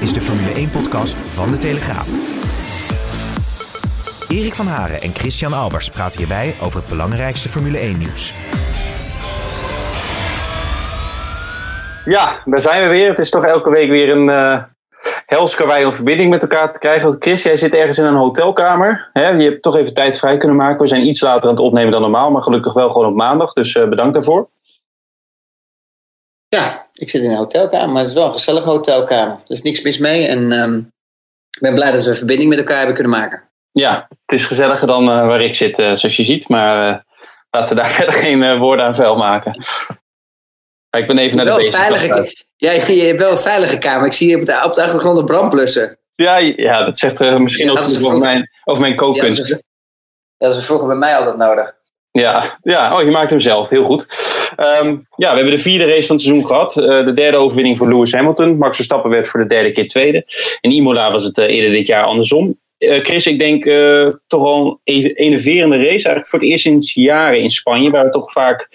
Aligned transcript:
Is 0.00 0.12
de 0.12 0.20
Formule 0.20 0.68
1-podcast 0.68 1.16
van 1.28 1.50
De 1.50 1.56
Telegraaf. 1.56 2.08
Erik 4.28 4.54
van 4.54 4.66
Haren 4.66 5.02
en 5.02 5.14
Christian 5.14 5.52
Albers 5.52 5.90
praten 5.90 6.18
hierbij 6.18 6.54
over 6.62 6.78
het 6.78 6.88
belangrijkste 6.88 7.48
Formule 7.48 7.78
1-nieuws. 7.78 8.34
Ja, 12.04 12.42
daar 12.44 12.60
zijn 12.60 12.82
we 12.82 12.88
weer. 12.88 13.08
Het 13.08 13.18
is 13.18 13.30
toch 13.30 13.44
elke 13.44 13.70
week 13.70 13.88
weer 13.88 14.10
een 14.10 14.28
uh, 14.28 14.62
helskarwei 15.26 15.84
om 15.84 15.92
verbinding 15.92 16.30
met 16.30 16.42
elkaar 16.42 16.72
te 16.72 16.78
krijgen. 16.78 17.08
Want 17.08 17.22
Chris, 17.22 17.42
jij 17.42 17.56
zit 17.56 17.74
ergens 17.74 17.98
in 17.98 18.04
een 18.04 18.14
hotelkamer. 18.14 19.10
Hè? 19.12 19.28
Je 19.28 19.50
hebt 19.50 19.62
toch 19.62 19.76
even 19.76 19.94
tijd 19.94 20.18
vrij 20.18 20.36
kunnen 20.36 20.56
maken. 20.56 20.80
We 20.80 20.88
zijn 20.88 21.06
iets 21.06 21.20
later 21.20 21.42
aan 21.42 21.54
het 21.54 21.64
opnemen 21.64 21.92
dan 21.92 22.00
normaal, 22.00 22.30
maar 22.30 22.42
gelukkig 22.42 22.72
wel 22.72 22.90
gewoon 22.90 23.06
op 23.06 23.14
maandag. 23.14 23.52
Dus 23.52 23.74
uh, 23.74 23.88
bedankt 23.88 24.14
daarvoor. 24.14 24.48
Ja, 26.48 26.88
ik 26.92 27.10
zit 27.10 27.22
in 27.22 27.30
een 27.30 27.36
hotelkamer, 27.36 27.88
maar 27.88 28.00
het 28.00 28.08
is 28.10 28.16
wel 28.16 28.26
een 28.26 28.32
gezellige 28.32 28.68
hotelkamer. 28.68 29.34
Er 29.36 29.44
is 29.46 29.62
niks 29.62 29.82
mis 29.82 29.98
mee 29.98 30.26
en 30.26 30.52
um, 30.52 30.92
ik 31.50 31.60
ben 31.60 31.74
blij 31.74 31.92
dat 31.92 32.04
we 32.04 32.14
verbinding 32.14 32.48
met 32.48 32.58
elkaar 32.58 32.76
hebben 32.76 32.94
kunnen 32.94 33.12
maken. 33.12 33.50
Ja, 33.72 34.06
het 34.08 34.38
is 34.38 34.44
gezelliger 34.44 34.86
dan 34.86 35.02
uh, 35.02 35.26
waar 35.26 35.40
ik 35.40 35.54
zit, 35.54 35.78
uh, 35.78 35.94
zoals 35.94 36.16
je 36.16 36.22
ziet. 36.22 36.48
Maar 36.48 36.88
uh, 36.88 36.98
laten 37.50 37.76
we 37.76 37.82
daar 37.82 37.90
verder 37.98 38.14
geen 38.14 38.58
woorden 38.58 38.86
aan 38.86 38.94
vuil 38.94 39.16
maken. 39.16 39.64
ik 40.90 41.06
ben 41.06 41.18
even 41.18 41.36
naar 41.36 41.46
de 41.46 41.54
bezig. 41.54 41.74
Veilige, 41.74 42.44
ja, 42.56 42.72
je 42.72 43.02
hebt 43.02 43.18
wel 43.18 43.30
een 43.30 43.38
veilige 43.38 43.78
kamer. 43.78 44.06
Ik 44.06 44.12
zie 44.12 44.28
je 44.28 44.36
op 44.36 44.46
de, 44.46 44.60
op 44.64 44.74
de 44.74 44.82
achtergrond 44.82 45.18
een 45.18 45.24
brandblussen. 45.24 45.98
Ja, 46.14 46.36
ja, 46.36 46.84
dat 46.84 46.98
zegt 46.98 47.38
misschien 47.38 47.66
ja, 47.66 47.70
ook 47.70 47.78
over 47.78 48.18
mijn, 48.18 48.50
over 48.64 48.80
mijn 48.80 48.96
kookkunst. 48.96 49.48
Ja, 49.48 50.48
dat 50.48 50.56
is 50.56 50.64
vroeger 50.64 50.86
bij 50.86 50.96
mij 50.96 51.16
altijd 51.16 51.36
nodig. 51.36 51.75
Ja, 52.20 52.58
ja, 52.62 52.98
oh, 52.98 53.04
je 53.04 53.10
maakt 53.10 53.30
hem 53.30 53.40
zelf. 53.40 53.68
Heel 53.68 53.84
goed. 53.84 54.06
Um, 54.82 55.06
ja, 55.16 55.30
we 55.30 55.36
hebben 55.36 55.54
de 55.54 55.58
vierde 55.58 55.84
race 55.84 56.06
van 56.06 56.16
het 56.16 56.24
seizoen 56.24 56.46
gehad. 56.46 56.76
Uh, 56.76 57.04
de 57.04 57.12
derde 57.12 57.36
overwinning 57.36 57.78
voor 57.78 57.88
Lewis 57.88 58.12
Hamilton. 58.12 58.58
Max 58.58 58.76
Verstappen 58.76 59.10
werd 59.10 59.28
voor 59.28 59.40
de 59.40 59.46
derde 59.46 59.72
keer 59.72 59.86
tweede. 59.86 60.24
In 60.60 60.70
Imola 60.70 61.10
was 61.10 61.24
het 61.24 61.38
uh, 61.38 61.48
eerder 61.48 61.70
dit 61.70 61.86
jaar 61.86 62.04
andersom. 62.04 62.58
Uh, 62.78 62.98
Chris, 63.02 63.26
ik 63.26 63.38
denk 63.38 63.64
toch 64.26 64.42
wel 64.42 64.80
een 64.84 65.14
enerverende 65.14 65.76
race. 65.76 65.90
Eigenlijk 65.90 66.28
voor 66.28 66.38
het 66.38 66.48
eerst 66.48 66.62
sinds 66.62 66.94
jaren 66.94 67.40
in 67.40 67.50
Spanje. 67.50 67.90
Waar 67.90 68.04
we 68.04 68.10
toch 68.10 68.32
vaak 68.32 68.68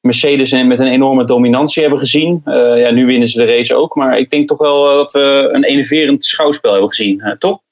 Mercedes 0.00 0.50
met 0.50 0.78
een 0.78 0.92
enorme 0.92 1.24
dominantie 1.24 1.82
hebben 1.82 2.00
gezien. 2.00 2.42
ja, 2.76 2.90
nu 2.90 3.06
winnen 3.06 3.28
ze 3.28 3.38
de 3.38 3.44
race 3.44 3.74
ook. 3.74 3.94
Maar 3.94 4.18
ik 4.18 4.30
denk 4.30 4.48
toch 4.48 4.58
wel 4.58 4.84
dat 4.84 5.12
we 5.12 5.48
een 5.52 5.64
enerverend 5.64 6.24
schouwspel 6.24 6.70
hebben 6.70 6.88
gezien. 6.88 7.36
toch? 7.38 7.63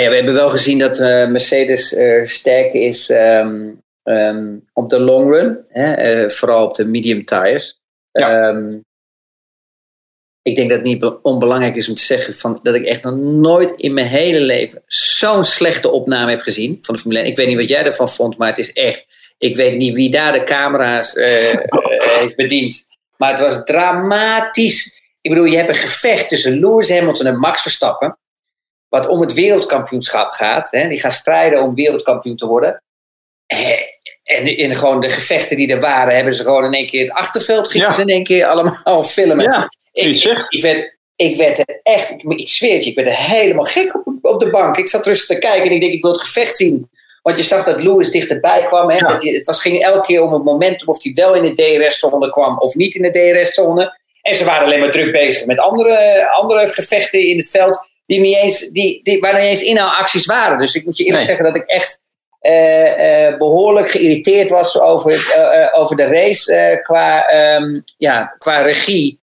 Ja, 0.00 0.08
we 0.08 0.14
hebben 0.14 0.34
wel 0.34 0.50
gezien 0.50 0.78
dat 0.78 1.00
uh, 1.00 1.28
Mercedes 1.28 1.92
uh, 1.92 2.26
sterk 2.26 2.72
is 2.72 3.10
um, 3.10 3.82
um, 4.02 4.64
op 4.72 4.90
de 4.90 5.00
long 5.00 5.32
run, 5.32 5.64
hè, 5.68 6.22
uh, 6.24 6.30
vooral 6.30 6.66
op 6.66 6.74
de 6.74 6.84
medium 6.84 7.24
tires. 7.24 7.80
Ja. 8.12 8.48
Um, 8.48 8.84
ik 10.42 10.56
denk 10.56 10.68
dat 10.68 10.78
het 10.78 10.86
niet 10.86 11.18
onbelangrijk 11.22 11.76
is 11.76 11.88
om 11.88 11.94
te 11.94 12.02
zeggen 12.02 12.34
van, 12.34 12.60
dat 12.62 12.74
ik 12.74 12.84
echt 12.84 13.02
nog 13.02 13.14
nooit 13.16 13.72
in 13.76 13.94
mijn 13.94 14.06
hele 14.06 14.40
leven 14.40 14.82
zo'n 14.86 15.44
slechte 15.44 15.90
opname 15.90 16.30
heb 16.30 16.40
gezien 16.40 16.78
van 16.82 16.94
de 16.94 17.00
Formule 17.00 17.20
1. 17.20 17.30
Ik 17.30 17.36
weet 17.36 17.46
niet 17.46 17.58
wat 17.58 17.68
jij 17.68 17.84
ervan 17.84 18.10
vond, 18.10 18.36
maar 18.36 18.48
het 18.48 18.58
is 18.58 18.72
echt. 18.72 19.06
Ik 19.38 19.56
weet 19.56 19.76
niet 19.76 19.94
wie 19.94 20.10
daar 20.10 20.32
de 20.32 20.44
camera's 20.44 21.14
heeft 22.20 22.36
bediend. 22.36 22.86
Maar 23.16 23.30
het 23.30 23.40
was 23.40 23.64
dramatisch. 23.64 25.00
Ik 25.20 25.30
bedoel, 25.30 25.46
je 25.46 25.56
hebt 25.56 25.68
een 25.68 25.74
gevecht 25.74 26.28
tussen 26.28 26.58
Lewis 26.58 26.90
Hamilton 26.90 27.26
en 27.26 27.38
Max 27.38 27.62
Verstappen 27.62 28.18
wat 28.88 29.06
om 29.06 29.20
het 29.20 29.32
wereldkampioenschap 29.32 30.30
gaat. 30.30 30.70
Hè, 30.70 30.88
die 30.88 31.00
gaan 31.00 31.10
strijden 31.10 31.62
om 31.62 31.74
wereldkampioen 31.74 32.36
te 32.36 32.46
worden. 32.46 32.82
En 34.24 34.56
in 34.56 34.74
gewoon 34.74 35.00
de 35.00 35.10
gevechten 35.10 35.56
die 35.56 35.72
er 35.72 35.80
waren, 35.80 36.14
hebben 36.14 36.34
ze 36.34 36.42
gewoon 36.42 36.64
in 36.64 36.74
één 36.74 36.86
keer 36.86 37.00
het 37.00 37.12
achterveld 37.12 37.68
gingen 37.68 37.90
ja. 37.90 38.00
in 38.00 38.08
één 38.08 38.24
keer 38.24 38.46
allemaal 38.46 39.04
filmen. 39.16 39.44
Ja, 39.44 39.68
ik, 39.92 40.16
zegt. 40.16 40.52
Ik, 40.52 40.62
werd, 40.62 40.96
ik 41.16 41.36
werd 41.36 41.58
er 41.58 41.80
echt, 41.82 42.10
ik 42.26 42.48
zweer 42.48 42.74
het 42.74 42.84
je, 42.84 42.90
ik 42.90 42.96
werd 42.96 43.08
er 43.08 43.16
helemaal 43.16 43.64
gek 43.64 43.94
op, 43.94 44.18
op 44.20 44.40
de 44.40 44.50
bank. 44.50 44.76
Ik 44.76 44.88
zat 44.88 45.06
rustig 45.06 45.26
te 45.26 45.46
kijken 45.46 45.66
en 45.66 45.74
ik 45.74 45.80
denk, 45.80 45.92
ik 45.92 46.02
wil 46.02 46.12
het 46.12 46.20
gevecht 46.20 46.56
zien. 46.56 46.90
Want 47.22 47.38
je 47.38 47.44
zag 47.44 47.64
dat 47.64 47.82
Lewis 47.82 48.10
dichterbij 48.10 48.64
kwam. 48.66 48.90
Hè, 48.90 48.98
dat 48.98 49.22
hij, 49.22 49.32
het 49.32 49.46
was, 49.46 49.60
ging 49.60 49.82
elke 49.82 50.06
keer 50.06 50.22
om 50.22 50.32
het 50.32 50.44
momentum 50.44 50.88
of 50.88 51.02
hij 51.02 51.12
wel 51.14 51.34
in 51.34 51.42
de 51.42 51.52
DRS-zone 51.52 52.30
kwam 52.30 52.58
of 52.58 52.74
niet 52.74 52.94
in 52.94 53.02
de 53.02 53.10
DRS-zone. 53.10 53.98
En 54.22 54.34
ze 54.34 54.44
waren 54.44 54.64
alleen 54.64 54.80
maar 54.80 54.90
druk 54.90 55.12
bezig 55.12 55.46
met 55.46 55.58
andere, 55.58 56.28
andere 56.30 56.66
gevechten 56.66 57.20
in 57.20 57.36
het 57.36 57.50
veld 57.50 57.88
die 58.06 58.20
niet 58.20 58.36
eens, 58.36 58.68
die, 58.68 59.00
die, 59.02 59.20
waar 59.20 59.34
niet 59.34 59.48
eens 59.48 59.62
inhaalacties 59.62 60.26
waren. 60.26 60.58
Dus 60.58 60.74
ik 60.74 60.84
moet 60.84 60.96
je 60.96 61.04
eerlijk 61.04 61.26
nee. 61.26 61.36
zeggen 61.36 61.52
dat 61.52 61.62
ik 61.62 61.68
echt 61.68 62.02
uh, 62.42 63.30
uh, 63.30 63.38
behoorlijk 63.38 63.90
geïrriteerd 63.90 64.50
was 64.50 64.80
over, 64.80 65.12
uh, 65.12 65.80
over 65.80 65.96
de 65.96 66.04
race 66.06 66.80
qua, 66.82 67.34
um, 67.56 67.84
ja, 67.96 68.34
qua 68.38 68.60
regie 68.60 69.20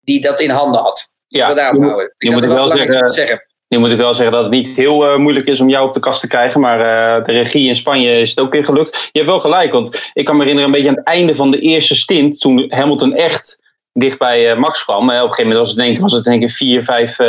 die 0.00 0.20
dat 0.20 0.40
in 0.40 0.50
handen 0.50 0.80
had. 0.80 1.10
Ja, 1.28 1.50
ik 1.50 1.72
je, 1.72 1.78
moet, 1.78 2.14
je 2.18 2.30
moet 2.30 2.42
ik 2.42 2.48
wel 2.48 2.66
zeggen, 2.66 3.08
zeggen. 3.08 3.44
Nu 3.68 3.78
moet 3.78 3.90
ik 3.90 3.96
wel 3.96 4.14
zeggen 4.14 4.34
dat 4.34 4.42
het 4.42 4.52
niet 4.52 4.68
heel 4.68 5.18
moeilijk 5.18 5.46
is 5.46 5.60
om 5.60 5.68
jou 5.68 5.86
op 5.86 5.92
de 5.92 6.00
kast 6.00 6.20
te 6.20 6.26
krijgen. 6.26 6.60
Maar 6.60 6.78
de 7.24 7.32
regie 7.32 7.68
in 7.68 7.76
Spanje 7.76 8.20
is 8.20 8.30
het 8.30 8.40
ook 8.40 8.52
weer 8.52 8.64
gelukt. 8.64 9.08
Je 9.12 9.18
hebt 9.18 9.30
wel 9.30 9.40
gelijk, 9.40 9.72
want 9.72 10.10
ik 10.12 10.24
kan 10.24 10.36
me 10.36 10.42
herinneren 10.42 10.70
een 10.70 10.74
beetje 10.74 10.90
aan 10.90 10.96
het 10.96 11.06
einde 11.06 11.34
van 11.34 11.50
de 11.50 11.58
eerste 11.58 11.94
stint. 11.94 12.40
Toen 12.40 12.66
Hamilton 12.68 13.14
echt 13.14 13.58
dicht 13.98 14.18
bij 14.18 14.50
uh, 14.50 14.58
Max 14.58 14.84
kwam. 14.84 15.02
Op 15.02 15.08
een 15.10 15.20
gegeven 15.20 15.42
moment 15.42 15.58
was 15.58 15.68
het, 15.68 15.78
denk 15.78 15.94
ik, 15.94 16.00
was 16.00 16.12
het 16.12 16.24
denk 16.24 16.42
ik 16.42 16.50
vier, 16.50 16.82
vijf, 16.82 17.18
uh, 17.18 17.26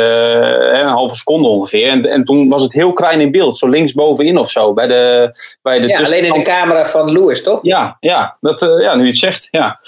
een 0.80 0.86
halve 0.86 1.14
seconde 1.14 1.48
ongeveer. 1.48 1.88
En, 1.88 2.06
en 2.06 2.24
toen 2.24 2.48
was 2.48 2.62
het 2.62 2.72
heel 2.72 2.92
klein 2.92 3.20
in 3.20 3.30
beeld, 3.30 3.58
zo 3.58 3.68
linksbovenin 3.68 4.38
of 4.38 4.50
zo. 4.50 4.72
Bij 4.72 4.86
de, 4.86 5.30
bij 5.62 5.80
de 5.80 5.88
ja, 5.88 6.02
alleen 6.02 6.24
in 6.24 6.32
de 6.32 6.42
camera 6.42 6.86
van 6.86 7.12
Lewis, 7.12 7.42
toch? 7.42 7.58
Ja, 7.62 7.96
ja, 8.00 8.36
dat, 8.40 8.60
ja 8.60 8.94
nu 8.94 9.02
je 9.02 9.08
het 9.08 9.18
zegt. 9.18 9.48
Ja. 9.50 9.80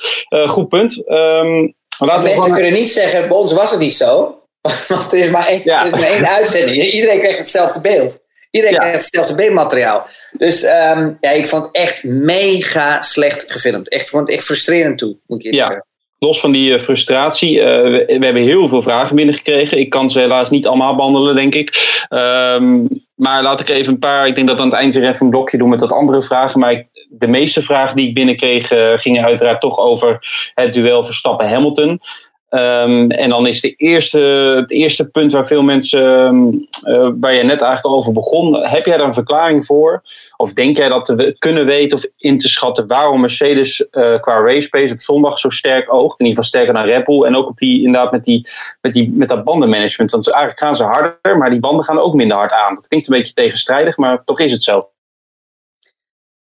goed 0.47 0.69
punt. 0.69 1.03
Um, 1.07 1.75
laten 1.99 2.23
mensen 2.23 2.31
gewoon... 2.31 2.53
kunnen 2.53 2.73
niet 2.73 2.91
zeggen, 2.91 3.29
bij 3.29 3.37
ons 3.37 3.53
was 3.53 3.71
het 3.71 3.81
niet 3.81 3.97
zo. 3.97 4.43
Want 4.89 5.03
het 5.03 5.13
is 5.13 5.31
maar 5.31 5.47
één, 5.47 5.61
ja. 5.65 5.85
is 5.85 5.91
maar 5.91 6.03
één 6.03 6.29
uitzending. 6.29 6.83
Iedereen 6.83 7.21
kreeg 7.21 7.39
hetzelfde 7.39 7.81
beeld. 7.81 8.19
Iedereen 8.51 8.75
ja. 8.75 8.81
kreeg 8.81 8.93
hetzelfde 8.93 9.35
beeldmateriaal. 9.35 10.07
Dus 10.33 10.63
um, 10.63 11.19
ja, 11.21 11.31
ik 11.31 11.49
vond 11.49 11.67
het 11.67 11.75
echt 11.75 12.05
mega 12.05 13.03
slecht 13.03 13.53
gefilmd. 13.53 13.89
Echt, 13.89 14.09
vond 14.09 14.23
het 14.27 14.37
echt 14.37 14.45
frustrerend 14.45 14.99
toe, 14.99 15.17
moet 15.27 15.45
ik 15.45 15.55
ja. 15.55 15.67
zeggen. 15.67 15.87
Los 16.19 16.41
van 16.41 16.53
die 16.53 16.73
uh, 16.73 16.79
frustratie, 16.79 17.57
uh, 17.57 17.65
we, 17.65 18.05
we, 18.19 18.25
hebben 18.25 18.43
heel 18.43 18.69
veel 18.69 18.83
vragen 18.83 19.17
binnengekregen. 19.17 19.79
Ik 19.79 19.91
kan 19.91 20.11
ze 20.11 20.21
helaas 20.21 20.51
niet 20.51 20.67
allemaal 20.67 20.95
behandelen, 20.95 21.35
denk 21.35 21.55
ik. 21.55 22.07
Um, 22.09 22.89
maar 23.15 23.43
laat 23.43 23.61
ik 23.61 23.69
even 23.69 23.93
een 23.93 23.99
paar, 23.99 24.27
ik 24.27 24.35
denk 24.35 24.49
dat 24.49 24.59
aan 24.59 24.67
het 24.67 24.75
eind 24.75 24.95
weer 24.95 25.09
even 25.09 25.25
een 25.25 25.31
blokje 25.31 25.59
doen 25.59 25.69
met 25.69 25.81
wat 25.81 25.93
andere 25.93 26.23
vragen. 26.23 26.61
Maar 26.61 26.87
de 27.09 27.27
meeste 27.27 27.63
vragen 27.63 27.97
die 27.97 28.09
ik 28.09 28.15
binnenkreeg 28.15 28.73
uh, 28.73 28.93
gingen 28.97 29.25
uiteraard 29.25 29.61
toch 29.61 29.79
over 29.79 30.19
het 30.55 30.73
duel 30.73 31.05
Verstappen-Hamilton. 31.05 32.01
Um, 32.51 33.11
en 33.11 33.29
dan 33.29 33.47
is 33.47 33.61
de 33.61 33.75
eerste, 33.75 34.19
het 34.57 34.71
eerste 34.71 35.09
punt 35.09 35.33
waar 35.33 35.47
veel 35.47 35.63
mensen, 35.63 36.69
uh, 36.85 37.09
waar 37.21 37.35
je 37.35 37.43
net 37.43 37.61
eigenlijk 37.61 37.97
over 37.97 38.13
begon, 38.13 38.67
heb 38.67 38.87
jij 38.87 38.97
daar 38.97 39.07
een 39.07 39.13
verklaring 39.13 39.67
voor? 39.67 40.03
Of 40.37 40.53
denk 40.53 40.77
jij 40.77 40.89
dat 40.89 41.09
we 41.09 41.37
kunnen 41.39 41.67
weten 41.67 41.97
of 41.97 42.05
in 42.17 42.39
te 42.39 42.49
schatten 42.49 42.87
waarom 42.87 43.21
Mercedes 43.21 43.87
uh, 43.93 44.19
qua 44.21 44.41
race 44.41 44.69
pace 44.69 44.93
op 44.93 45.01
zondag 45.01 45.39
zo 45.39 45.51
sterk 45.51 45.93
oogt? 45.93 46.21
In 46.21 46.27
ieder 46.27 46.43
geval 46.43 46.61
sterker 46.61 46.83
dan 46.83 46.93
Red 46.93 47.05
Bull. 47.05 47.23
En 47.23 47.37
ook 47.37 47.49
op 47.49 47.57
die, 47.57 47.85
inderdaad 47.85 48.13
met, 48.13 48.25
die, 48.25 48.49
met, 48.81 48.93
die, 48.93 49.13
met 49.15 49.29
dat 49.29 49.45
bandenmanagement. 49.45 50.11
Want 50.11 50.31
eigenlijk 50.31 50.63
gaan 50.63 50.77
ze 50.77 50.83
harder, 50.83 51.37
maar 51.39 51.51
die 51.51 51.61
banden 51.61 51.85
gaan 51.85 51.99
ook 51.99 52.15
minder 52.15 52.37
hard 52.37 52.53
aan. 52.53 52.75
Dat 52.75 52.89
klinkt 52.89 53.09
een 53.09 53.19
beetje 53.19 53.35
tegenstrijdig, 53.35 53.97
maar 53.97 54.25
toch 54.25 54.41
is 54.41 54.53
het 54.53 54.63
zo. 54.63 54.89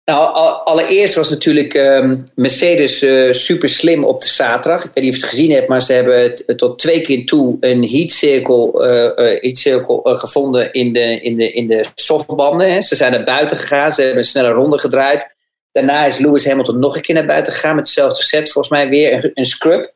Nou, 0.05 0.33
allereerst 0.65 1.15
was 1.15 1.31
natuurlijk 1.31 1.75
um, 1.75 2.31
Mercedes 2.35 3.03
uh, 3.03 3.33
super 3.33 3.69
slim 3.69 4.05
op 4.05 4.21
de 4.21 4.29
zaterdag. 4.29 4.85
Ik 4.85 4.91
weet 4.95 5.05
niet 5.05 5.13
of 5.13 5.19
je 5.19 5.25
het 5.25 5.35
gezien 5.35 5.51
hebt, 5.51 5.69
maar 5.69 5.83
ze 5.83 5.93
hebben 5.93 6.35
tot 6.57 6.79
twee 6.79 7.01
keer 7.01 7.27
toe 7.27 7.57
een 7.61 7.89
heatcirkel, 7.89 8.87
uh, 8.87 10.19
gevonden 10.19 10.73
in 10.73 10.93
de, 10.93 11.21
in 11.21 11.37
de, 11.37 11.53
in 11.53 11.67
de 11.67 11.85
softbanden. 11.95 12.73
Hè. 12.73 12.81
Ze 12.81 12.97
zijn 12.97 13.13
naar 13.13 13.25
buiten 13.25 13.57
gegaan, 13.57 13.93
ze 13.93 14.01
hebben 14.01 14.19
een 14.19 14.25
snelle 14.25 14.49
ronde 14.49 14.79
gedraaid. 14.79 15.35
Daarna 15.73 16.05
is 16.05 16.19
Lewis 16.19 16.47
Hamilton 16.47 16.79
nog 16.79 16.97
een 16.97 17.03
keer 17.03 17.15
naar 17.15 17.27
buiten 17.27 17.53
gegaan 17.53 17.77
met 17.77 17.85
hetzelfde 17.85 18.23
set, 18.23 18.51
volgens 18.51 18.75
mij 18.75 18.89
weer 18.89 19.13
een, 19.13 19.31
een 19.35 19.47
scrub. 19.47 19.93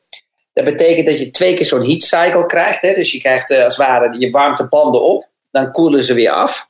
Dat 0.53 0.65
betekent 0.65 1.07
dat 1.07 1.19
je 1.19 1.31
twee 1.31 1.55
keer 1.55 1.67
zo'n 1.67 1.87
heat 1.87 2.03
cycle 2.03 2.47
krijgt. 2.47 2.83
Hè. 2.83 2.95
Dus 2.95 3.13
je 3.13 3.19
krijgt 3.19 3.51
als 3.51 3.77
ware, 3.77 4.19
je 4.19 4.31
warmt 4.31 4.59
de 4.59 4.69
banden 4.69 5.03
op, 5.03 5.29
dan 5.51 5.73
koelen 5.73 6.03
ze 6.03 6.15
weer 6.15 6.31
af. 6.31 6.69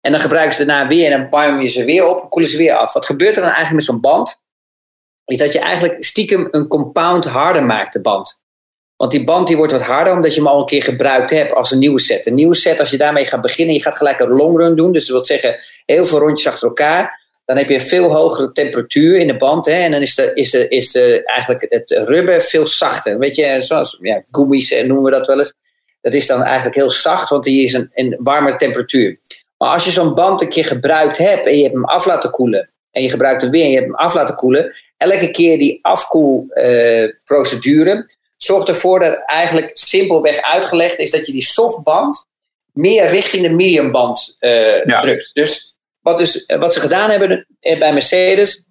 En 0.00 0.12
dan 0.12 0.20
gebruiken 0.20 0.54
ze 0.54 0.64
daarna 0.64 0.88
weer 0.88 1.12
en 1.12 1.20
dan 1.20 1.30
warmen 1.30 1.62
je 1.62 1.68
ze 1.68 1.84
weer 1.84 2.08
op 2.08 2.22
en 2.22 2.28
koelen 2.28 2.50
ze 2.50 2.56
weer 2.56 2.74
af. 2.74 2.92
Wat 2.92 3.06
gebeurt 3.06 3.36
er 3.36 3.42
dan 3.42 3.50
eigenlijk 3.50 3.74
met 3.74 3.84
zo'n 3.84 4.00
band? 4.00 4.42
is 5.30 5.38
dat 5.38 5.52
je 5.52 5.58
eigenlijk 5.58 6.04
stiekem 6.04 6.48
een 6.50 6.68
compound 6.68 7.24
harder 7.24 7.64
maakt, 7.64 7.92
de 7.92 8.00
band. 8.00 8.42
Want 8.96 9.12
die 9.12 9.24
band 9.24 9.46
die 9.46 9.56
wordt 9.56 9.72
wat 9.72 9.82
harder 9.82 10.12
omdat 10.12 10.34
je 10.34 10.40
hem 10.40 10.48
al 10.48 10.60
een 10.60 10.66
keer 10.66 10.82
gebruikt 10.82 11.30
hebt 11.30 11.52
als 11.52 11.70
een 11.70 11.78
nieuwe 11.78 12.00
set. 12.00 12.26
Een 12.26 12.34
nieuwe 12.34 12.54
set, 12.54 12.80
als 12.80 12.90
je 12.90 12.96
daarmee 12.96 13.26
gaat 13.26 13.40
beginnen, 13.40 13.74
je 13.74 13.82
gaat 13.82 13.96
gelijk 13.96 14.20
een 14.20 14.28
long 14.28 14.58
run 14.58 14.76
doen. 14.76 14.92
Dus 14.92 15.06
dat 15.06 15.16
wil 15.16 15.24
zeggen 15.24 15.60
heel 15.86 16.04
veel 16.04 16.18
rondjes 16.18 16.52
achter 16.52 16.68
elkaar. 16.68 17.28
Dan 17.44 17.56
heb 17.56 17.68
je 17.68 17.74
een 17.74 17.80
veel 17.80 18.12
hogere 18.12 18.52
temperatuur 18.52 19.18
in 19.18 19.26
de 19.26 19.36
band. 19.36 19.66
Hè, 19.66 19.72
en 19.72 19.90
dan 19.90 20.00
is, 20.00 20.14
de, 20.14 20.34
is, 20.34 20.50
de, 20.50 20.68
is 20.68 20.92
de, 20.92 21.24
eigenlijk 21.24 21.66
het 21.68 21.90
rubber 21.90 22.40
veel 22.40 22.66
zachter. 22.66 23.18
Weet 23.18 23.36
je, 23.36 23.62
zoals 23.62 23.98
ja, 24.00 24.22
gummies 24.30 24.70
noemen 24.70 25.02
we 25.02 25.10
dat 25.10 25.26
wel 25.26 25.38
eens. 25.38 25.54
Dat 26.00 26.14
is 26.14 26.26
dan 26.26 26.42
eigenlijk 26.42 26.76
heel 26.76 26.90
zacht, 26.90 27.28
want 27.28 27.44
die 27.44 27.64
is 27.64 27.72
een, 27.72 27.90
een 27.94 28.16
warme 28.18 28.56
temperatuur. 28.56 29.18
Maar 29.60 29.72
als 29.72 29.84
je 29.84 29.90
zo'n 29.90 30.14
band 30.14 30.40
een 30.40 30.48
keer 30.48 30.64
gebruikt 30.64 31.18
hebt 31.18 31.46
en 31.46 31.56
je 31.56 31.62
hebt 31.62 31.74
hem 31.74 31.84
af 31.84 32.06
laten 32.06 32.30
koelen. 32.30 32.70
En 32.90 33.02
je 33.02 33.10
gebruikt 33.10 33.42
hem 33.42 33.50
weer 33.50 33.64
en 33.64 33.70
je 33.70 33.74
hebt 33.74 33.86
hem 33.86 33.96
af 33.96 34.14
laten 34.14 34.34
koelen. 34.34 34.74
Elke 34.96 35.30
keer 35.30 35.58
die 35.58 35.78
afkoelprocedure 35.82 37.94
uh, 37.94 38.02
zorgt 38.36 38.68
ervoor 38.68 39.00
dat 39.00 39.22
eigenlijk 39.26 39.70
simpelweg 39.72 40.42
uitgelegd 40.42 40.98
is 40.98 41.10
dat 41.10 41.26
je 41.26 41.32
die 41.32 41.42
softband 41.42 42.28
meer 42.72 43.06
richting 43.06 43.46
de 43.46 43.52
mediumband 43.52 44.36
uh, 44.40 44.84
ja. 44.84 45.00
drukt. 45.00 45.30
Dus 45.32 45.78
wat, 46.00 46.18
dus 46.18 46.44
wat 46.46 46.72
ze 46.72 46.80
gedaan 46.80 47.10
hebben 47.10 47.46
bij 47.60 47.92
Mercedes 47.92 48.64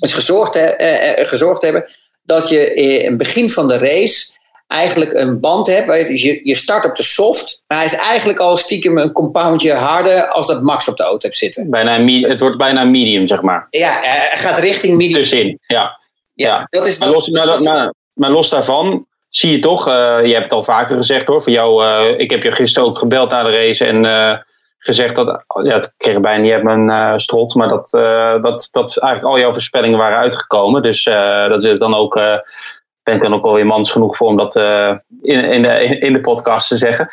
is 0.00 0.12
gezorgd, 0.12 0.56
uh, 0.56 0.70
gezorgd 1.16 1.62
hebben 1.62 1.90
dat 2.22 2.48
je 2.48 2.74
in 2.74 3.06
het 3.06 3.18
begin 3.18 3.50
van 3.50 3.68
de 3.68 3.78
race 3.78 4.32
eigenlijk 4.70 5.12
een 5.12 5.40
band 5.40 5.66
hebt. 5.66 5.86
Waar 5.86 5.98
je, 5.98 6.06
dus 6.06 6.22
je, 6.22 6.40
je 6.42 6.54
start 6.54 6.84
op 6.84 6.96
de 6.96 7.02
soft. 7.02 7.62
Maar 7.66 7.76
hij 7.76 7.86
is 7.86 7.96
eigenlijk 7.96 8.38
al 8.38 8.56
stiekem 8.56 8.98
een 8.98 9.12
compoundje 9.12 9.72
harder 9.72 10.28
als 10.28 10.46
dat 10.46 10.62
Max 10.62 10.88
op 10.88 10.96
de 10.96 11.02
auto 11.02 11.18
hebt 11.20 11.36
zitten. 11.36 11.70
Bijna 11.70 12.04
het 12.04 12.40
wordt 12.40 12.58
bijna 12.58 12.84
medium, 12.84 13.26
zeg 13.26 13.42
maar. 13.42 13.66
Ja, 13.70 13.98
hij 14.00 14.30
gaat 14.32 14.58
richting 14.58 14.96
medium. 14.96 15.20
Tussenin, 15.20 15.58
ja. 15.66 15.98
Ja, 16.34 16.46
ja. 16.46 16.66
dat 16.70 16.86
is 16.86 16.98
maar, 16.98 17.08
los, 17.08 17.28
maar, 17.28 17.62
maar, 17.62 17.94
maar 18.12 18.30
los 18.30 18.48
daarvan 18.48 19.06
zie 19.28 19.50
je 19.50 19.58
toch, 19.58 19.88
uh, 19.88 19.94
je 20.22 20.32
hebt 20.32 20.42
het 20.42 20.52
al 20.52 20.62
vaker 20.62 20.96
gezegd 20.96 21.26
hoor, 21.26 21.42
voor 21.42 21.52
jou, 21.52 21.84
uh, 21.84 22.18
ik 22.18 22.30
heb 22.30 22.42
je 22.42 22.52
gisteren 22.52 22.88
ook 22.88 22.98
gebeld 22.98 23.30
na 23.30 23.42
de 23.42 23.50
race 23.50 23.84
en 23.84 24.04
uh, 24.04 24.36
gezegd 24.78 25.14
dat, 25.14 25.44
ja, 25.62 25.74
het 25.74 25.94
kreeg 25.96 26.20
bijna 26.20 26.42
niet 26.42 26.52
uit 26.52 26.62
mijn 26.62 27.20
strot, 27.20 27.54
maar 27.54 27.68
dat, 27.68 27.90
dat, 28.42 28.68
dat 28.70 28.98
eigenlijk 28.98 29.34
al 29.34 29.38
jouw 29.38 29.52
voorspellingen 29.52 29.98
waren 29.98 30.18
uitgekomen. 30.18 30.82
Dus 30.82 31.04
dat 31.48 31.62
wil 31.62 31.74
ik 31.74 31.80
dan 31.80 31.94
ook 31.94 32.20
ben 33.02 33.14
ik 33.14 33.20
dan 33.20 33.34
ook 33.34 33.44
alweer 33.44 33.66
mans 33.66 33.90
genoeg 33.90 34.16
voor 34.16 34.28
om 34.28 34.36
dat 34.36 34.56
uh, 34.56 34.94
in, 35.22 35.44
in, 35.44 35.62
de, 35.62 35.98
in 35.98 36.12
de 36.12 36.20
podcast 36.20 36.68
te 36.68 36.76
zeggen. 36.76 37.08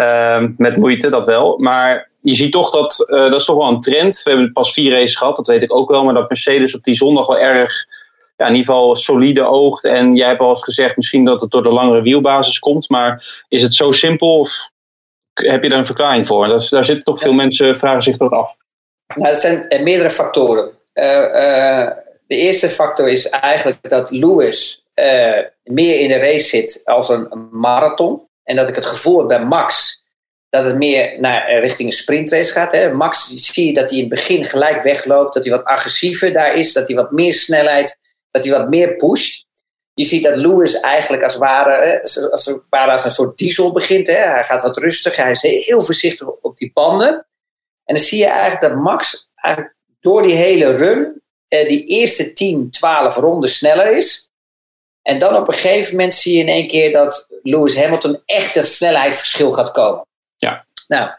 Uh, 0.00 0.48
met 0.56 0.76
moeite, 0.76 1.08
dat 1.10 1.26
wel. 1.26 1.58
Maar 1.58 2.10
je 2.20 2.34
ziet 2.34 2.52
toch 2.52 2.70
dat, 2.70 3.04
uh, 3.06 3.20
dat 3.20 3.40
is 3.40 3.44
toch 3.44 3.56
wel 3.56 3.68
een 3.68 3.80
trend. 3.80 4.22
We 4.22 4.30
hebben 4.30 4.52
pas 4.52 4.72
vier 4.72 4.92
races 4.92 5.16
gehad, 5.16 5.36
dat 5.36 5.46
weet 5.46 5.62
ik 5.62 5.74
ook 5.74 5.90
wel. 5.90 6.04
Maar 6.04 6.14
dat 6.14 6.28
Mercedes 6.28 6.74
op 6.74 6.82
die 6.82 6.94
zondag 6.94 7.26
wel 7.26 7.38
erg, 7.38 7.86
ja, 8.36 8.46
in 8.46 8.54
ieder 8.54 8.72
geval 8.74 8.96
solide 8.96 9.44
oogt. 9.44 9.84
En 9.84 10.16
jij 10.16 10.28
hebt 10.28 10.40
al 10.40 10.48
eens 10.48 10.64
gezegd 10.64 10.96
misschien 10.96 11.24
dat 11.24 11.40
het 11.40 11.50
door 11.50 11.62
de 11.62 11.68
langere 11.68 12.02
wielbasis 12.02 12.58
komt. 12.58 12.88
Maar 12.88 13.44
is 13.48 13.62
het 13.62 13.74
zo 13.74 13.92
simpel 13.92 14.38
of 14.38 14.70
heb 15.32 15.62
je 15.62 15.68
daar 15.68 15.78
een 15.78 15.86
verklaring 15.86 16.26
voor? 16.26 16.48
Dat, 16.48 16.68
daar 16.68 16.84
zitten 16.84 17.04
toch 17.04 17.18
veel 17.18 17.32
mensen, 17.32 17.78
vragen 17.78 18.02
zich 18.02 18.16
dat 18.16 18.30
af. 18.30 18.56
Nou, 19.14 19.28
er 19.28 19.36
zijn 19.36 19.66
meerdere 19.82 20.10
factoren. 20.10 20.70
de 22.26 22.36
eerste 22.36 22.68
factor 22.68 23.08
is 23.08 23.28
eigenlijk 23.28 23.90
dat 23.90 24.10
Lewis 24.10 24.81
uh, 24.94 25.38
meer 25.62 26.00
in 26.00 26.08
de 26.08 26.18
race 26.18 26.46
zit 26.46 26.80
als 26.84 27.08
een 27.08 27.48
marathon. 27.50 28.28
En 28.42 28.56
dat 28.56 28.68
ik 28.68 28.74
het 28.74 28.84
gevoel 28.84 29.18
heb 29.18 29.28
bij 29.28 29.44
Max 29.44 30.00
dat 30.52 30.64
het 30.64 30.76
meer 30.76 31.20
naar, 31.20 31.46
eh, 31.46 31.60
richting 31.60 31.88
een 31.88 31.94
sprintrace 31.94 32.52
gaat. 32.52 32.72
Hè. 32.72 32.92
Max 32.92 33.26
zie 33.26 33.66
je 33.66 33.72
dat 33.72 33.90
hij 33.90 33.98
in 33.98 34.04
het 34.04 34.14
begin 34.14 34.44
gelijk 34.44 34.82
wegloopt, 34.82 35.34
dat 35.34 35.44
hij 35.44 35.52
wat 35.52 35.64
agressiever 35.64 36.32
daar 36.32 36.54
is, 36.54 36.72
dat 36.72 36.86
hij 36.86 36.96
wat 36.96 37.10
meer 37.10 37.32
snelheid, 37.32 37.96
dat 38.30 38.44
hij 38.44 38.58
wat 38.58 38.68
meer 38.68 38.96
pusht. 38.96 39.46
Je 39.94 40.04
ziet 40.04 40.22
dat 40.22 40.36
Lewis 40.36 40.80
eigenlijk 40.80 41.22
als, 41.22 41.34
het 41.34 42.60
als 42.70 43.04
een 43.04 43.10
soort 43.10 43.38
diesel 43.38 43.72
begint. 43.72 44.06
Hè. 44.06 44.14
Hij 44.14 44.44
gaat 44.44 44.62
wat 44.62 44.76
rustig, 44.76 45.16
hij 45.16 45.30
is 45.30 45.42
heel 45.42 45.82
voorzichtig 45.82 46.28
op 46.28 46.56
die 46.56 46.70
banden. 46.74 47.26
En 47.84 47.94
dan 47.94 48.04
zie 48.04 48.18
je 48.18 48.26
eigenlijk 48.26 48.60
dat 48.60 48.82
Max 48.82 49.30
door 50.00 50.22
die 50.22 50.34
hele 50.34 50.72
run, 50.72 51.22
eh, 51.48 51.68
die 51.68 51.84
eerste 51.84 52.32
10, 52.32 52.70
12 52.70 53.16
ronden 53.16 53.50
sneller 53.50 53.96
is. 53.96 54.31
En 55.02 55.18
dan 55.18 55.36
op 55.36 55.48
een 55.48 55.54
gegeven 55.54 55.90
moment 55.90 56.14
zie 56.14 56.34
je 56.34 56.40
in 56.40 56.48
één 56.48 56.68
keer 56.68 56.92
dat 56.92 57.26
Lewis 57.42 57.76
Hamilton 57.76 58.22
echt 58.26 58.54
dat 58.54 58.66
snelheidsverschil 58.66 59.52
gaat 59.52 59.70
komen. 59.70 60.06
Ja. 60.36 60.66
Nou, 60.88 61.10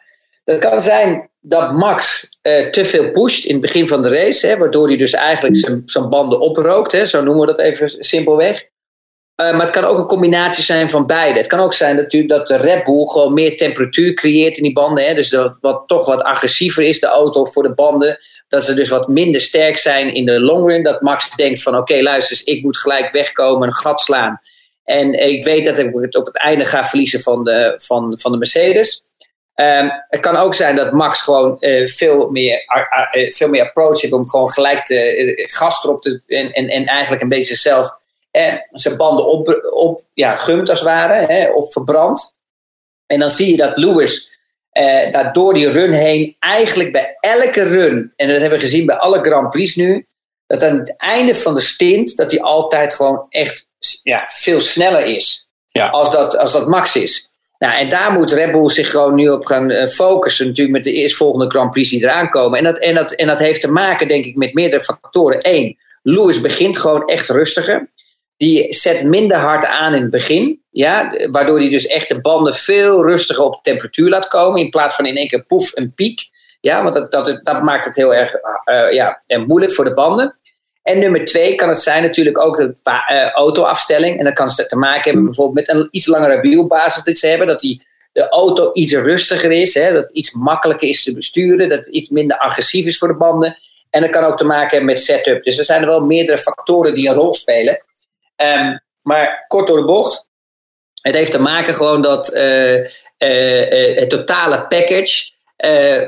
dat 0.44 0.60
kan 0.60 0.82
zijn 0.82 1.30
dat 1.40 1.72
Max 1.72 2.30
uh, 2.42 2.68
te 2.68 2.86
veel 2.86 3.12
pusht 3.12 3.46
in 3.46 3.52
het 3.52 3.62
begin 3.62 3.88
van 3.88 4.02
de 4.02 4.10
race, 4.10 4.48
hè, 4.48 4.58
waardoor 4.58 4.88
hij 4.88 4.98
dus 4.98 5.14
eigenlijk 5.14 5.82
zijn 5.86 6.10
banden 6.10 6.40
oprookt, 6.40 6.92
hè, 6.92 7.06
zo 7.06 7.24
noemen 7.24 7.48
we 7.48 7.54
dat 7.54 7.66
even 7.66 7.90
simpelweg. 7.90 8.72
Uh, 9.42 9.52
maar 9.52 9.62
het 9.62 9.70
kan 9.70 9.84
ook 9.84 9.98
een 9.98 10.06
combinatie 10.06 10.64
zijn 10.64 10.90
van 10.90 11.06
beide. 11.06 11.40
Het 11.40 11.48
kan 11.48 11.60
ook 11.60 11.74
zijn 11.74 11.96
natuurlijk 11.96 12.32
dat 12.32 12.48
de 12.48 12.56
Red 12.56 12.84
Bull 12.84 13.06
gewoon 13.06 13.34
meer 13.34 13.58
temperatuur 13.58 14.14
creëert 14.14 14.58
in 14.58 14.64
die 14.64 14.74
banden. 14.74 15.06
Hè, 15.06 15.14
dus 15.14 15.30
dat 15.30 15.58
wat 15.62 15.84
toch 15.88 16.06
wat 16.06 16.22
agressiever 16.22 16.84
is, 16.84 17.00
de 17.00 17.08
auto 17.08 17.46
voor 17.46 17.64
de 17.64 17.74
banden. 17.74 18.18
Dat 18.54 18.64
ze 18.64 18.74
dus 18.74 18.90
wat 18.90 19.08
minder 19.08 19.42
sterk 19.42 19.78
zijn 19.78 20.14
in 20.14 20.26
de 20.26 20.40
long 20.40 20.70
run. 20.70 20.84
Dat 20.84 21.02
Max 21.02 21.36
denkt 21.36 21.62
van 21.62 21.78
oké, 21.78 22.02
luister 22.02 22.38
eens, 22.38 22.44
ik 22.44 22.64
moet 22.64 22.78
gelijk 22.78 23.12
wegkomen, 23.12 23.68
een 23.68 23.74
gat 23.74 24.00
slaan. 24.00 24.42
En 24.84 25.14
ik 25.14 25.44
weet 25.44 25.66
dat 25.66 25.78
ik 25.78 25.92
het 25.94 26.16
op 26.16 26.26
het 26.26 26.38
einde 26.38 26.66
ga 26.66 26.86
verliezen 26.86 27.22
van 27.22 27.44
de, 27.44 27.74
van, 27.78 28.20
van 28.20 28.32
de 28.32 28.38
Mercedes. 28.38 29.04
Um, 29.56 29.92
het 30.10 30.22
kan 30.22 30.36
ook 30.36 30.54
zijn 30.54 30.76
dat 30.76 30.92
Max 30.92 31.22
gewoon 31.22 31.58
uh, 31.60 31.88
veel, 31.88 32.30
meer, 32.30 32.64
uh, 33.14 33.32
veel 33.32 33.50
meer 33.50 33.66
approach 33.66 34.02
heeft 34.02 34.14
om 34.14 34.30
gewoon 34.30 34.50
gelijk 34.50 34.86
de 34.86 35.18
uh, 35.18 35.48
gas 35.48 35.84
erop 35.84 36.02
te. 36.02 36.22
En, 36.28 36.52
en, 36.52 36.68
en 36.68 36.86
eigenlijk 36.86 37.22
een 37.22 37.30
beetje 37.30 37.56
zelf 37.56 37.98
zijn 38.72 38.98
banden 38.98 39.26
op, 39.26 39.70
op 39.72 40.02
ja, 40.14 40.36
gumt 40.36 40.70
als 40.70 40.80
het 40.80 40.88
ware, 40.88 41.34
hè, 41.34 41.52
op 41.52 41.72
verbrand. 41.72 42.40
En 43.06 43.20
dan 43.20 43.30
zie 43.30 43.52
je 43.52 43.58
dat 43.58 43.78
Lewis 43.78 44.33
uh, 44.74 45.12
dat 45.12 45.34
door 45.34 45.54
die 45.54 45.70
run 45.70 45.94
heen, 45.94 46.36
eigenlijk 46.40 46.92
bij 46.92 47.18
elke 47.20 47.64
run, 47.64 48.14
en 48.16 48.28
dat 48.28 48.40
hebben 48.40 48.60
we 48.60 48.66
gezien 48.66 48.86
bij 48.86 48.96
alle 48.96 49.22
Grand 49.22 49.50
Prix 49.50 49.76
nu, 49.76 50.06
dat 50.48 50.64
aan 50.64 50.78
het 50.78 50.94
einde 50.98 51.36
van 51.36 51.56
de 51.56 51.62
stint, 51.62 52.18
dat 52.18 52.32
hij 52.32 52.42
altijd 52.42 52.94
gewoon 52.94 53.26
echt 53.30 53.68
ja, 54.04 54.30
veel 54.34 54.60
sneller 54.60 55.06
is. 55.06 55.50
Ja. 55.70 55.88
Als, 55.88 56.12
dat, 56.12 56.38
als 56.38 56.52
dat 56.52 56.68
max 56.68 56.96
is. 56.96 57.30
Nou, 57.58 57.80
en 57.80 57.90
daar 57.90 58.12
moet 58.12 58.32
Red 58.32 58.52
Bull 58.52 58.70
zich 58.70 58.90
gewoon 58.90 59.16
nu 59.16 59.30
op 59.30 59.46
gaan 59.46 59.72
uh, 59.72 59.88
focussen, 59.88 60.48
natuurlijk 60.48 60.76
met 60.76 60.84
de 60.84 60.92
eerstvolgende 60.92 61.50
Grand 61.50 61.72
Prix 61.72 61.90
die 61.90 62.04
eraan 62.04 62.30
komen. 62.30 62.58
En 62.58 62.64
dat, 62.64 62.78
en, 62.78 62.96
dat, 62.96 63.12
en 63.12 63.28
dat 63.28 63.40
heeft 63.40 63.62
te 63.62 63.72
maken, 63.72 64.08
denk 64.08 64.26
ik, 64.26 64.36
met 64.36 64.54
meerdere 64.54 64.84
factoren. 64.84 65.38
Eén, 65.42 65.78
Lewis 66.02 66.42
begint 66.42 66.78
gewoon 66.78 67.08
echt 67.08 67.30
rustiger. 67.30 67.90
Die 68.44 68.74
zet 68.74 69.04
minder 69.04 69.38
hard 69.38 69.66
aan 69.66 69.94
in 69.94 70.02
het 70.02 70.12
begin. 70.12 70.62
Ja, 70.70 71.14
waardoor 71.32 71.60
hij 71.60 71.70
dus 71.70 71.88
echt 71.88 72.10
de 72.10 72.22
banden 72.22 72.56
veel 72.56 73.06
rustiger 73.06 73.44
op 73.44 73.64
temperatuur 73.64 74.10
laat 74.10 74.28
komen. 74.28 74.62
In 74.62 74.70
plaats 74.70 74.96
van 74.96 75.06
in 75.06 75.18
één 75.18 75.28
keer 75.28 75.44
poef 75.44 75.72
een 75.76 75.94
piek. 75.94 76.30
Ja, 76.62 76.84
want 76.84 76.94
dat, 76.94 77.12
dat, 77.12 77.40
dat 77.44 77.62
maakt 77.62 77.86
het 77.86 77.96
heel 77.96 78.14
erg 78.14 78.36
uh, 78.72 78.92
ja, 78.92 79.22
moeilijk 79.48 79.74
voor 79.74 79.86
de 79.86 79.94
banden. 79.94 80.36
En 80.82 81.00
nummer 81.00 81.26
twee 81.26 81.56
kan 81.56 81.70
het 81.70 81.82
zijn 81.82 82.04
natuurlijk 82.04 82.38
ook 82.38 82.58
de 82.58 82.76
uh, 82.84 83.30
autoafstelling. 83.30 84.20
En 84.20 84.26
dat 84.26 84.34
kan 84.34 84.48
te 84.48 84.76
maken 84.76 85.04
hebben 85.04 85.24
bijvoorbeeld 85.24 85.68
met 85.68 85.76
een 85.76 85.88
iets 85.92 86.08
langere 86.08 86.42
wielbasis 86.42 87.04
dat 87.04 87.18
ze 87.18 87.28
hebben. 87.28 87.48
Dat 87.48 87.60
die, 87.60 87.84
de 88.12 88.30
auto 88.30 88.72
iets 88.74 88.94
rustiger 88.94 89.52
is. 89.52 89.74
Hè, 89.74 89.94
dat 89.94 90.04
het 90.04 90.14
iets 90.14 90.34
makkelijker 90.34 90.88
is 90.88 91.04
te 91.04 91.14
besturen. 91.14 91.70
Dat 91.70 91.86
het 91.86 91.96
iets 91.96 92.10
minder 92.10 92.38
agressief 92.38 92.86
is 92.86 92.98
voor 92.98 93.08
de 93.08 93.18
banden. 93.18 93.58
En 93.90 94.02
dat 94.02 94.10
kan 94.10 94.24
ook 94.24 94.38
te 94.38 94.46
maken 94.46 94.70
hebben 94.70 94.90
met 94.90 95.04
setup. 95.04 95.44
Dus 95.44 95.58
er 95.58 95.66
zijn 95.66 95.82
er 95.82 95.88
wel 95.88 96.06
meerdere 96.06 96.38
factoren 96.38 96.94
die 96.94 97.10
een 97.10 97.16
rol 97.16 97.34
spelen. 97.34 97.80
Um, 98.36 98.82
maar 99.02 99.46
kort 99.48 99.68
door 99.68 99.78
de 99.78 99.86
bocht. 99.86 100.28
Het 101.02 101.16
heeft 101.16 101.32
te 101.32 101.42
maken 101.42 101.76
gewoon 101.76 102.02
dat 102.02 102.34
uh, 102.34 102.78
uh, 102.78 103.98
het 103.98 104.10
totale 104.10 104.68
package 104.68 105.32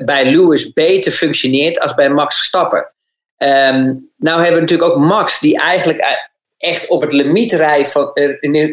bij 0.06 0.26
Lewis 0.26 0.74
beter 0.74 1.12
functioneert 1.12 1.80
als 1.80 1.94
bij 1.94 2.10
Max 2.10 2.36
Verstappen. 2.36 2.94
Um, 3.38 4.12
nou 4.18 4.38
hebben 4.38 4.54
we 4.54 4.60
natuurlijk 4.60 4.92
ook 4.92 4.98
Max, 4.98 5.40
die 5.40 5.60
eigenlijk 5.60 6.24
echt 6.58 6.88
op 6.88 7.02
het 7.02 7.14
limiet 7.14 7.52
rijdt 7.52 7.92
van, 7.92 8.12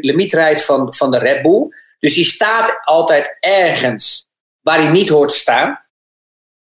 limiet 0.00 0.32
rijdt 0.32 0.64
van, 0.64 0.94
van 0.94 1.10
de 1.10 1.18
Red 1.18 1.42
Bull. 1.42 1.68
Dus 1.98 2.14
die 2.14 2.24
staat 2.24 2.80
altijd 2.84 3.36
ergens 3.40 4.30
waar 4.60 4.78
hij 4.78 4.88
niet 4.88 5.08
hoort 5.08 5.28
te 5.28 5.36
staan. 5.36 5.81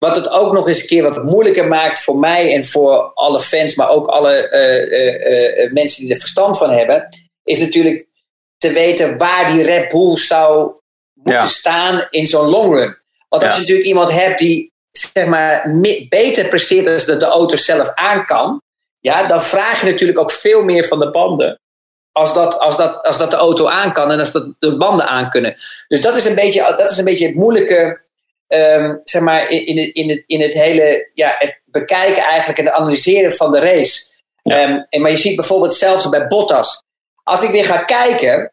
Wat 0.03 0.15
het 0.15 0.31
ook 0.31 0.53
nog 0.53 0.69
eens 0.69 0.81
een 0.81 0.87
keer 0.87 1.03
wat 1.03 1.25
moeilijker 1.25 1.69
maakt 1.69 2.03
voor 2.03 2.19
mij 2.19 2.55
en 2.55 2.67
voor 2.67 3.13
alle 3.15 3.41
fans, 3.41 3.75
maar 3.75 3.89
ook 3.89 4.07
alle 4.07 4.51
uh, 4.51 5.65
uh, 5.65 5.73
mensen 5.73 6.03
die 6.03 6.13
er 6.13 6.21
verstand 6.21 6.59
van 6.59 6.71
hebben, 6.71 7.07
is 7.45 7.59
natuurlijk 7.59 8.09
te 8.59 8.73
weten 8.73 9.19
waar 9.19 9.47
die 9.47 9.63
Red 9.63 9.89
Bull 9.89 10.17
zou 10.17 10.73
moeten 11.13 11.49
staan 11.49 12.07
in 12.11 12.27
zo'n 12.27 12.49
long 12.49 12.75
run. 12.75 12.99
Want 13.29 13.45
als 13.45 13.55
je 13.55 13.61
natuurlijk 13.61 13.87
iemand 13.87 14.13
hebt 14.13 14.39
die 14.39 14.73
zeg 14.91 15.27
maar, 15.27 15.77
beter 16.09 16.49
presteert 16.49 16.85
dan 16.85 17.07
dat 17.07 17.21
de 17.21 17.27
auto 17.27 17.57
zelf 17.57 17.91
aan 17.95 18.25
kan, 18.25 18.63
ja, 19.01 19.27
dan 19.27 19.43
vraag 19.43 19.81
je 19.81 19.91
natuurlijk 19.91 20.19
ook 20.19 20.33
veel 20.33 20.63
meer 20.63 20.85
van 20.85 20.99
de 20.99 21.11
banden. 21.11 21.61
Als 22.13 22.35
dat, 22.35 22.59
als, 22.59 22.77
dat, 22.77 23.03
als 23.03 23.19
dat 23.19 23.31
de 23.31 23.37
auto 23.37 23.69
aan 23.69 23.93
kan 23.93 24.11
en 24.11 24.21
als 24.21 24.33
dat 24.33 24.55
de 24.59 24.77
banden 24.77 25.07
aan 25.07 25.31
kunnen. 25.31 25.55
Dus 25.89 26.01
dat 26.01 26.17
is 26.17 26.25
een 26.25 26.35
beetje, 26.35 26.75
dat 26.77 26.91
is 26.91 26.99
een 26.99 27.05
beetje 27.05 27.27
het 27.27 27.35
moeilijke 27.35 28.11
um, 28.55 29.01
zeg 29.05 29.23
maar, 29.23 29.51
in, 29.51 29.67
in, 29.67 29.79
het, 29.79 29.95
in, 29.95 30.09
het, 30.09 30.23
in 30.27 30.41
het 30.41 30.55
hele 30.55 31.11
ja, 31.15 31.37
het 31.39 31.61
bekijken 31.65 32.25
eigenlijk 32.25 32.59
en 32.59 32.65
het 32.65 32.75
analyseren 32.75 33.33
van 33.33 33.51
de 33.53 33.59
race. 33.59 34.11
Ehm, 34.43 34.83
en, 34.89 35.01
maar 35.01 35.11
je 35.11 35.17
ziet 35.17 35.37
bijvoorbeeld 35.37 35.71
hetzelfde 35.71 36.09
bij 36.09 36.27
Bottas. 36.27 36.83
Als 37.23 37.43
ik 37.43 37.51
weer 37.51 37.65
ga 37.65 37.85
kijken 37.85 38.53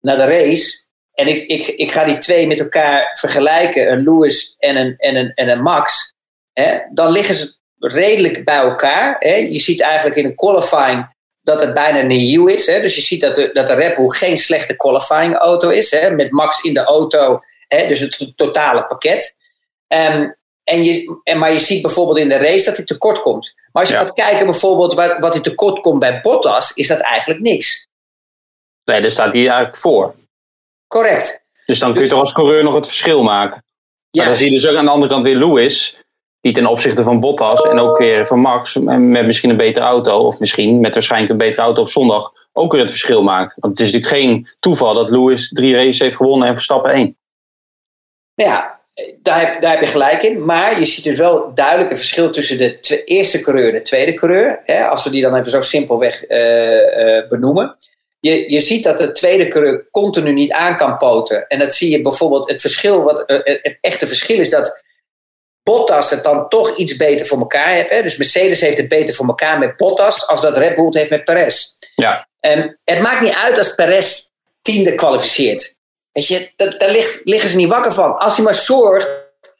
naar 0.00 0.16
de 0.16 0.24
race. 0.24 0.86
En 1.12 1.26
ik, 1.26 1.46
ik, 1.46 1.66
ik 1.66 1.92
ga 1.92 2.04
die 2.04 2.18
twee 2.18 2.46
met 2.46 2.60
elkaar 2.60 3.16
vergelijken. 3.18 3.92
Een 3.92 4.02
Lewis 4.02 4.54
en 4.58 4.76
een, 4.76 4.96
en 4.96 5.16
een, 5.16 5.32
en 5.34 5.48
een 5.48 5.62
Max. 5.62 6.14
Hè, 6.52 6.78
dan 6.92 7.12
liggen 7.12 7.34
ze 7.34 7.56
redelijk 7.78 8.44
bij 8.44 8.56
elkaar. 8.56 9.16
Hè. 9.18 9.34
Je 9.34 9.58
ziet 9.58 9.80
eigenlijk 9.80 10.16
in 10.16 10.24
een 10.24 10.34
qualifying 10.34 11.16
dat 11.40 11.60
het 11.60 11.74
bijna 11.74 12.00
nieuw 12.00 12.46
is. 12.46 12.66
Hè. 12.66 12.80
Dus 12.80 12.94
je 12.94 13.00
ziet 13.00 13.20
dat 13.20 13.34
de, 13.34 13.50
dat 13.52 13.66
de 13.66 13.74
Red 13.74 13.94
Bull 13.94 14.08
geen 14.08 14.38
slechte 14.38 14.76
qualifying 14.76 15.34
auto 15.34 15.68
is. 15.68 15.90
Hè. 15.90 16.10
Met 16.10 16.30
Max 16.30 16.60
in 16.60 16.74
de 16.74 16.84
auto. 16.84 17.40
Hè, 17.68 17.88
dus 17.88 18.00
het 18.00 18.32
totale 18.36 18.86
pakket. 18.86 19.36
Um, 19.88 20.36
en 20.64 20.84
je, 20.84 21.20
en, 21.22 21.38
maar 21.38 21.52
je 21.52 21.58
ziet 21.58 21.82
bijvoorbeeld 21.82 22.18
in 22.18 22.28
de 22.28 22.36
race 22.36 22.64
dat 22.64 22.76
hij 22.76 22.84
tekort 22.84 23.22
komt. 23.22 23.54
Maar 23.72 23.82
als 23.82 23.92
je 23.92 23.98
gaat 23.98 24.12
kijken 24.12 24.46
bijvoorbeeld 24.46 24.94
wat, 24.94 25.18
wat 25.18 25.32
hij 25.32 25.42
tekort 25.42 25.80
komt 25.80 25.98
bij 25.98 26.20
Bottas, 26.20 26.72
is 26.72 26.86
dat 26.86 27.00
eigenlijk 27.00 27.40
niks. 27.40 27.88
Nee, 28.84 29.00
daar 29.00 29.10
staat 29.10 29.32
hij 29.32 29.42
eigenlijk 29.42 29.76
voor. 29.76 30.14
Correct. 30.86 31.44
Dus 31.66 31.78
dan 31.78 31.88
kun 31.88 32.02
je 32.02 32.02
dus- 32.02 32.10
toch 32.10 32.20
als 32.20 32.32
coureur 32.32 32.64
nog 32.64 32.74
het 32.74 32.86
verschil 32.86 33.22
maken. 33.22 33.64
Ja. 34.10 34.24
dan 34.24 34.34
zie 34.34 34.50
je 34.50 34.60
dus 34.60 34.68
ook 34.68 34.76
aan 34.76 34.84
de 34.84 34.90
andere 34.90 35.12
kant 35.12 35.24
weer 35.24 35.36
Lewis, 35.36 35.96
die 36.40 36.52
ten 36.52 36.66
opzichte 36.66 37.02
van 37.02 37.20
Bottas 37.20 37.62
en 37.62 37.78
ook 37.78 37.98
weer 37.98 38.26
van 38.26 38.40
Max, 38.40 38.74
met 38.74 39.26
misschien 39.26 39.50
een 39.50 39.56
betere 39.56 39.84
auto, 39.84 40.18
of 40.18 40.38
misschien 40.38 40.80
met 40.80 40.94
waarschijnlijk 40.94 41.32
een 41.32 41.38
betere 41.38 41.62
auto 41.62 41.80
op 41.80 41.90
zondag, 41.90 42.32
ook 42.52 42.72
weer 42.72 42.80
het 42.80 42.90
verschil 42.90 43.22
maakt. 43.22 43.54
Want 43.56 43.78
het 43.78 43.86
is 43.86 43.92
natuurlijk 43.92 44.22
geen 44.22 44.48
toeval 44.60 44.94
dat 44.94 45.10
Lewis 45.10 45.48
drie 45.48 45.74
races 45.74 45.98
heeft 45.98 46.16
gewonnen 46.16 46.48
en 46.48 46.54
Verstappen 46.54 46.92
één. 46.92 47.17
Ja, 48.44 48.80
daar 49.22 49.40
heb, 49.40 49.60
daar 49.60 49.70
heb 49.70 49.80
je 49.80 49.86
gelijk 49.86 50.22
in. 50.22 50.44
Maar 50.44 50.78
je 50.78 50.84
ziet 50.84 51.04
dus 51.04 51.18
wel 51.18 51.54
duidelijk 51.54 51.90
een 51.90 51.96
verschil 51.96 52.30
tussen 52.30 52.58
de 52.58 53.04
eerste 53.04 53.40
coureur 53.40 53.68
en 53.68 53.74
de 53.74 53.82
tweede 53.82 54.14
coureur. 54.14 54.60
Hè, 54.64 54.86
als 54.86 55.04
we 55.04 55.10
die 55.10 55.22
dan 55.22 55.36
even 55.36 55.50
zo 55.50 55.60
simpelweg 55.60 56.28
uh, 56.28 57.28
benoemen. 57.28 57.74
Je, 58.20 58.52
je 58.52 58.60
ziet 58.60 58.84
dat 58.84 58.98
de 58.98 59.12
tweede 59.12 59.48
coureur 59.48 59.88
continu 59.90 60.32
niet 60.32 60.52
aan 60.52 60.76
kan 60.76 60.96
poten. 60.96 61.46
En 61.46 61.58
dat 61.58 61.74
zie 61.74 61.90
je 61.90 62.02
bijvoorbeeld. 62.02 62.50
Het 62.50 62.60
verschil, 62.60 63.02
wat, 63.02 63.30
uh, 63.30 63.38
het 63.42 63.78
echte 63.80 64.06
verschil 64.06 64.38
is 64.38 64.50
dat 64.50 64.82
Bottas 65.62 66.10
het 66.10 66.24
dan 66.24 66.48
toch 66.48 66.76
iets 66.76 66.96
beter 66.96 67.26
voor 67.26 67.38
elkaar 67.38 67.68
heeft. 67.68 67.90
Hè? 67.90 68.02
Dus 68.02 68.16
Mercedes 68.16 68.60
heeft 68.60 68.78
het 68.78 68.88
beter 68.88 69.14
voor 69.14 69.26
elkaar 69.26 69.58
met 69.58 69.76
Bottas. 69.76 70.26
als 70.26 70.40
dat 70.40 70.56
Red 70.56 70.74
Bull 70.74 70.84
het 70.84 70.94
heeft 70.94 71.10
met 71.10 71.24
Perez. 71.24 71.64
Ja. 71.94 72.28
En 72.40 72.78
het 72.84 73.00
maakt 73.00 73.20
niet 73.20 73.34
uit 73.34 73.58
als 73.58 73.74
Perez 73.74 74.28
tiende 74.62 74.94
kwalificeert. 74.94 75.76
Je, 76.26 76.50
daar, 76.56 76.90
ligt, 76.90 77.20
liggen 77.24 77.50
ze 77.50 77.56
niet 77.56 77.68
wakker 77.68 77.92
van. 77.92 78.18
Als 78.18 78.36
hij 78.36 78.44
maar 78.44 78.54
zorgt 78.54 79.08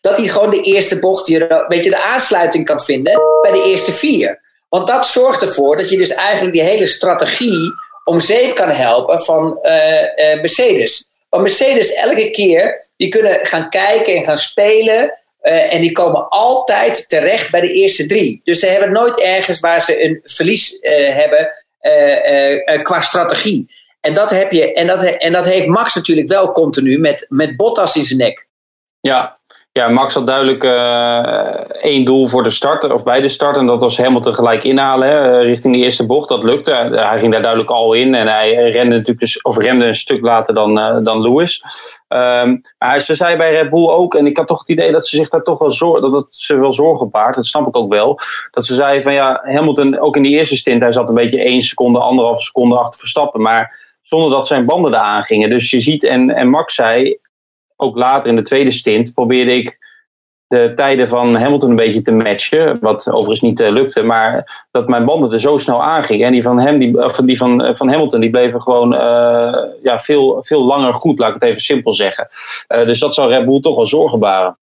dat 0.00 0.16
hij 0.16 0.28
gewoon 0.28 0.50
de 0.50 0.62
eerste 0.62 0.98
bocht, 0.98 1.28
weet 1.68 1.84
je, 1.84 1.90
de 1.90 2.02
aansluiting 2.02 2.64
kan 2.66 2.80
vinden 2.80 3.20
bij 3.42 3.50
de 3.50 3.64
eerste 3.64 3.92
vier. 3.92 4.40
Want 4.68 4.88
dat 4.88 5.06
zorgt 5.06 5.42
ervoor 5.42 5.76
dat 5.76 5.88
je 5.88 5.96
dus 5.96 6.10
eigenlijk 6.10 6.52
die 6.52 6.62
hele 6.62 6.86
strategie 6.86 7.72
om 8.04 8.20
zeep 8.20 8.54
kan 8.54 8.70
helpen 8.70 9.20
van 9.24 9.58
uh, 9.62 10.02
uh, 10.02 10.40
Mercedes. 10.40 11.10
Want 11.28 11.42
Mercedes 11.42 11.92
elke 11.92 12.30
keer, 12.30 12.90
die 12.96 13.08
kunnen 13.08 13.46
gaan 13.46 13.70
kijken 13.70 14.14
en 14.14 14.24
gaan 14.24 14.38
spelen. 14.38 15.18
Uh, 15.42 15.74
en 15.74 15.80
die 15.80 15.92
komen 15.92 16.28
altijd 16.28 17.08
terecht 17.08 17.50
bij 17.50 17.60
de 17.60 17.72
eerste 17.72 18.06
drie. 18.06 18.40
Dus 18.44 18.58
ze 18.58 18.66
hebben 18.66 18.92
nooit 18.92 19.20
ergens 19.20 19.60
waar 19.60 19.80
ze 19.82 20.04
een 20.04 20.20
verlies 20.24 20.78
hebben 21.10 21.52
qua 22.82 23.00
strategie. 23.00 23.70
En 24.08 24.14
dat, 24.14 24.30
heb 24.30 24.50
je, 24.50 24.72
en 24.72 24.86
dat, 24.86 25.00
en 25.00 25.32
dat 25.32 25.44
heeft 25.44 25.66
Max 25.66 25.94
natuurlijk 25.94 26.28
wel 26.28 26.52
continu 26.52 26.98
met, 26.98 27.26
met 27.28 27.56
Bottas 27.56 27.96
in 27.96 28.04
zijn 28.04 28.18
nek. 28.18 28.48
Ja, 29.00 29.38
ja, 29.72 29.88
Max 29.88 30.14
had 30.14 30.26
duidelijk 30.26 30.64
uh, 30.64 31.18
één 31.82 32.04
doel 32.04 32.26
voor 32.26 32.42
de 32.42 32.50
start, 32.50 32.90
of 32.90 33.02
bij 33.02 33.20
de 33.20 33.28
start. 33.28 33.56
En 33.56 33.66
dat 33.66 33.80
was 33.80 33.98
Hamilton 33.98 34.34
gelijk 34.34 34.64
inhalen 34.64 35.08
hè, 35.08 35.40
richting 35.40 35.74
de 35.74 35.82
eerste 35.82 36.06
bocht. 36.06 36.28
Dat 36.28 36.42
lukte. 36.42 36.70
Hij 36.92 37.18
ging 37.18 37.32
daar 37.32 37.42
duidelijk 37.42 37.70
al 37.70 37.92
in. 37.92 38.14
En 38.14 38.26
hij 38.26 38.70
rende 38.70 38.90
natuurlijk 38.90 39.18
dus, 39.18 39.42
of 39.42 39.56
remde 39.56 39.84
een 39.84 39.94
stuk 39.94 40.20
later 40.20 40.54
dan, 40.54 40.74
dan 41.04 41.20
Lewis. 41.20 41.62
Um, 42.08 42.60
maar 42.78 43.00
ze 43.00 43.14
zei 43.14 43.36
bij 43.36 43.52
Red 43.52 43.70
Bull 43.70 43.88
ook, 43.88 44.14
en 44.14 44.26
ik 44.26 44.36
had 44.36 44.46
toch 44.46 44.58
het 44.58 44.68
idee 44.68 44.92
dat 44.92 45.06
ze 45.06 45.16
zich 45.16 45.28
daar 45.28 45.42
toch 45.42 45.58
wel 45.58 45.70
zorgen, 45.70 46.10
dat 46.10 46.26
ze 46.30 46.58
wel 46.58 46.72
zorgen 46.72 47.10
baart. 47.10 47.34
Dat 47.34 47.46
snap 47.46 47.66
ik 47.66 47.76
ook 47.76 47.92
wel. 47.92 48.20
Dat 48.50 48.66
ze 48.66 48.74
zei 48.74 49.02
van 49.02 49.12
ja, 49.12 49.40
Hamilton, 49.44 49.98
ook 49.98 50.16
in 50.16 50.22
die 50.22 50.36
eerste 50.36 50.56
stint, 50.56 50.82
hij 50.82 50.92
zat 50.92 51.08
een 51.08 51.14
beetje 51.14 51.42
één 51.42 51.62
seconde, 51.62 51.98
anderhalve 51.98 52.42
seconde 52.42 52.76
achter 52.76 52.98
Verstappen. 52.98 53.42
Maar 53.42 53.86
zonder 54.08 54.30
dat 54.30 54.46
zijn 54.46 54.64
banden 54.64 54.94
eraan 54.94 55.24
gingen. 55.24 55.50
Dus 55.50 55.70
je 55.70 55.80
ziet, 55.80 56.04
en, 56.04 56.30
en 56.30 56.48
Max 56.48 56.74
zei, 56.74 57.18
ook 57.76 57.96
later 57.96 58.28
in 58.28 58.36
de 58.36 58.42
tweede 58.42 58.70
stint, 58.70 59.14
probeerde 59.14 59.54
ik 59.54 59.78
de 60.46 60.72
tijden 60.76 61.08
van 61.08 61.34
Hamilton 61.34 61.70
een 61.70 61.76
beetje 61.76 62.02
te 62.02 62.12
matchen. 62.12 62.78
Wat 62.80 63.06
overigens 63.08 63.40
niet 63.40 63.60
uh, 63.60 63.68
lukte, 63.68 64.02
maar 64.02 64.66
dat 64.70 64.88
mijn 64.88 65.04
banden 65.04 65.32
er 65.32 65.40
zo 65.40 65.58
snel 65.58 65.82
aangingen. 65.82 66.26
En 66.26 66.32
die 66.32 66.42
van, 66.42 66.58
hem, 66.58 66.78
die, 66.78 66.96
die 67.24 67.36
van, 67.36 67.64
uh, 67.64 67.74
van 67.74 67.88
Hamilton, 67.88 68.20
die 68.20 68.30
bleven 68.30 68.62
gewoon 68.62 68.92
uh, 68.92 69.64
ja, 69.82 69.98
veel, 69.98 70.42
veel 70.42 70.64
langer 70.64 70.94
goed, 70.94 71.18
laat 71.18 71.28
ik 71.28 71.34
het 71.34 71.50
even 71.50 71.62
simpel 71.62 71.92
zeggen. 71.92 72.28
dus 72.66 72.98
dat 72.98 73.14
zou 73.14 73.30
Red 73.30 73.44
Bull 73.44 73.60
toch 73.60 73.76
wel 73.76 73.86
zorgen 73.86 74.18
baren. 74.18 74.58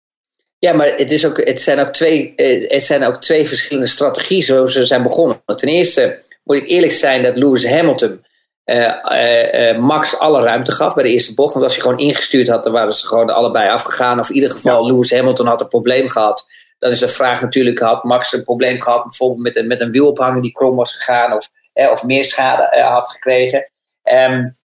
Ja, 0.60 0.74
maar 0.74 0.88
het, 0.88 1.12
is 1.12 1.26
ook, 1.26 1.46
het, 1.46 1.62
zijn 1.62 1.80
ook 1.80 1.94
twee, 1.94 2.34
het 2.68 2.84
zijn 2.84 3.04
ook 3.04 3.22
twee 3.22 3.48
verschillende 3.48 3.88
strategieën 3.88 4.42
zoals 4.42 4.74
ze 4.74 4.86
zijn 4.86 5.04
begonnen. 5.04 5.42
Ten 5.46 5.68
eerste 5.68 6.20
moet 6.44 6.58
ik 6.58 6.68
eerlijk 6.68 6.92
zijn 6.92 7.24
dat 7.24 7.36
Lewis 7.36 7.68
Hamilton 7.68 8.22
uh, 8.66 9.78
Max 9.78 10.20
alle 10.20 10.42
ruimte 10.42 10.72
gaf 10.72 10.94
bij 10.94 11.04
de 11.04 11.10
eerste 11.10 11.34
bocht. 11.34 11.54
Want 11.54 11.66
als 11.66 11.74
hij 11.74 11.84
gewoon 11.84 12.00
ingestuurd 12.00 12.48
had, 12.48 12.64
dan 12.64 12.74
waren 12.74 12.94
ze 12.94 13.08
gewoon 13.08 13.30
allebei 13.30 13.70
afgegaan. 13.70 14.20
Of 14.20 14.30
in 14.30 14.36
ieder 14.36 14.52
geval, 14.52 14.86
Lewis 14.86 15.12
Hamilton 15.12 15.48
had 15.48 15.62
een 15.62 15.68
probleem 15.68 16.10
gehad. 16.10 16.46
Dan 16.78 16.92
is 16.92 17.00
de 17.00 17.08
vraag 17.08 17.42
natuurlijk, 17.42 17.80
had 17.80 18.04
Max 18.04 18.34
een 18.34 18.44
probleem 18.44 18.82
gehad 18.82 19.04
bijvoorbeeld 19.04 19.42
met 19.42 19.56
een, 19.56 19.68
met 19.68 19.82
een 19.82 19.92
wielophanger 19.92 20.42
die 20.42 20.52
krom 20.52 20.76
was 20.76 20.96
gegaan 20.96 21.34
of, 21.34 21.50
of 21.74 22.04
meer 22.04 22.26
schade 22.26 22.82
had 22.82 23.08
gekregen. 23.08 23.72
Um, 24.14 24.58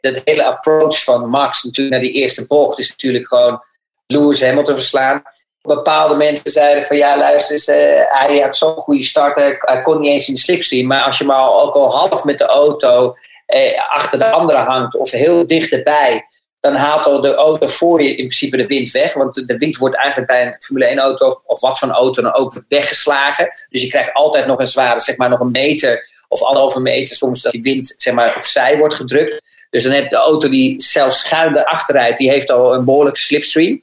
dat 0.00 0.22
hele 0.24 0.44
approach 0.44 1.02
van 1.02 1.28
Max 1.28 1.62
natuurlijk 1.62 1.96
naar 1.96 2.04
die 2.04 2.14
eerste 2.20 2.46
bocht 2.46 2.78
is 2.78 2.88
natuurlijk 2.88 3.28
gewoon 3.28 3.62
Lewis 4.06 4.42
Hamilton 4.42 4.74
verslaan. 4.74 5.22
Bepaalde 5.62 6.14
mensen 6.14 6.50
zeiden 6.50 6.84
van 6.84 6.96
ja, 6.96 7.18
luister 7.18 7.54
eens, 7.54 7.66
hij 8.08 8.40
had 8.42 8.56
zo'n 8.56 8.76
goede 8.76 9.02
start, 9.02 9.58
hij 9.60 9.82
kon 9.82 10.00
niet 10.00 10.10
eens 10.10 10.28
in 10.28 10.34
de 10.34 10.40
slipstream. 10.40 10.86
Maar 10.86 11.02
als 11.02 11.18
je 11.18 11.24
maar 11.24 11.52
ook 11.52 11.74
al 11.74 11.96
half 11.96 12.24
met 12.24 12.38
de 12.38 12.46
auto 12.46 13.14
eh, 13.50 13.90
achter 13.90 14.18
de 14.18 14.30
andere 14.30 14.58
hangt 14.58 14.96
of 14.96 15.10
heel 15.10 15.46
dichterbij, 15.46 16.24
dan 16.60 16.74
haalt 16.74 17.06
al 17.06 17.20
de 17.20 17.34
auto 17.34 17.66
voor 17.66 18.02
je 18.02 18.08
in 18.08 18.14
principe 18.14 18.56
de 18.56 18.66
wind 18.66 18.90
weg. 18.90 19.12
Want 19.12 19.34
de 19.34 19.56
wind 19.56 19.76
wordt 19.76 19.96
eigenlijk 19.96 20.26
bij 20.26 20.46
een 20.46 20.56
Formule 20.58 20.86
1 20.86 20.98
auto, 20.98 21.42
of 21.46 21.60
wat 21.60 21.78
voor 21.78 21.88
auto 21.88 22.22
dan 22.22 22.34
ook, 22.34 22.62
weggeslagen. 22.68 23.48
Dus 23.68 23.82
je 23.82 23.88
krijgt 23.88 24.12
altijd 24.12 24.46
nog 24.46 24.60
een 24.60 24.66
zware, 24.66 25.00
zeg 25.00 25.16
maar 25.16 25.28
nog 25.28 25.40
een 25.40 25.50
meter 25.50 26.08
of 26.28 26.42
anderhalve 26.42 26.80
meter 26.80 27.16
soms 27.16 27.42
dat 27.42 27.52
die 27.52 27.62
wind 27.62 27.94
zeg 27.96 28.14
maar 28.14 28.36
opzij 28.36 28.78
wordt 28.78 28.94
gedrukt. 28.94 29.42
Dus 29.70 29.82
dan 29.82 29.92
heb 29.92 30.02
je 30.02 30.10
de 30.10 30.16
auto 30.16 30.48
die 30.48 30.82
zelfs 30.82 31.20
schuin 31.20 31.56
erachter 31.56 31.94
rijdt, 31.94 32.18
die 32.18 32.30
heeft 32.30 32.50
al 32.50 32.74
een 32.74 32.84
behoorlijke 32.84 33.20
slipstream. 33.20 33.82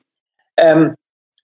Um, 0.56 0.96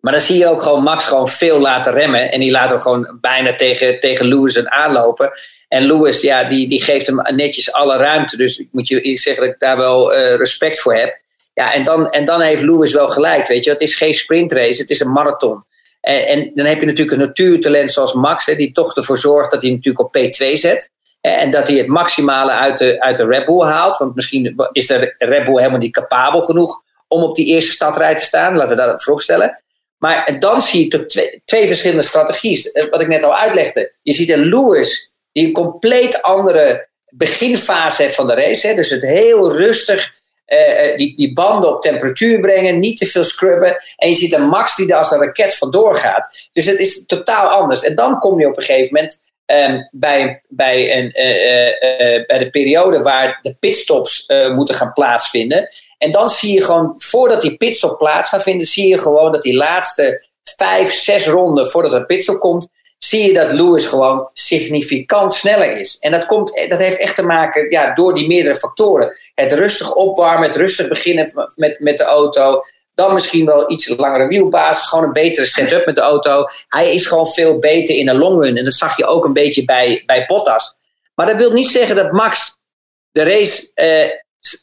maar 0.04 0.12
dan 0.12 0.22
zie 0.22 0.38
je 0.38 0.48
ook 0.48 0.62
gewoon 0.62 0.84
Max 0.84 1.06
gewoon 1.06 1.30
veel 1.30 1.60
laten 1.60 1.94
remmen. 1.94 2.32
En 2.32 2.40
die 2.40 2.52
laat 2.52 2.70
hem 2.70 2.80
gewoon 2.80 3.18
bijna 3.22 3.56
tegen, 3.56 4.00
tegen 4.00 4.26
Lewis 4.26 4.66
aanlopen. 4.66 5.32
En 5.74 5.86
Lewis, 5.86 6.22
ja, 6.22 6.44
die, 6.44 6.68
die 6.68 6.84
geeft 6.84 7.08
hem 7.08 7.36
netjes 7.36 7.74
alle 7.74 7.98
ruimte. 7.98 8.38
Dus 8.38 8.58
ik 8.58 8.68
moet 8.72 8.88
je 8.88 9.18
zeggen 9.18 9.44
dat 9.44 9.54
ik 9.54 9.60
daar 9.60 9.78
wel 9.78 10.16
uh, 10.16 10.36
respect 10.36 10.80
voor 10.80 10.96
heb. 10.96 11.20
Ja, 11.54 11.74
en 11.74 11.84
dan, 11.84 12.10
en 12.10 12.26
dan 12.26 12.42
heeft 12.42 12.62
Lewis 12.62 12.94
wel 12.94 13.08
gelijk, 13.08 13.48
weet 13.48 13.64
je. 13.64 13.70
Het 13.70 13.82
is 13.82 13.96
geen 13.96 14.14
sprintrace, 14.14 14.82
het 14.82 14.90
is 14.90 15.00
een 15.00 15.12
marathon. 15.12 15.64
En, 16.02 16.28
en 16.28 16.52
dan 16.54 16.66
heb 16.66 16.80
je 16.80 16.86
natuurlijk 16.86 17.18
een 17.18 17.28
natuurtalent 17.28 17.92
zoals 17.92 18.14
Max, 18.14 18.46
hè, 18.46 18.56
die 18.56 18.72
toch 18.72 18.96
ervoor 18.96 19.18
zorgt 19.18 19.52
dat 19.52 19.62
hij 19.62 19.72
natuurlijk 19.72 20.06
op 20.06 20.18
P2 20.18 20.54
zet. 20.54 20.92
En 21.22 21.52
dat 21.52 21.68
hij 21.68 21.78
het 21.78 21.88
maximale 21.88 22.52
uit 22.52 22.78
de, 22.78 23.02
uit 23.02 23.18
de 23.18 23.26
Red 23.26 23.46
Bull 23.46 23.62
haalt. 23.62 23.98
Want 23.98 24.16
misschien 24.16 24.56
is 24.72 24.88
de 24.88 25.16
Red 25.18 25.44
Bull 25.44 25.58
helemaal 25.58 25.80
niet 25.80 25.94
capabel 25.94 26.42
genoeg 26.42 26.82
om 27.08 27.24
op 27.24 27.36
die 27.36 27.46
eerste 27.46 27.72
stadrij 27.72 28.16
te 28.16 28.24
staan. 28.24 28.56
Laten 28.56 28.76
we 28.76 28.82
dat 28.82 29.04
voorstellen. 29.04 29.64
Maar 29.98 30.40
dan 30.40 30.62
zie 30.62 30.92
je 30.92 31.06
twee, 31.06 31.42
twee 31.46 31.68
verschillende 31.68 32.04
strategieën. 32.04 32.72
Eh, 32.74 32.90
wat 32.90 33.02
ik 33.02 33.08
net 33.08 33.24
al 33.24 33.38
uitlegde. 33.38 33.94
Je 34.02 34.14
ziet 34.14 34.30
een 34.30 34.46
Lewis 34.46 35.12
die 35.34 35.46
een 35.46 35.54
compleet 35.54 36.22
andere 36.22 36.88
beginfase 37.16 38.02
heeft 38.02 38.16
van 38.16 38.28
de 38.28 38.34
race. 38.34 38.68
Hè? 38.68 38.76
Dus 38.76 38.90
het 38.90 39.02
heel 39.02 39.58
rustig 39.58 40.12
uh, 40.48 40.98
die, 40.98 41.16
die 41.16 41.34
banden 41.34 41.70
op 41.70 41.82
temperatuur 41.82 42.40
brengen, 42.40 42.80
niet 42.80 42.98
te 42.98 43.06
veel 43.06 43.24
scrubben. 43.24 43.76
En 43.96 44.10
je 44.10 44.16
ziet 44.16 44.34
een 44.34 44.48
Max 44.48 44.76
die 44.76 44.92
er 44.92 44.98
als 44.98 45.12
een 45.12 45.20
raket 45.20 45.56
vandoor 45.56 45.96
gaat. 45.96 46.50
Dus 46.52 46.66
het 46.66 46.80
is 46.80 47.06
totaal 47.06 47.48
anders. 47.48 47.84
En 47.84 47.96
dan 47.96 48.20
kom 48.20 48.40
je 48.40 48.48
op 48.48 48.58
een 48.58 48.64
gegeven 48.64 48.94
moment 48.94 49.20
um, 49.46 49.90
bij, 49.92 50.44
bij, 50.48 50.98
een, 50.98 51.06
uh, 51.06 52.26
bij 52.26 52.38
de 52.38 52.50
periode 52.50 53.02
waar 53.02 53.40
de 53.42 53.56
pitstops 53.60 54.26
moeten 54.54 54.76
gaan 54.76 54.94
plaatsvinden. 54.94 55.68
En 55.98 56.12
dan 56.12 56.30
zie 56.30 56.54
je 56.54 56.64
gewoon, 56.64 56.94
voordat 56.98 57.42
die 57.42 57.58
pitstop 57.58 57.98
plaats 57.98 58.30
gaat 58.30 58.44
vinden, 58.44 58.68
zie 58.68 58.88
je 58.88 58.98
gewoon 58.98 59.32
dat 59.32 59.42
die 59.42 59.56
laatste 59.56 60.26
vijf, 60.56 60.94
zes 60.94 61.28
ronden 61.28 61.70
voordat 61.70 61.94
er 61.94 62.06
pitstop 62.06 62.40
komt, 62.40 62.68
zie 63.04 63.28
je 63.28 63.34
dat 63.34 63.52
Lewis 63.52 63.86
gewoon 63.86 64.30
significant 64.34 65.34
sneller 65.34 65.80
is. 65.80 65.98
En 66.00 66.12
dat, 66.12 66.26
komt, 66.26 66.66
dat 66.70 66.80
heeft 66.80 66.98
echt 66.98 67.16
te 67.16 67.24
maken 67.24 67.70
ja, 67.70 67.94
door 67.94 68.14
die 68.14 68.28
meerdere 68.28 68.56
factoren. 68.56 69.16
Het 69.36 69.54
rustig 69.54 69.94
opwarmen, 69.94 70.48
het 70.48 70.56
rustig 70.56 70.88
beginnen 70.88 71.52
met, 71.56 71.80
met 71.80 71.98
de 71.98 72.04
auto. 72.04 72.62
Dan 72.94 73.14
misschien 73.14 73.46
wel 73.46 73.72
iets 73.72 73.88
langere 73.98 74.28
wielbasis. 74.28 74.86
Gewoon 74.86 75.06
een 75.06 75.14
betere 75.14 75.46
setup 75.46 75.86
met 75.86 75.96
de 75.96 76.02
auto. 76.02 76.46
Hij 76.68 76.94
is 76.94 77.06
gewoon 77.06 77.28
veel 77.28 77.60
beter 77.60 77.96
in 77.96 78.10
een 78.10 78.18
long 78.18 78.44
run. 78.44 78.58
En 78.58 78.66
dat 78.66 78.74
zag 78.74 78.98
je 78.98 79.06
ook 79.06 79.26
een 79.26 79.34
beetje 79.34 79.66
bij, 79.66 80.04
bij 80.06 80.26
Bottas. 80.26 80.78
Maar 81.16 81.26
dat 81.26 81.38
wil 81.38 81.52
niet 81.52 81.70
zeggen 81.70 81.96
dat 81.96 82.12
Max 82.12 82.64
de 83.12 83.24
race 83.24 83.72
eh, 83.74 84.10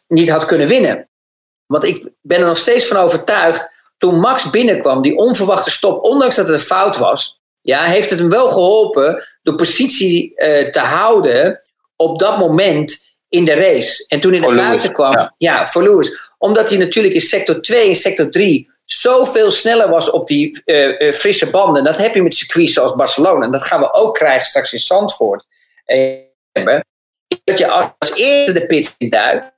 niet 0.09 0.31
had 0.31 0.45
kunnen 0.45 0.69
winnen. 0.69 1.09
Want 1.67 1.85
ik 1.85 2.09
ben 2.21 2.39
er 2.39 2.47
nog 2.47 2.57
steeds 2.57 2.87
van 2.87 2.97
overtuigd. 2.97 3.69
Toen 3.99 4.21
Max 4.21 4.51
binnenkwam, 4.51 5.03
die 5.03 5.17
onverwachte 5.17 5.71
stop, 5.71 6.05
ondanks 6.05 6.37
dat 6.37 6.47
het 6.47 6.55
een 6.55 6.67
fout 6.67 6.97
was, 6.97 7.40
ja, 7.71 7.83
heeft 7.83 8.11
het 8.11 8.19
hem 8.19 8.29
wel 8.29 8.49
geholpen 8.49 9.25
de 9.43 9.55
positie 9.55 10.33
uh, 10.37 10.71
te 10.71 10.79
houden 10.79 11.61
op 11.97 12.19
dat 12.19 12.39
moment 12.39 13.15
in 13.29 13.45
de 13.45 13.55
race. 13.55 14.05
En 14.09 14.21
toen 14.21 14.33
hij 14.33 14.41
naar 14.41 14.55
buiten 14.55 14.93
kwam, 14.93 15.35
ja. 15.39 15.67
voor 15.67 15.83
Lewis, 15.83 16.35
omdat 16.39 16.69
hij 16.69 16.79
natuurlijk 16.79 17.15
in 17.15 17.21
sector 17.21 17.63
2 17.63 17.89
en 17.89 17.95
sector 17.95 18.31
3 18.31 18.71
zoveel 18.85 19.51
sneller 19.51 19.89
was 19.89 20.11
op 20.11 20.27
die 20.27 20.63
uh, 20.65 21.01
uh, 21.01 21.13
frisse 21.13 21.51
banden. 21.51 21.85
Dat 21.85 21.97
heb 21.97 22.15
je 22.15 22.23
met 22.23 22.35
circuits 22.35 22.73
zoals 22.73 22.95
Barcelona. 22.95 23.45
En 23.45 23.53
dat 23.53 23.63
gaan 23.63 23.81
we 23.81 23.93
ook 23.93 24.15
krijgen 24.15 24.47
straks 24.47 24.73
in 24.73 24.79
Zandvoort. 24.79 25.45
Dat 27.45 27.59
je 27.59 27.69
als 27.69 28.15
eerste 28.15 28.53
de 28.53 28.67
pits 28.67 28.95
duikt. 28.99 29.53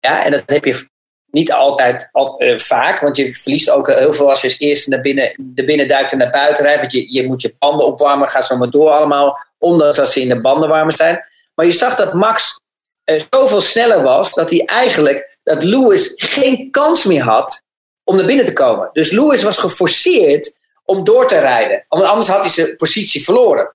Ja, 0.00 0.24
en 0.24 0.30
dat 0.30 0.42
heb 0.46 0.64
je 0.64 0.88
niet 1.30 1.52
altijd 1.52 2.08
al, 2.12 2.42
uh, 2.42 2.58
vaak, 2.58 3.00
want 3.00 3.16
je 3.16 3.34
verliest 3.34 3.70
ook 3.70 3.86
heel 3.86 4.12
veel 4.12 4.30
als 4.30 4.40
je 4.40 4.46
als 4.46 4.58
eerste 4.58 4.90
naar 4.90 5.00
binnen, 5.00 5.34
de 5.36 5.64
binnen 5.64 5.88
duikt 5.88 6.12
en 6.12 6.18
naar 6.18 6.30
buiten 6.30 6.64
rijdt. 6.64 6.80
Want 6.80 6.92
je, 6.92 7.12
je 7.12 7.26
moet 7.26 7.40
je 7.40 7.54
banden 7.58 7.86
opwarmen, 7.86 8.28
gaat 8.28 8.46
zo 8.46 8.56
maar 8.56 8.70
door 8.70 8.90
allemaal, 8.90 9.38
ondanks 9.58 9.96
dat 9.96 10.12
ze 10.12 10.20
in 10.20 10.28
de 10.28 10.40
bandenwarmer 10.40 10.96
zijn. 10.96 11.24
Maar 11.54 11.66
je 11.66 11.72
zag 11.72 11.96
dat 11.96 12.12
Max 12.12 12.60
uh, 13.04 13.22
zoveel 13.30 13.60
sneller 13.60 14.02
was, 14.02 14.32
dat 14.32 14.50
hij 14.50 14.64
eigenlijk, 14.64 15.38
dat 15.42 15.62
Lewis 15.62 16.12
geen 16.16 16.70
kans 16.70 17.04
meer 17.04 17.22
had 17.22 17.62
om 18.04 18.16
naar 18.16 18.26
binnen 18.26 18.44
te 18.44 18.52
komen. 18.52 18.90
Dus 18.92 19.10
Lewis 19.10 19.42
was 19.42 19.58
geforceerd 19.58 20.56
om 20.84 21.04
door 21.04 21.28
te 21.28 21.38
rijden, 21.38 21.84
want 21.88 22.04
anders 22.04 22.26
had 22.26 22.40
hij 22.40 22.50
zijn 22.50 22.76
positie 22.76 23.24
verloren. 23.24 23.74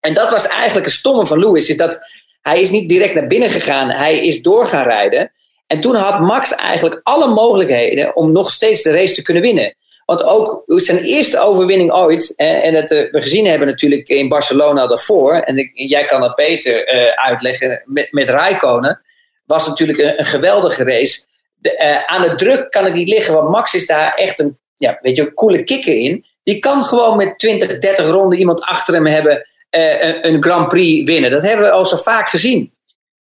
En 0.00 0.14
dat 0.14 0.30
was 0.30 0.46
eigenlijk 0.46 0.86
het 0.86 0.94
stomme 0.94 1.26
van 1.26 1.38
Lewis, 1.38 1.68
is 1.68 1.76
dat 1.76 1.98
hij 2.40 2.60
is 2.60 2.70
niet 2.70 2.88
direct 2.88 3.14
naar 3.14 3.26
binnen 3.26 3.50
gegaan, 3.50 3.90
hij 3.90 4.26
is 4.26 4.42
door 4.42 4.66
gaan 4.66 4.84
rijden. 4.84 5.32
En 5.70 5.80
toen 5.80 5.94
had 5.94 6.20
Max 6.20 6.54
eigenlijk 6.54 7.00
alle 7.02 7.26
mogelijkheden 7.26 8.16
om 8.16 8.32
nog 8.32 8.50
steeds 8.50 8.82
de 8.82 8.92
race 8.92 9.14
te 9.14 9.22
kunnen 9.22 9.42
winnen. 9.42 9.74
Want 10.04 10.22
ook 10.24 10.62
zijn 10.66 10.98
eerste 10.98 11.40
overwinning 11.40 11.92
ooit, 11.92 12.34
en 12.36 12.74
dat 12.74 12.90
eh, 12.90 13.10
we 13.10 13.22
gezien 13.22 13.46
hebben 13.46 13.68
natuurlijk 13.68 14.08
in 14.08 14.28
Barcelona 14.28 14.86
daarvoor, 14.86 15.32
en 15.32 15.70
jij 15.72 16.04
kan 16.04 16.20
dat 16.20 16.34
beter 16.34 16.94
uh, 16.94 17.06
uitleggen 17.06 17.82
met, 17.84 18.12
met 18.12 18.28
Raikkonen, 18.28 19.00
was 19.46 19.66
natuurlijk 19.66 19.98
een, 19.98 20.18
een 20.18 20.24
geweldige 20.24 20.84
race. 20.84 21.26
De, 21.54 21.80
uh, 21.82 22.14
aan 22.14 22.22
de 22.22 22.34
druk 22.34 22.70
kan 22.70 22.84
het 22.84 22.94
niet 22.94 23.08
liggen, 23.08 23.34
want 23.34 23.50
Max 23.50 23.74
is 23.74 23.86
daar 23.86 24.14
echt 24.14 24.38
een, 24.38 24.58
ja, 24.76 24.98
weet 25.00 25.16
je, 25.16 25.22
een 25.22 25.34
coole 25.34 25.62
kikker 25.62 25.94
in. 25.94 26.24
Die 26.42 26.58
kan 26.58 26.84
gewoon 26.84 27.16
met 27.16 27.38
20, 27.38 27.78
30 27.78 28.08
ronden 28.08 28.38
iemand 28.38 28.62
achter 28.62 28.94
hem 28.94 29.06
hebben 29.06 29.48
een, 29.70 30.28
een 30.28 30.42
Grand 30.42 30.68
Prix 30.68 31.10
winnen. 31.10 31.30
Dat 31.30 31.42
hebben 31.42 31.64
we 31.64 31.70
al 31.70 31.86
zo 31.86 31.96
vaak 31.96 32.28
gezien. 32.28 32.72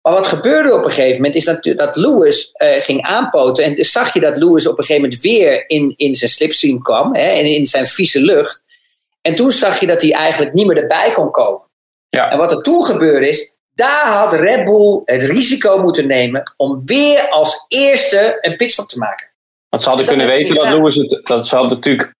Maar 0.03 0.13
wat 0.13 0.27
gebeurde 0.27 0.75
op 0.75 0.85
een 0.85 0.91
gegeven 0.91 1.17
moment 1.17 1.35
is 1.35 1.45
dat, 1.45 1.63
dat 1.63 1.97
Lewis 1.97 2.51
uh, 2.63 2.69
ging 2.69 3.03
aanpoten. 3.03 3.65
En 3.65 3.85
zag 3.85 4.15
je 4.15 4.21
dat 4.21 4.37
Lewis 4.37 4.67
op 4.67 4.79
een 4.79 4.85
gegeven 4.85 5.03
moment 5.03 5.21
weer 5.21 5.69
in, 5.69 5.95
in 5.97 6.15
zijn 6.15 6.31
slipstream 6.31 6.83
kwam. 6.83 7.15
Hè, 7.15 7.29
en 7.29 7.45
in 7.45 7.67
zijn 7.67 7.87
vieze 7.87 8.21
lucht. 8.21 8.63
En 9.21 9.35
toen 9.35 9.51
zag 9.53 9.81
je 9.81 9.87
dat 9.87 10.03
hij 10.03 10.13
eigenlijk 10.13 10.53
niet 10.53 10.67
meer 10.67 10.77
erbij 10.77 11.11
kon 11.11 11.31
komen. 11.31 11.69
Ja. 12.09 12.31
En 12.31 12.39
wat 12.39 12.53
er 12.53 12.63
toen 12.63 12.85
gebeurde 12.85 13.29
is, 13.29 13.55
daar 13.75 14.07
had 14.07 14.33
Red 14.33 14.65
Bull 14.65 15.03
het 15.05 15.23
risico 15.23 15.79
moeten 15.79 16.07
nemen 16.07 16.55
om 16.57 16.83
weer 16.85 17.29
als 17.29 17.65
eerste 17.69 18.39
een 18.41 18.57
pitstop 18.57 18.89
te 18.89 18.99
maken. 18.99 19.33
Want 19.69 19.83
ze 19.83 19.89
hadden 19.89 20.07
kunnen 20.07 20.27
weten 20.27 20.55
dat 20.55 20.69
Lewis 20.69 20.97
het. 20.97 21.21
Dat 21.23 21.47
ze 21.47 21.55
hadden 21.55 21.75
natuurlijk 21.75 22.13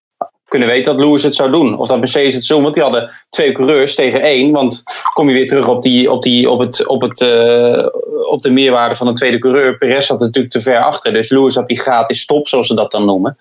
kunnen 0.51 0.69
weten 0.69 0.97
dat 0.97 1.05
Lewis 1.05 1.23
het 1.23 1.35
zou 1.35 1.51
doen. 1.51 1.79
Of 1.79 1.89
dat 1.89 1.99
Mercedes 1.99 2.35
het 2.35 2.45
zou 2.45 2.63
want 2.63 2.75
die 2.75 2.83
hadden 2.83 3.11
twee 3.29 3.53
coureurs 3.53 3.95
tegen 3.95 4.23
één. 4.23 4.53
Want 4.53 4.83
kom 5.13 5.29
je 5.29 5.35
weer 5.35 5.47
terug 5.47 5.69
op, 5.69 5.83
die, 5.83 6.11
op, 6.11 6.23
die, 6.23 6.51
op, 6.51 6.59
het, 6.59 6.87
op, 6.87 7.01
het, 7.01 7.21
uh, 7.21 7.87
op 8.29 8.43
de 8.43 8.51
meerwaarde 8.51 8.95
van 8.95 9.07
een 9.07 9.15
tweede 9.15 9.39
coureur. 9.39 9.79
Perez 9.79 10.07
zat 10.07 10.21
natuurlijk 10.21 10.53
te 10.53 10.61
ver 10.61 10.79
achter. 10.79 11.13
Dus 11.13 11.29
Lewis 11.29 11.55
had 11.55 11.67
die 11.67 11.81
gratis 11.81 12.21
stop, 12.21 12.49
zoals 12.49 12.67
ze 12.67 12.75
dat 12.75 12.91
dan 12.91 13.05
noemen. 13.05 13.39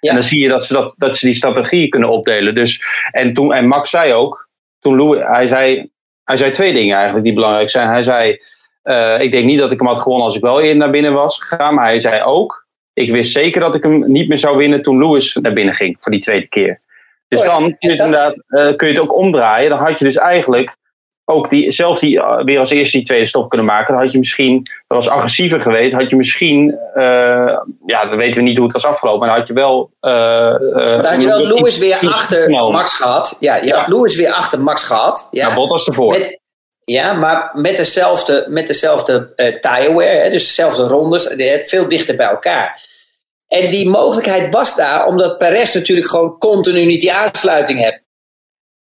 Ja. 0.00 0.08
En 0.08 0.14
dan 0.14 0.24
zie 0.24 0.40
je 0.40 0.48
dat 0.48 0.64
ze, 0.64 0.72
dat, 0.72 0.94
dat 0.96 1.16
ze 1.16 1.26
die 1.26 1.34
strategie 1.34 1.88
kunnen 1.88 2.08
opdelen. 2.08 2.54
Dus, 2.54 2.82
en, 3.10 3.32
toen, 3.32 3.52
en 3.52 3.66
Max 3.66 3.90
zei 3.90 4.12
ook, 4.12 4.48
toen 4.80 4.96
Lewis, 4.96 5.22
hij, 5.26 5.46
zei, 5.46 5.90
hij 6.24 6.36
zei 6.36 6.50
twee 6.50 6.72
dingen 6.72 6.94
eigenlijk 6.94 7.24
die 7.24 7.34
belangrijk 7.34 7.70
zijn. 7.70 7.88
Hij 7.88 8.02
zei, 8.02 8.38
uh, 8.84 9.20
ik 9.20 9.32
denk 9.32 9.44
niet 9.44 9.58
dat 9.58 9.72
ik 9.72 9.78
hem 9.78 9.88
had 9.88 10.00
gewonnen 10.00 10.26
als 10.26 10.36
ik 10.36 10.42
wel 10.42 10.60
eerder 10.60 10.76
naar 10.76 10.90
binnen 10.90 11.12
was 11.12 11.38
gegaan. 11.38 11.74
Maar 11.74 11.84
hij 11.84 12.00
zei 12.00 12.22
ook, 12.22 12.66
ik 12.98 13.12
wist 13.12 13.32
zeker 13.32 13.60
dat 13.60 13.74
ik 13.74 13.82
hem 13.82 14.12
niet 14.12 14.28
meer 14.28 14.38
zou 14.38 14.56
winnen 14.56 14.82
toen 14.82 14.98
Lewis 14.98 15.38
naar 15.42 15.52
binnen 15.52 15.74
ging 15.74 15.96
voor 16.00 16.12
die 16.12 16.20
tweede 16.20 16.48
keer. 16.48 16.80
Dus 17.28 17.42
dan 17.42 17.62
kun 17.62 17.76
je, 17.78 17.90
het 17.90 18.00
inderdaad, 18.00 18.42
uh, 18.48 18.76
kun 18.76 18.88
je 18.88 18.94
het 18.94 19.02
ook 19.02 19.16
omdraaien. 19.16 19.70
Dan 19.70 19.78
had 19.78 19.98
je 19.98 20.04
dus 20.04 20.16
eigenlijk 20.16 20.76
ook 21.24 21.50
die, 21.50 21.70
zelf 21.70 21.98
die, 21.98 22.16
uh, 22.16 22.42
weer 22.42 22.58
als 22.58 22.70
eerste 22.70 22.96
die 22.96 23.06
tweede 23.06 23.26
stop 23.26 23.48
kunnen 23.48 23.66
maken. 23.66 23.94
Dan 23.94 24.02
had 24.02 24.12
je 24.12 24.18
misschien, 24.18 24.62
dat 24.86 24.96
was 24.96 25.08
agressiever 25.08 25.60
geweest, 25.60 25.92
had 25.92 26.10
je 26.10 26.16
misschien, 26.16 26.78
uh, 26.94 27.58
ja, 27.86 28.04
dan 28.04 28.16
weten 28.16 28.40
we 28.40 28.46
niet 28.46 28.56
hoe 28.56 28.64
het 28.64 28.74
was 28.74 28.84
afgelopen, 28.84 29.20
maar 29.20 29.28
dan 29.28 29.38
had 29.38 29.48
je 29.48 29.54
wel. 29.54 29.90
dan 30.00 31.04
had 31.04 31.20
je 31.20 31.26
wel 31.26 31.46
Lewis 31.46 31.78
weer 31.78 31.98
achter 31.98 32.50
Max 32.50 32.94
gehad. 32.94 33.36
Ja, 33.40 33.56
je 33.56 33.66
ja. 33.66 33.76
had 33.78 33.88
Lewis 33.88 34.16
weer 34.16 34.32
achter 34.32 34.60
Max 34.60 34.82
gehad. 34.82 35.28
Ja, 35.30 35.44
nou, 35.44 35.54
Bottas 35.54 35.86
ervoor. 35.86 36.10
Met, 36.18 36.38
ja, 36.84 37.12
maar 37.12 37.50
met 37.54 37.76
dezelfde, 37.76 38.46
met 38.48 38.66
dezelfde 38.66 39.32
tire 39.60 39.96
wear, 39.96 40.22
hè, 40.22 40.30
dus 40.30 40.46
dezelfde 40.46 40.82
rondes, 40.82 41.34
veel 41.64 41.88
dichter 41.88 42.16
bij 42.16 42.28
elkaar. 42.28 42.86
En 43.48 43.70
die 43.70 43.88
mogelijkheid 43.88 44.52
was 44.52 44.76
daar 44.76 45.06
omdat 45.06 45.38
Perez 45.38 45.74
natuurlijk 45.74 46.08
gewoon 46.08 46.38
continu 46.38 46.84
niet 46.84 47.00
die 47.00 47.12
aansluiting 47.12 47.80
heeft. 47.80 48.02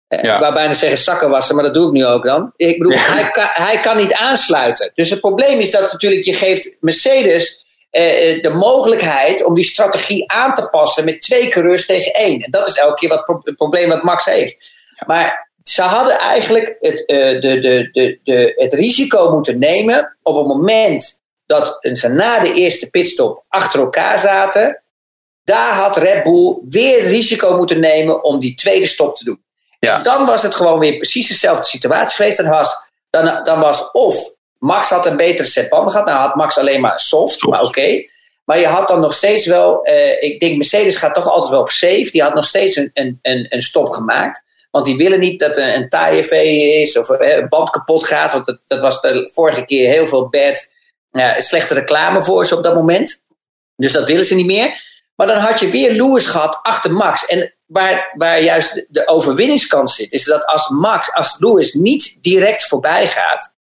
Eh, 0.08 0.24
ja. 0.24 0.40
Waar 0.40 0.54
bijna 0.54 0.74
zeggen 0.74 0.98
zakken 0.98 1.30
wassen, 1.30 1.56
maar 1.56 1.64
dat 1.64 1.74
doe 1.74 1.88
ik 1.88 1.94
nu 1.94 2.06
ook 2.06 2.26
dan. 2.26 2.54
Ik 2.56 2.78
bedoel, 2.78 2.94
ja. 2.94 3.00
hij, 3.00 3.32
kan, 3.32 3.48
hij 3.54 3.80
kan 3.80 3.98
niet 3.98 4.14
aansluiten. 4.14 4.92
Dus 4.96 5.10
het 5.10 5.20
probleem 5.20 5.60
is 5.60 5.72
dat 5.72 5.92
natuurlijk 5.92 6.24
je 6.24 6.34
geeft 6.34 6.76
Mercedes 6.80 7.60
eh, 7.90 8.42
de 8.42 8.50
mogelijkheid 8.50 9.44
om 9.44 9.54
die 9.54 9.64
strategie 9.64 10.32
aan 10.32 10.54
te 10.54 10.68
passen 10.70 11.06
met 11.06 11.22
twee 11.22 11.50
coureurs 11.50 11.86
tegen 11.86 12.14
één. 12.14 12.42
En 12.42 12.52
dat 12.52 12.68
is 12.68 12.78
elke 12.78 12.94
keer 12.94 13.10
wat 13.10 13.24
pro 13.24 13.40
het 13.44 13.56
probleem 13.56 13.90
wat 13.90 14.04
Max 14.04 14.26
heeft. 14.26 14.58
Ja. 14.96 15.04
Maar 15.08 15.52
ze 15.64 15.82
hadden 15.82 16.20
eigenlijk 16.20 16.78
het, 16.80 17.04
uh, 17.08 17.42
de, 17.42 17.60
de, 17.60 17.90
de, 17.92 18.20
de, 18.24 18.54
het 18.56 18.74
risico 18.74 19.32
moeten 19.32 19.60
nemen 19.60 20.18
op 20.24 20.36
het 20.36 20.48
moment 20.48 21.21
dat 21.52 21.78
ze 21.98 22.08
na 22.08 22.40
de 22.40 22.54
eerste 22.54 22.90
pitstop 22.90 23.44
achter 23.48 23.80
elkaar 23.80 24.20
zaten. 24.20 24.84
Daar 25.44 25.74
had 25.74 25.98
Red 25.98 26.24
Bull 26.24 26.58
weer 26.70 26.98
het 26.98 27.08
risico 27.08 27.58
moeten 27.58 27.80
nemen 27.80 28.24
om 28.24 28.40
die 28.40 28.56
tweede 28.56 28.86
stop 28.86 29.16
te 29.16 29.24
doen. 29.24 29.44
Ja. 29.80 30.02
Dan 30.02 30.26
was 30.26 30.42
het 30.42 30.56
gewoon 30.56 30.80
weer 30.80 30.98
precies 30.98 31.28
dezelfde 31.28 31.64
situatie 31.64 32.16
geweest. 32.16 32.38
Dan 32.38 32.50
was, 32.50 32.76
dan, 33.10 33.44
dan 33.44 33.60
was 33.60 33.92
of 33.92 34.32
Max 34.58 34.90
had 34.90 35.06
een 35.06 35.18
betere 35.18 35.48
set 35.48 35.70
banden 35.70 35.92
gehad. 35.92 36.08
Nou 36.08 36.20
had 36.20 36.36
Max 36.36 36.58
alleen 36.58 36.82
maar 36.82 37.00
soft, 37.00 37.44
maar 37.44 37.60
oké. 37.60 37.68
Okay. 37.68 38.10
Maar 38.46 38.60
je 38.60 38.68
had 38.68 38.88
dan 38.88 39.00
nog 39.00 39.14
steeds 39.14 39.46
wel, 39.46 39.88
uh, 39.88 40.22
ik 40.22 40.40
denk 40.40 40.58
Mercedes 40.58 40.96
gaat 40.96 41.14
toch 41.14 41.30
altijd 41.30 41.52
wel 41.52 41.62
op 41.62 41.70
safe. 41.70 42.10
Die 42.12 42.22
had 42.22 42.34
nog 42.34 42.46
steeds 42.46 42.76
een, 42.76 42.92
een, 42.94 43.20
een, 43.22 43.46
een 43.50 43.62
stop 43.62 43.90
gemaakt. 43.90 44.42
Want 44.72 44.86
die 44.86 44.98
willen 44.98 45.20
niet 45.20 45.40
dat 45.40 45.58
er 45.58 45.76
een 45.76 45.90
tire 45.90 46.46
is 46.82 46.98
of 46.98 47.10
een 47.10 47.50
band 47.50 47.70
kapot 47.70 48.08
gaat. 48.08 48.32
Want 48.32 48.46
dat, 48.46 48.60
dat 48.68 48.80
was 48.80 49.02
de 49.02 49.30
vorige 49.34 49.66
keer 49.66 49.90
heel 49.90 50.08
veel 50.08 50.30
bad 50.30 50.71
slechte 51.38 51.74
reclame 51.74 52.24
voor 52.24 52.46
ze 52.46 52.58
op 52.58 52.64
dat 52.64 52.74
moment. 52.74 53.24
Dus 53.76 53.92
dat 53.92 54.08
willen 54.08 54.26
ze 54.26 54.36
niet 54.36 54.46
meer. 54.46 54.90
Maar 55.16 55.28
dan 55.28 55.38
had 55.38 55.60
je 55.60 55.68
weer 55.68 55.92
Lewis 55.92 56.26
gehad 56.26 56.60
achter 56.62 56.92
Max. 56.92 57.26
En 57.26 57.54
waar, 57.66 58.14
waar 58.18 58.42
juist 58.42 58.86
de, 58.90 59.08
overwinningskans 59.08 59.96
zit, 59.96 60.12
is 60.12 60.24
dat 60.24 60.46
als 60.46 60.70
Max, 60.70 61.14
als 61.14 61.36
Lewis 61.40 61.74
niet 61.74 62.18
direct 62.22 62.68
voorbij 62.68 63.08
gaat, 63.08 63.54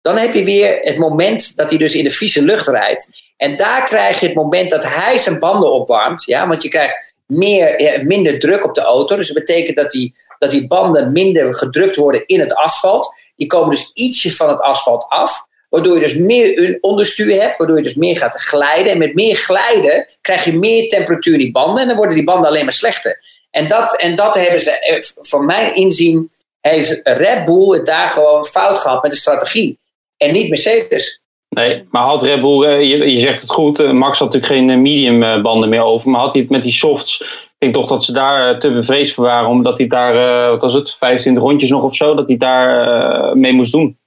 dan 0.00 0.16
heb 0.16 0.34
je 0.34 0.44
weer 0.44 0.78
het 0.80 0.98
moment 0.98 1.56
dat 1.56 1.68
hij 1.68 1.78
dus 1.78 1.94
in 1.94 2.04
de 2.04 2.10
vieze 2.10 2.42
lucht 2.42 2.66
rijdt. 2.66 3.32
En 3.36 3.56
daar 3.56 3.84
krijg 3.84 4.20
je 4.20 4.26
het 4.26 4.34
moment 4.34 4.70
dat 4.70 4.84
hij 4.84 5.18
zijn 5.18 5.38
banden 5.38 5.72
opwarmt. 5.72 6.24
Ja, 6.24 6.48
want 6.48 6.62
je 6.62 6.68
krijgt 6.68 7.20
meer, 7.26 8.04
minder 8.06 8.38
druk 8.38 8.64
op 8.64 8.74
de 8.74 8.80
auto. 8.80 9.16
Dus 9.16 9.26
dat 9.32 9.44
betekent 9.44 9.76
dat 9.76 9.90
die, 9.90 10.14
dat 10.38 10.50
die 10.50 10.66
banden 10.66 11.12
minder 11.12 11.54
gedrukt 11.54 11.96
worden 11.96 12.26
in 12.26 12.40
het 12.40 12.54
asfalt. 12.54 13.14
Die 13.36 13.46
komen 13.46 13.70
dus 13.70 13.90
ietsje 13.92 14.36
van 14.36 14.48
het 14.48 14.60
asfalt 14.60 15.06
af. 15.08 15.46
Waardoor 15.68 15.94
je 15.94 16.00
dus 16.00 16.16
meer 16.16 16.78
onderstuur 16.80 17.40
hebt, 17.40 17.58
waardoor 17.58 17.76
je 17.76 17.82
dus 17.82 17.94
meer 17.94 18.16
gaat 18.16 18.40
glijden. 18.40 18.92
En 18.92 18.98
met 18.98 19.14
meer 19.14 19.36
glijden 19.36 20.06
krijg 20.20 20.44
je 20.44 20.58
meer 20.58 20.88
temperatuur 20.88 21.32
in 21.32 21.38
die 21.38 21.52
banden. 21.52 21.82
En 21.82 21.88
dan 21.88 21.96
worden 21.96 22.14
die 22.14 22.24
banden 22.24 22.48
alleen 22.48 22.64
maar 22.64 22.72
slechter. 22.72 23.20
En 23.50 23.68
dat, 23.68 23.96
en 23.96 24.14
dat 24.14 24.34
hebben 24.34 24.60
ze, 24.60 24.70
eh, 24.70 25.02
van 25.20 25.46
mijn 25.46 25.74
inzien, 25.74 26.30
heeft 26.60 27.00
Red 27.02 27.44
Bull 27.44 27.72
het 27.72 27.86
daar 27.86 28.08
gewoon 28.08 28.44
fout 28.44 28.78
gehad 28.78 29.02
met 29.02 29.10
de 29.10 29.16
strategie. 29.16 29.78
En 30.16 30.32
niet 30.32 30.48
Mercedes. 30.48 31.22
Nee, 31.48 31.86
maar 31.90 32.02
had 32.02 32.22
Red 32.22 32.40
Bull, 32.40 32.64
eh, 32.64 32.80
je, 32.80 33.10
je 33.10 33.18
zegt 33.18 33.40
het 33.40 33.50
goed, 33.50 33.78
eh, 33.78 33.90
Max 33.90 34.18
had 34.18 34.32
natuurlijk 34.32 34.52
geen 34.52 34.82
medium 34.82 35.42
banden 35.42 35.68
meer 35.68 35.82
over. 35.82 36.10
Maar 36.10 36.20
had 36.20 36.32
hij 36.32 36.42
het 36.42 36.50
met 36.50 36.62
die 36.62 36.72
softs, 36.72 37.20
ik 37.20 37.56
denk 37.58 37.74
toch 37.74 37.88
dat 37.88 38.04
ze 38.04 38.12
daar 38.12 38.60
te 38.60 38.72
bevreesd 38.72 39.14
voor 39.14 39.24
waren. 39.24 39.48
Omdat 39.48 39.78
hij 39.78 39.86
daar, 39.86 40.48
wat 40.50 40.62
was 40.62 40.74
het, 40.74 40.94
25 40.94 41.42
rondjes 41.42 41.70
nog 41.70 41.82
of 41.82 41.96
zo, 41.96 42.14
dat 42.14 42.28
hij 42.28 42.36
daar 42.36 43.36
mee 43.36 43.52
moest 43.52 43.72
doen. 43.72 43.97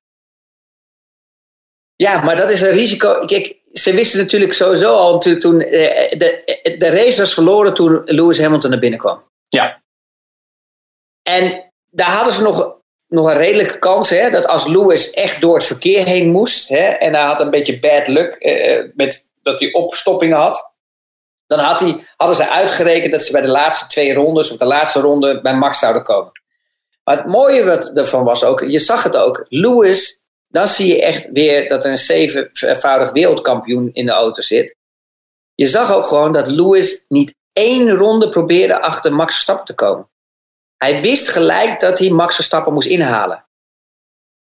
Ja, 2.02 2.22
maar 2.22 2.36
dat 2.36 2.52
is 2.52 2.62
een 2.62 2.72
risico. 2.72 3.26
Kijk, 3.26 3.60
ze 3.74 3.94
wisten 3.94 4.20
natuurlijk 4.20 4.54
sowieso 4.54 4.96
al 4.96 5.14
natuurlijk 5.14 5.44
toen 5.44 5.62
eh, 5.62 6.18
de, 6.18 6.76
de 6.78 6.90
race 6.90 7.20
was 7.20 7.34
verloren 7.34 7.74
toen 7.74 8.02
Lewis 8.06 8.40
Hamilton 8.40 8.70
naar 8.70 8.80
binnen 8.80 9.00
kwam. 9.00 9.24
Ja. 9.50 9.82
En 11.24 11.72
daar 11.90 12.10
hadden 12.10 12.34
ze 12.34 12.42
nog, 12.42 12.76
nog 13.08 13.28
een 13.28 13.38
redelijke 13.38 13.80
kans 13.80 14.10
hè, 14.10 14.30
dat 14.30 14.48
als 14.48 14.68
Lewis 14.68 15.12
echt 15.12 15.42
door 15.42 15.56
het 15.56 15.66
verkeer 15.66 16.06
heen 16.06 16.30
moest 16.30 16.70
hè, 16.70 16.88
en 16.88 17.14
hij 17.14 17.24
had 17.24 17.42
een 17.42 17.50
beetje 17.50 17.80
bad 17.80 18.08
luck 18.08 18.34
eh, 18.34 18.86
met 18.96 19.26
dat 19.42 19.60
hij 19.60 19.74
opstoppingen 19.74 20.38
had, 20.38 20.72
dan 21.48 21.60
had 21.60 21.80
hij, 21.80 22.06
hadden 22.16 22.38
ze 22.38 22.50
uitgerekend 22.50 23.12
dat 23.12 23.24
ze 23.24 23.32
bij 23.32 23.42
de 23.42 23.48
laatste 23.48 23.88
twee 23.88 24.14
rondes 24.14 24.52
of 24.52 24.58
de 24.58 24.66
laatste 24.66 25.00
ronde 25.00 25.42
bij 25.42 25.56
Max 25.56 25.80
zouden 25.80 26.04
komen. 26.04 26.32
Maar 27.04 27.18
het 27.18 27.28
mooie 27.28 27.66
wat 27.66 27.98
ervan 27.98 28.24
was 28.24 28.44
ook, 28.44 28.62
je 28.62 28.80
zag 28.80 29.04
het 29.04 29.16
ook, 29.16 29.46
Lewis, 29.50 30.21
dan 30.52 30.68
zie 30.68 30.88
je 30.88 31.02
echt 31.02 31.28
weer 31.34 31.68
dat 31.68 31.84
er 31.84 31.92
een 31.92 31.98
zevenvoudig 31.98 33.12
wereldkampioen 33.12 33.90
in 33.94 34.06
de 34.06 34.12
auto 34.12 34.42
zit. 34.42 34.76
Je 35.56 35.68
zag 35.68 35.94
ook 35.94 36.06
gewoon 36.06 36.32
dat 36.32 36.48
Lewis 36.48 37.06
niet 37.08 37.36
één 37.54 37.92
ronde 37.92 38.30
probeerde 38.30 38.82
achter 38.82 39.14
Max 39.14 39.34
Verstappen 39.34 39.66
te 39.66 39.74
komen. 39.74 40.10
Hij 40.78 41.02
wist 41.02 41.28
gelijk 41.28 41.80
dat 41.80 42.00
hij 42.00 42.10
Max 42.10 42.36
Verstappen 42.36 42.74
moest 42.74 42.88
inhalen. 42.88 43.46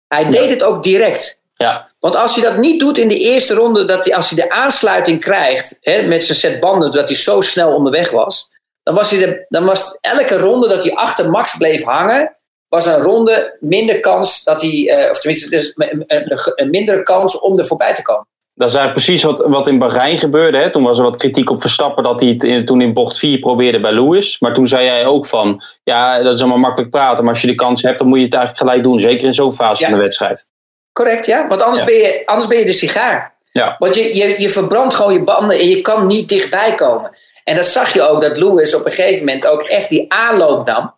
Hij 0.08 0.30
deed 0.30 0.50
het 0.50 0.62
ook 0.62 0.82
direct. 0.82 1.44
Ja. 1.54 1.90
Want 1.98 2.16
als 2.16 2.34
hij 2.34 2.44
dat 2.44 2.56
niet 2.56 2.80
doet 2.80 2.98
in 2.98 3.08
de 3.08 3.18
eerste 3.18 3.54
ronde, 3.54 3.84
dat 3.84 4.04
hij, 4.04 4.16
als 4.16 4.30
hij 4.30 4.42
de 4.42 4.50
aansluiting 4.50 5.20
krijgt 5.20 5.76
hè, 5.80 6.02
met 6.02 6.24
zijn 6.24 6.38
set 6.38 6.60
banden, 6.60 6.90
dat 6.90 7.08
hij 7.08 7.16
zo 7.16 7.40
snel 7.40 7.74
onderweg 7.74 8.10
was, 8.10 8.52
dan 8.82 8.94
was, 8.94 9.10
hij 9.10 9.18
de, 9.18 9.46
dan 9.48 9.64
was 9.64 9.98
elke 10.00 10.38
ronde 10.38 10.68
dat 10.68 10.82
hij 10.82 10.94
achter 10.94 11.30
Max 11.30 11.56
bleef 11.56 11.84
hangen, 11.84 12.35
was 12.68 12.86
een 12.86 13.00
ronde 13.00 13.56
minder 13.60 14.00
kans 14.00 14.44
dat 14.44 14.62
hij, 14.62 14.88
eh, 14.90 15.10
of 15.10 15.18
tenminste, 15.18 15.50
dus 15.50 15.72
een, 15.76 16.04
een, 16.06 16.38
een 16.54 16.70
mindere 16.70 17.02
kans 17.02 17.38
om 17.38 17.58
er 17.58 17.66
voorbij 17.66 17.94
te 17.94 18.02
komen. 18.02 18.26
Dat 18.54 18.68
is 18.68 18.74
eigenlijk 18.74 19.04
precies 19.06 19.22
wat, 19.24 19.42
wat 19.46 19.66
in 19.66 19.78
Bahrein 19.78 20.18
gebeurde. 20.18 20.58
Hè. 20.58 20.70
Toen 20.70 20.82
was 20.82 20.98
er 20.98 21.04
wat 21.04 21.16
kritiek 21.16 21.50
op 21.50 21.60
Verstappen 21.60 22.04
dat 22.04 22.20
hij 22.20 22.28
het 22.28 22.44
in- 22.44 22.66
toen 22.66 22.80
in 22.80 22.92
bocht 22.92 23.18
4 23.18 23.38
probeerde 23.38 23.80
bij 23.80 23.92
Lewis. 23.92 24.38
Maar 24.40 24.54
toen 24.54 24.68
zei 24.68 24.84
jij 24.84 25.06
ook 25.06 25.26
van, 25.26 25.62
ja, 25.84 26.22
dat 26.22 26.34
is 26.34 26.40
allemaal 26.40 26.58
makkelijk 26.58 26.90
praten. 26.90 27.24
Maar 27.24 27.32
als 27.32 27.40
je 27.42 27.46
de 27.46 27.54
kans 27.54 27.82
hebt, 27.82 27.98
dan 27.98 28.08
moet 28.08 28.18
je 28.18 28.24
het 28.24 28.34
eigenlijk 28.34 28.64
gelijk 28.64 28.82
doen. 28.84 29.00
Zeker 29.00 29.26
in 29.26 29.34
zo'n 29.34 29.52
fase 29.52 29.82
Ja. 29.82 29.88
van 29.88 29.96
de 29.96 30.02
wedstrijd. 30.02 30.46
Correct, 30.92 31.26
ja? 31.26 31.46
Want 31.46 31.60
anders, 31.62 31.78
Ja. 31.78 31.84
Ben, 31.84 31.94
je, 31.94 32.22
anders 32.24 32.46
ben 32.46 32.58
je 32.58 32.64
de 32.64 32.72
sigaar. 32.72 33.34
Ja. 33.52 33.76
Want 33.78 33.94
je, 33.94 34.16
je, 34.16 34.34
je 34.40 34.48
verbrandt 34.48 34.94
gewoon 34.94 35.12
je 35.12 35.22
banden 35.24 35.58
en 35.58 35.68
je 35.68 35.80
kan 35.80 36.06
niet 36.06 36.28
dichtbij 36.28 36.74
komen. 36.74 37.10
En 37.44 37.56
dat 37.56 37.64
zag 37.66 37.92
je 37.92 38.08
ook 38.08 38.20
dat 38.20 38.36
Lewis 38.38 38.74
op 38.74 38.86
een 38.86 38.92
gegeven 38.92 39.24
moment 39.24 39.46
ook 39.46 39.62
echt 39.62 39.90
die 39.90 40.04
aanloop 40.12 40.66
nam. 40.66 40.94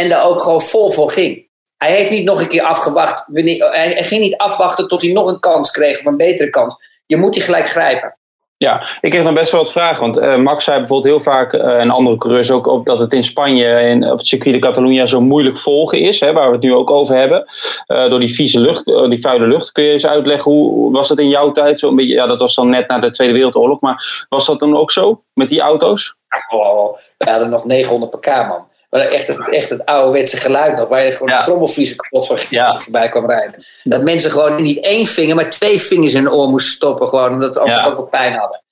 En 0.00 0.08
daar 0.08 0.24
ook 0.28 0.42
gewoon 0.42 0.62
vol 0.62 0.90
voor 0.90 1.10
ging. 1.10 1.48
Hij 1.76 1.90
heeft 1.92 2.10
niet 2.10 2.24
nog 2.24 2.40
een 2.40 2.48
keer 2.48 2.62
afgewacht. 2.62 3.24
wanneer- 3.26 3.68
Hij, 3.72 3.88
hij 3.88 4.04
ging 4.04 4.20
niet 4.20 4.36
afwachten 4.36 4.88
tot 4.88 5.02
hij 5.02 5.12
nog 5.12 5.28
een 5.30 5.40
kans 5.40 5.70
kreeg 5.70 5.98
of 5.98 6.04
een 6.06 6.16
betere 6.16 6.50
kans. 6.50 6.76
Je 7.06 7.16
moet 7.16 7.32
die 7.32 7.42
gelijk 7.42 7.66
grijpen. 7.68 8.14
Ja, 8.56 8.82
ik 9.00 9.10
kreeg 9.10 9.22
nog 9.22 9.34
best 9.34 9.52
wel 9.52 9.62
wat 9.62 9.72
vragen. 9.72 10.00
Want 10.00 10.16
eh, 10.18 10.36
Max 10.36 10.64
zei 10.64 10.78
bijvoorbeeld 10.78 11.14
heel 11.14 11.32
vaak, 11.32 11.52
eh, 11.52 11.80
en 11.80 11.90
andere 11.90 12.16
coureurs 12.16 12.50
ook, 12.50 12.66
op 12.66 12.86
dat 12.86 13.00
het 13.00 13.12
in 13.12 13.24
Spanje 13.24 13.66
en 13.66 14.10
op 14.10 14.18
het 14.18 14.26
circuit 14.26 14.54
de 14.54 14.60
Catalunya 14.60 15.06
zo 15.06 15.20
moeilijk 15.20 15.58
volgen 15.58 15.98
is. 15.98 16.20
Hè, 16.20 16.32
waar 16.32 16.46
we 16.46 16.52
het 16.52 16.62
nu 16.62 16.74
ook 16.74 16.90
over 16.90 17.14
hebben. 17.14 17.44
Eh, 17.86 18.08
door 18.10 18.18
die 18.20 18.34
vieze 18.34 18.60
lucht, 18.60 18.84
die 18.84 19.20
vuile 19.20 19.46
lucht. 19.46 19.72
Kun 19.72 19.84
je 19.84 19.92
eens 19.92 20.06
uitleggen, 20.06 20.52
hoe 20.52 20.70
hoe 20.72 20.92
was 20.92 21.08
dat 21.08 21.18
in 21.18 21.28
jouw 21.28 21.50
tijd? 21.52 21.78
Zo 21.78 21.88
een 21.88 21.96
beetje, 21.96 22.14
ja, 22.14 22.26
dat 22.26 22.40
was 22.40 22.54
dan 22.54 22.68
net 22.68 22.88
na 22.88 22.98
de 22.98 23.10
Tweede 23.10 23.32
Wereldoorlog. 23.34 23.80
Maar 23.80 24.26
was 24.28 24.46
dat 24.46 24.58
dan 24.60 24.76
ook 24.76 24.90
zo 24.90 25.22
met 25.34 25.48
die 25.48 25.60
auto's? 25.60 26.14
Oh, 26.48 26.96
we 27.16 27.30
hadden 27.30 27.50
nog 27.50 27.64
900 27.64 28.10
pk, 28.20 28.26
man. 28.26 28.68
Maar 28.90 29.00
echt 29.00 29.26
het, 29.26 29.48
echt 29.48 29.70
het 29.70 29.84
ouderwetse 29.86 30.36
geluid 30.36 30.76
nog. 30.76 30.88
Waar 30.88 31.04
je 31.04 31.12
gewoon 31.12 31.28
Ja. 31.28 31.38
de 31.38 31.44
trommelvliezen 31.44 31.96
kapot 31.96 32.26
van 32.26 32.38
Ja. 32.50 32.74
voorbij 32.80 33.08
kwam 33.08 33.26
rijden. 33.30 33.64
Dat 33.82 34.02
mensen 34.02 34.30
gewoon 34.30 34.62
niet 34.62 34.84
één 34.84 35.06
vinger, 35.06 35.34
maar 35.34 35.50
twee 35.50 35.80
vingers 35.80 36.14
in 36.14 36.24
hun 36.24 36.32
oor 36.32 36.48
moesten 36.48 36.72
stoppen. 36.72 37.08
Gewoon 37.08 37.32
omdat 37.32 37.54
ze 37.54 37.64
Ja. 37.64 37.82
zoveel 37.82 38.04
pijn 38.06 38.34
hadden. 38.34 38.62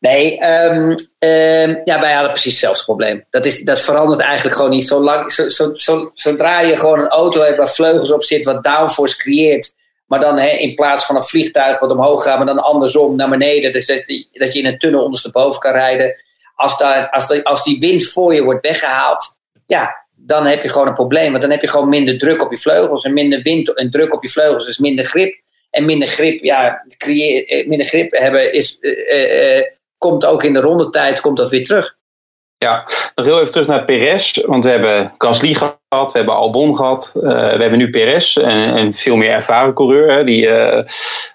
Nee, 0.00 0.38
ehm, 0.38 0.94
ehm, 1.18 1.76
ja, 1.84 2.00
wij 2.00 2.12
hadden 2.12 2.30
precies 2.32 2.52
hetzelfde 2.52 2.84
probleem. 2.84 3.24
Dat, 3.30 3.46
is, 3.46 3.62
dat 3.62 3.80
verandert 3.80 4.20
eigenlijk 4.20 4.56
gewoon 4.56 4.70
niet. 4.70 4.86
Zolang, 4.86 5.32
zo, 5.32 5.48
zo, 5.48 5.72
zo, 5.72 6.10
zodra 6.14 6.60
je 6.60 6.76
gewoon 6.76 7.00
een 7.00 7.08
auto 7.08 7.40
hebt 7.42 7.58
waar 7.58 7.68
vleugels 7.68 8.12
op 8.12 8.24
zit, 8.24 8.44
wat 8.44 8.64
downforce 8.64 9.16
creëert. 9.16 9.74
Maar 10.06 10.20
dan 10.20 10.38
hè, 10.38 10.48
in 10.48 10.74
plaats 10.74 11.04
van 11.04 11.16
een 11.16 11.22
vliegtuig 11.22 11.78
wat 11.78 11.90
omhoog 11.90 12.22
gaat, 12.22 12.36
maar 12.36 12.46
dan 12.46 12.62
andersom 12.62 13.16
naar 13.16 13.28
beneden. 13.28 13.72
Dus 13.72 13.86
dat, 13.86 14.02
dat 14.32 14.52
je 14.52 14.58
in 14.58 14.66
een 14.66 14.78
tunnel 14.78 15.04
ondersteboven 15.04 15.60
kan 15.60 15.72
rijden. 15.72 16.14
Als, 16.54 16.78
daar, 16.78 17.10
als, 17.10 17.26
die, 17.28 17.44
als 17.44 17.62
die 17.62 17.80
wind 17.80 18.04
voor 18.08 18.34
je 18.34 18.42
wordt 18.44 18.66
weggehaald, 18.66 19.36
ja, 19.68 20.06
dan 20.14 20.46
heb 20.46 20.62
je 20.62 20.68
gewoon 20.68 20.86
een 20.86 20.94
probleem. 20.94 21.30
Want 21.30 21.42
dan 21.42 21.50
heb 21.50 21.60
je 21.60 21.68
gewoon 21.68 21.88
minder 21.88 22.18
druk 22.18 22.44
op 22.44 22.50
je 22.50 22.58
vleugels. 22.58 23.04
En 23.04 23.12
minder 23.12 23.42
wind 23.42 23.74
en 23.74 23.90
druk 23.90 24.14
op 24.14 24.22
je 24.22 24.30
vleugels 24.30 24.68
is 24.68 24.78
minder 24.78 25.04
grip. 25.04 25.40
En 25.70 25.84
minder 25.84 26.08
grip, 26.08 26.44
ja, 26.44 26.78
eh, 26.98 27.68
minder 27.68 27.86
grip 27.86 28.10
hebben 28.10 28.52
is, 28.52 28.78
eh, 28.78 29.58
eh, 29.58 29.64
komt 29.98 30.26
ook 30.26 30.42
in 30.42 30.52
de 30.52 30.60
rondetijd 30.60 31.20
komt 31.20 31.36
dat 31.36 31.50
weer 31.50 31.64
terug. 31.64 31.96
Ja, 32.58 32.88
nog 33.14 33.26
heel 33.26 33.40
even 33.40 33.52
terug 33.52 33.66
naar 33.66 33.84
Perez. 33.84 34.44
Want 34.46 34.64
we 34.64 34.70
hebben 34.70 35.14
Gasly 35.18 35.54
gehad, 35.54 36.12
we 36.12 36.18
hebben 36.18 36.34
Albon 36.34 36.76
gehad. 36.76 37.12
eh, 37.14 37.22
we 37.22 37.60
hebben 37.60 37.78
nu 37.78 37.90
Perez, 37.90 38.36
een, 38.36 38.94
veel 38.94 39.16
meer 39.16 39.30
ervaren 39.30 39.74
coureur. 39.74 40.12
Hè, 40.12 40.24
die 40.24 40.48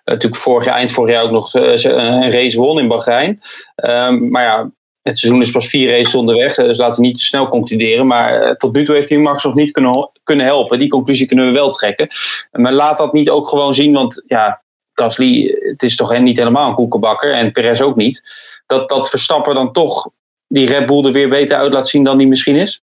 natuurlijk 0.06 0.42
vorig 0.42 0.68
eind 0.68 0.92
vorig 0.92 1.14
jaar 1.14 1.24
ook 1.24 1.32
nog 1.32 1.54
een 1.54 2.32
race 2.32 2.58
won 2.58 2.80
in 2.80 2.88
Bahrein. 2.88 3.42
Ehm, 3.76 4.30
maar 4.30 4.44
ja, 4.44 4.72
het 5.04 5.18
seizoen 5.20 5.42
is 5.42 5.52
pas 5.52 5.68
vier 5.68 5.90
races 5.90 6.16
onderweg. 6.16 6.56
Dus 6.56 6.78
laten 6.78 7.02
we 7.02 7.08
niet 7.08 7.18
te 7.18 7.24
snel 7.24 7.48
concluderen. 7.48 8.08
Maar 8.08 8.42
eh, 8.42 8.52
tot 8.56 8.74
nu 8.74 8.86
toe 8.86 8.96
heeft 8.96 9.10
hij 9.10 9.18
Max 9.18 9.44
nog 9.44 9.54
niet 9.54 9.72
kunnen, 9.72 10.10
kunnen 10.24 10.46
helpen. 10.46 10.80
Die 10.80 10.90
conclusie 10.90 11.28
kunnen 11.28 11.46
we 11.46 11.52
wel 11.52 11.72
trekken. 11.72 12.08
Maar 12.52 12.72
laat 12.74 12.98
dat 12.98 13.14
niet 13.14 13.30
ook 13.30 13.48
gewoon 13.48 13.74
zien. 13.76 13.94
Want 13.94 14.24
ja, 14.28 14.62
Gasly, 14.94 15.58
het 15.60 15.84
is 15.84 15.96
toch 15.96 16.20
niet 16.20 16.38
helemaal 16.38 16.70
een 16.70 16.76
koekenbakker. 16.76 17.34
En 17.34 17.52
Perez 17.52 17.82
ook 17.82 17.96
niet. 17.96 18.22
Dat, 18.66 18.90
dat 18.90 19.10
Verstappen 19.10 19.56
dan 19.56 19.72
toch 19.74 20.10
die 20.48 20.68
Red 20.68 20.86
Bull 20.86 21.06
er 21.06 21.12
weer 21.12 21.30
beter 21.30 21.58
uit 21.58 21.74
laat 21.74 21.88
zien 21.90 22.04
dan 22.04 22.18
die 22.18 22.28
misschien 22.28 22.56
is? 22.56 22.82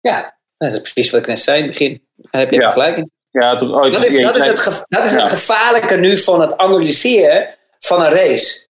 Ja, 0.00 0.36
dat 0.56 0.72
is 0.72 0.80
precies 0.80 1.10
wat 1.10 1.20
ik 1.20 1.26
net 1.26 1.40
zei 1.40 1.56
in 1.58 1.62
het 1.64 1.72
begin. 1.72 2.02
Daar 2.14 2.40
heb 2.40 2.50
je 2.50 2.60
Ja. 2.60 2.70
gelijk 2.70 2.96
in. 2.96 3.10
Ja, 3.30 3.52
oh, 3.52 3.82
Dat 3.82 4.04
is, 4.04 4.22
dat 4.22 4.36
is, 4.36 4.44
het, 4.46 4.84
dat 4.88 5.04
is 5.04 5.12
Ja. 5.12 5.18
het 5.20 5.28
gevaarlijke 5.28 5.96
nu 5.96 6.18
van 6.18 6.40
het 6.40 6.56
analyseren 6.56 7.48
van 7.78 8.00
een 8.04 8.10
race. 8.10 8.66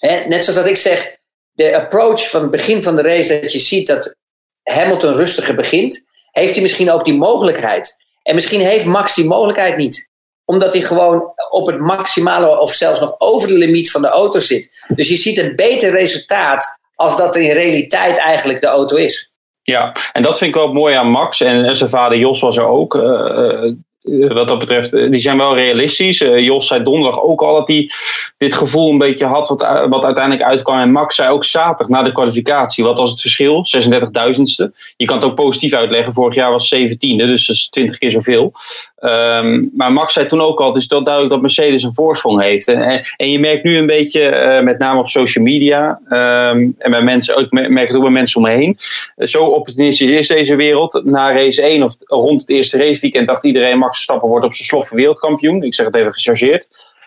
Net 0.00 0.44
zoals 0.44 0.54
dat 0.54 0.66
ik 0.66 0.76
zeg, 0.76 1.16
de 1.58 1.76
approach 1.76 2.30
van 2.30 2.42
het 2.42 2.50
begin 2.50 2.82
van 2.82 2.96
de 2.96 3.02
race, 3.02 3.40
dat 3.40 3.52
je 3.52 3.58
ziet 3.58 3.86
dat 3.86 4.14
Hamilton 4.62 5.14
rustiger 5.14 5.54
begint, 5.54 6.06
heeft 6.30 6.52
hij 6.52 6.62
misschien 6.62 6.90
ook 6.90 7.04
die 7.04 7.14
mogelijkheid. 7.14 7.96
En 8.22 8.34
misschien 8.34 8.60
heeft 8.60 8.84
Max 8.84 9.14
die 9.14 9.24
mogelijkheid 9.24 9.76
niet. 9.76 10.08
Omdat 10.44 10.72
hij 10.72 10.82
gewoon 10.82 11.32
op 11.50 11.66
het 11.66 11.78
maximale 11.78 12.60
of 12.60 12.72
zelfs 12.72 13.00
nog 13.00 13.14
over 13.18 13.48
de 13.48 13.54
limiet 13.54 13.90
van 13.90 14.02
de 14.02 14.08
auto 14.08 14.38
zit. 14.38 14.86
Dus 14.94 15.08
je 15.08 15.16
ziet 15.16 15.38
een 15.38 15.56
beter 15.56 15.90
resultaat 15.90 16.78
als 16.94 17.16
dat 17.16 17.36
in 17.36 17.50
realiteit 17.50 18.18
eigenlijk 18.18 18.60
de 18.60 18.66
auto 18.66 18.96
is. 18.96 19.32
Ja, 19.62 19.96
en 20.12 20.22
dat 20.22 20.38
vind 20.38 20.54
ik 20.54 20.60
wel 20.60 20.72
mooi 20.72 20.94
aan 20.94 21.10
Max. 21.10 21.40
En, 21.40 21.64
en 21.64 21.76
zijn 21.76 21.90
vader 21.90 22.18
Jos 22.18 22.40
was 22.40 22.56
er 22.56 22.66
ook. 22.66 22.94
eh, 22.94 23.64
eh, 23.64 23.74
wat 24.02 24.48
dat 24.48 24.58
betreft, 24.58 24.92
eh, 24.92 25.10
die 25.10 25.20
zijn 25.20 25.36
wel 25.36 25.54
realistisch. 25.54 26.20
Eh, 26.20 26.38
Jos 26.38 26.66
zei 26.66 26.82
donderdag 26.82 27.22
ook 27.22 27.42
al 27.42 27.54
dat 27.54 27.68
hij 27.68 27.90
dit 28.38 28.54
gevoel 28.54 28.90
een 28.90 28.98
beetje 28.98 29.26
had, 29.26 29.48
wat, 29.48 29.86
wat 29.88 30.04
uiteindelijk 30.04 30.44
uitkwam. 30.44 30.78
En 30.78 30.92
Max 30.92 31.14
zei 31.14 31.30
ook 31.30 31.44
zaterdag 31.44 31.88
na 31.88 32.02
de 32.02 32.12
kwalificatie. 32.12 32.84
Wat 32.84 32.98
was 32.98 33.10
het 33.10 33.20
verschil? 33.20 33.64
36.000ste. 33.64 34.72
Je 34.96 35.06
kan 35.06 35.16
het 35.16 35.24
ook 35.24 35.34
positief 35.34 35.72
uitleggen. 35.72 36.12
Vorig 36.12 36.34
jaar 36.34 36.50
was 36.50 36.74
17e, 36.74 37.26
dus 37.26 37.46
dat 37.46 37.56
is 37.56 37.68
20 37.68 37.98
keer 37.98 38.10
zoveel. 38.10 38.52
Ehm, 38.98 39.64
maar 39.72 39.92
Max 39.92 40.12
zei 40.12 40.26
toen 40.26 40.40
ook 40.40 40.60
al, 40.60 40.66
het 40.66 40.82
is 40.82 40.86
wel 40.86 41.04
duidelijk 41.04 41.32
dat 41.34 41.42
Mercedes 41.42 41.82
een 41.82 41.94
voorsprong 41.94 42.42
heeft. 42.42 42.68
En, 42.68 43.04
en, 43.16 43.30
je 43.30 43.38
merkt 43.38 43.64
nu 43.64 43.76
een 43.76 43.86
beetje, 43.86 44.20
eh, 44.28 44.62
met 44.62 44.78
name 44.78 45.00
op 45.00 45.08
social 45.08 45.44
media, 45.44 46.00
ehm, 46.08 46.70
en 46.78 46.90
bij 46.90 47.02
mensen, 47.02 47.38
ik 47.38 47.50
merk 47.50 47.88
het 47.88 47.96
ook 47.96 48.02
bij 48.02 48.12
mensen 48.12 48.40
om 48.40 48.46
me 48.46 48.54
heen, 48.54 48.78
zo 49.16 49.44
opportunistisch 49.44 50.10
is 50.10 50.28
deze 50.28 50.56
wereld. 50.56 51.00
Na 51.04 51.32
race 51.32 51.62
1 51.62 51.82
of 51.82 51.96
rond 52.04 52.40
het 52.40 52.50
eerste 52.50 52.78
raceweekend 52.78 53.28
dacht 53.28 53.44
iedereen 53.44 53.78
Max 53.78 53.94
Verstappen 53.94 54.28
wordt 54.28 54.44
op 54.44 54.54
zijn 54.54 54.68
sloffen 54.68 54.96
wereldkampioen. 54.96 55.62
Ik 55.62 55.74
zeg 55.74 55.86
het 55.86 55.94
even 55.94 56.12
gechargeerd. 56.12 56.66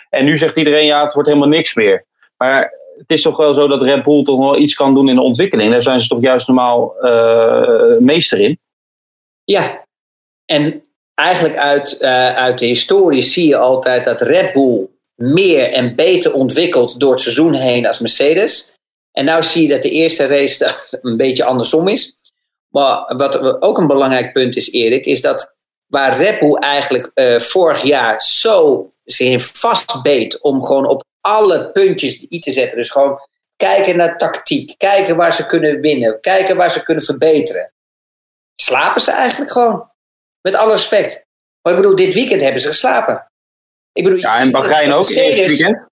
En 0.10 0.26
nu 0.26 0.38
zegt 0.38 0.58
iedereen 0.58 0.86
ja, 0.86 1.04
het 1.04 1.14
wordt 1.14 1.28
helemaal 1.30 1.50
niks 1.50 1.74
meer. 1.74 2.06
Maar 2.38 2.74
het 2.98 3.12
is 3.12 3.22
toch 3.22 3.38
wel 3.38 3.54
zo 3.54 3.68
dat 3.68 3.82
Red 3.82 4.04
Bull 4.04 4.24
toch 4.24 4.40
wel 4.40 4.58
iets 4.58 4.74
kan 4.74 4.94
doen 4.94 5.10
in 5.10 5.16
de 5.16 5.22
ontwikkeling. 5.22 5.72
Daar 5.72 5.82
zijn 5.82 6.02
ze 6.02 6.08
toch 6.08 6.22
juist 6.22 6.48
normaal 6.48 7.00
eh, 7.00 7.98
meester 8.00 8.40
in. 8.40 8.60
Ja, 9.44 9.86
en 10.46 10.84
eigenlijk 11.14 11.58
uit, 11.58 11.98
eh, 11.98 12.36
uit 12.36 12.60
de 12.60 12.66
historie 12.66 13.22
zie 13.22 13.48
je 13.48 13.58
altijd 13.58 14.06
dat 14.06 14.22
Red 14.22 14.54
Bull 14.54 14.88
meer 15.16 15.72
en 15.72 15.96
beter 15.96 16.34
ontwikkelt 16.34 17.00
door 17.00 17.12
het 17.12 17.22
seizoen 17.22 17.54
heen 17.54 17.88
als 17.88 18.00
Mercedes. 18.00 18.72
En 19.12 19.26
nou 19.26 19.44
zie 19.44 19.62
je 19.62 19.68
dat 19.68 19.82
de 19.82 19.90
eerste 19.90 20.26
race 20.26 20.76
een 21.02 21.18
beetje 21.18 21.44
andersom 21.44 21.88
is. 21.88 22.16
Maar 22.68 23.16
wat 23.16 23.62
ook 23.62 23.78
een 23.78 23.88
belangrijk 23.88 24.34
punt 24.34 24.56
is, 24.56 24.72
Erik, 24.72 25.06
is 25.06 25.22
dat 25.22 25.56
waar 25.88 26.18
Red 26.18 26.40
Bull 26.40 26.56
eigenlijk 26.56 27.12
eh, 27.14 27.40
vorig 27.40 27.82
jaar 27.82 28.22
zo 28.22 28.92
zich 29.04 29.46
vastbeet 29.46 30.42
om 30.42 30.64
gewoon 30.64 30.86
op 30.86 31.04
alle 31.22 31.72
puntjes 31.72 32.26
i 32.30 32.40
te 32.40 32.52
zetten. 32.52 32.78
Dus 32.78 32.90
gewoon 32.90 33.20
kijken 33.56 33.96
naar 33.96 34.18
tactiek, 34.18 34.78
kijken 34.78 35.16
waar 35.16 35.34
ze 35.34 35.46
kunnen 35.46 35.82
winnen, 35.82 36.20
kijken 36.20 36.56
waar 36.56 36.72
ze 36.72 36.84
kunnen 36.84 37.04
verbeteren. 37.04 37.74
Slapen 38.56 39.02
ze 39.02 39.12
eigenlijk 39.12 39.52
gewoon? 39.52 39.91
Met 40.42 40.56
alle 40.56 40.72
respect. 40.72 41.26
Maar 41.62 41.74
ik 41.74 41.80
bedoel, 41.80 41.96
dit 41.96 42.14
weekend 42.14 42.42
hebben 42.42 42.62
ze 42.62 42.68
geslapen. 42.68 43.32
Ik 43.94 44.04
bedoel, 44.04 44.20
ja, 44.20 44.40
en 44.40 44.52
Bahrein 44.52 44.94
ook 44.94 45.08
het 45.08 45.48
weekend. 45.48 45.86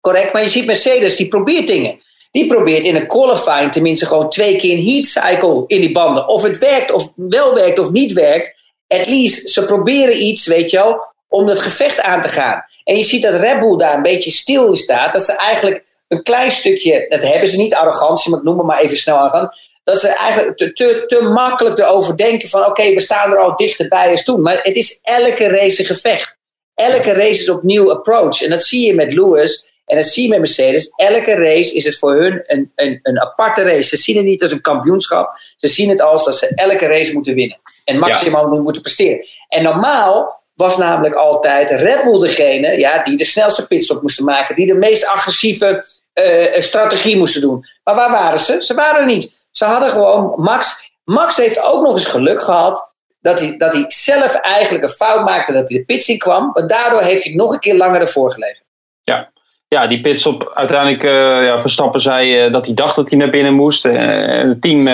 Correct, 0.00 0.32
maar 0.32 0.42
je 0.42 0.48
ziet 0.48 0.66
Mercedes, 0.66 1.16
die 1.16 1.28
probeert 1.28 1.66
dingen. 1.66 2.00
Die 2.30 2.46
probeert 2.46 2.86
in 2.86 2.96
een 2.96 3.06
qualifying 3.06 3.72
tenminste 3.72 4.06
gewoon 4.06 4.30
twee 4.30 4.56
keer 4.56 4.78
een 4.78 4.84
heat 4.84 5.04
cycle 5.04 5.64
in 5.66 5.80
die 5.80 5.92
banden. 5.92 6.28
Of 6.28 6.42
het 6.42 6.58
werkt, 6.58 6.92
of 6.92 7.12
wel 7.16 7.54
werkt 7.54 7.78
of 7.78 7.90
niet 7.90 8.12
werkt. 8.12 8.54
At 8.88 9.06
least, 9.06 9.48
ze 9.48 9.64
proberen 9.64 10.22
iets, 10.22 10.46
weet 10.46 10.70
je 10.70 10.76
wel, 10.76 11.14
om 11.28 11.48
het 11.48 11.58
gevecht 11.58 12.00
aan 12.00 12.20
te 12.20 12.28
gaan. 12.28 12.64
En 12.84 12.96
je 12.96 13.04
ziet 13.04 13.22
dat 13.22 13.40
Red 13.40 13.60
Bull 13.60 13.76
daar 13.76 13.94
een 13.94 14.02
beetje 14.02 14.30
stil 14.30 14.68
in 14.68 14.76
staat. 14.76 15.12
Dat 15.12 15.24
ze 15.24 15.32
eigenlijk 15.32 15.84
een 16.08 16.22
klein 16.22 16.50
stukje, 16.50 17.06
dat 17.08 17.22
hebben 17.22 17.48
ze 17.48 17.56
niet, 17.56 17.74
arrogantie, 17.74 18.30
maar 18.30 18.38
ik 18.38 18.44
noem 18.44 18.58
het 18.58 18.66
maar 18.66 18.80
even 18.80 18.96
snel 18.96 19.18
aan. 19.18 19.50
Dat 19.86 20.00
ze 20.00 20.08
eigenlijk 20.08 20.56
te, 20.56 20.72
te, 20.72 21.04
te 21.06 21.22
makkelijk 21.22 21.78
erover 21.78 22.16
denken 22.16 22.48
van 22.48 22.66
oké, 22.66 22.94
we 22.94 23.00
staan 23.00 23.32
er 23.32 23.38
al 23.38 23.56
dichterbij 23.56 24.10
als 24.10 24.24
toen. 24.24 24.40
Maar 24.40 24.58
het 24.62 24.76
is 24.76 25.00
elke 25.02 25.48
race 25.48 25.80
een 25.80 25.86
gevecht. 25.86 26.38
Elke 26.74 27.12
race 27.12 27.40
is 27.40 27.48
opnieuw 27.48 27.90
approach. 27.90 28.42
En 28.42 28.50
dat 28.50 28.64
zie 28.64 28.86
je 28.86 28.94
met 28.94 29.14
Lewis. 29.14 29.80
En 29.84 29.96
dat 29.96 30.06
zie 30.06 30.22
je 30.22 30.28
met 30.28 30.38
Mercedes. 30.38 30.92
Elke 30.96 31.34
race 31.34 31.74
is 31.74 31.84
het 31.84 31.98
voor 31.98 32.14
hun 32.14 32.42
een, 32.46 32.72
een, 32.74 33.00
een 33.02 33.20
aparte 33.20 33.62
race. 33.62 33.88
Ze 33.88 33.96
zien 33.96 34.16
het 34.16 34.24
niet 34.24 34.42
als 34.42 34.52
een 34.52 34.60
kampioenschap. 34.60 35.38
Ze 35.56 35.68
zien 35.68 35.88
het 35.88 36.00
als 36.00 36.24
dat 36.24 36.38
ze 36.38 36.52
elke 36.54 36.86
race 36.86 37.12
moeten 37.12 37.34
winnen. 37.34 37.60
En 37.84 37.98
maximaal 37.98 38.48
moeten 38.48 38.82
presteren. 38.82 39.26
En 39.48 39.62
normaal 39.62 40.42
was 40.54 40.76
namelijk 40.76 41.14
altijd 41.14 41.70
Red 41.70 42.02
Bull 42.04 42.20
degene 42.20 42.78
ja, 42.78 43.02
die 43.02 43.16
de 43.16 43.24
snelste 43.24 43.66
pitstop 43.66 44.02
moesten 44.02 44.24
maken. 44.24 44.54
Die 44.54 44.66
de 44.66 44.74
meest 44.74 45.06
agressieve 45.06 45.84
uh, 46.14 46.62
strategie 46.62 47.16
moesten 47.16 47.40
doen. 47.40 47.64
Maar 47.84 47.94
waar 47.94 48.10
waren 48.10 48.40
ze? 48.40 48.56
Ze 48.62 48.74
waren 48.74 49.06
niet. 49.06 49.34
Ze 49.56 49.64
hadden 49.64 49.90
gewoon 49.90 50.34
Max. 50.36 50.90
Max 51.04 51.36
heeft 51.36 51.62
ook 51.62 51.82
nog 51.82 51.94
eens 51.94 52.06
geluk 52.06 52.42
gehad 52.42 52.94
dat 53.20 53.40
hij, 53.40 53.56
dat 53.56 53.72
hij 53.72 53.84
zelf 53.86 54.34
eigenlijk 54.34 54.84
een 54.84 54.90
fout 54.90 55.24
maakte 55.24 55.52
dat 55.52 55.68
hij 55.68 55.78
de 55.78 55.84
pits 55.84 56.08
in 56.08 56.18
kwam. 56.18 56.50
Maar 56.52 56.66
daardoor 56.66 57.00
heeft 57.00 57.24
hij 57.24 57.34
nog 57.34 57.52
een 57.52 57.58
keer 57.58 57.76
langer 57.76 58.00
ervoor 58.00 58.32
gelegen. 58.32 58.64
Ja, 59.02 59.30
ja, 59.68 59.86
die 59.86 60.00
pitstop, 60.00 60.52
uiteindelijk 60.54 61.02
uh, 61.02 61.10
ja, 61.44 61.60
Verstappen 61.60 62.00
zei 62.00 62.46
uh, 62.46 62.52
dat 62.52 62.66
hij 62.66 62.74
dacht 62.74 62.96
dat 62.96 63.08
hij 63.08 63.18
naar 63.18 63.30
binnen 63.30 63.54
moest. 63.54 63.84
Uh, 63.84 64.48
het 64.48 64.60
team 64.62 64.84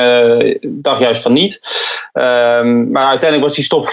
dacht 0.63 1.01
juist 1.01 1.23
van 1.23 1.33
niet. 1.33 1.61
Ehm, 2.13 2.91
maar 2.91 3.07
uiteindelijk 3.07 3.49
was 3.49 3.55
die 3.55 3.65
stop 3.65 3.89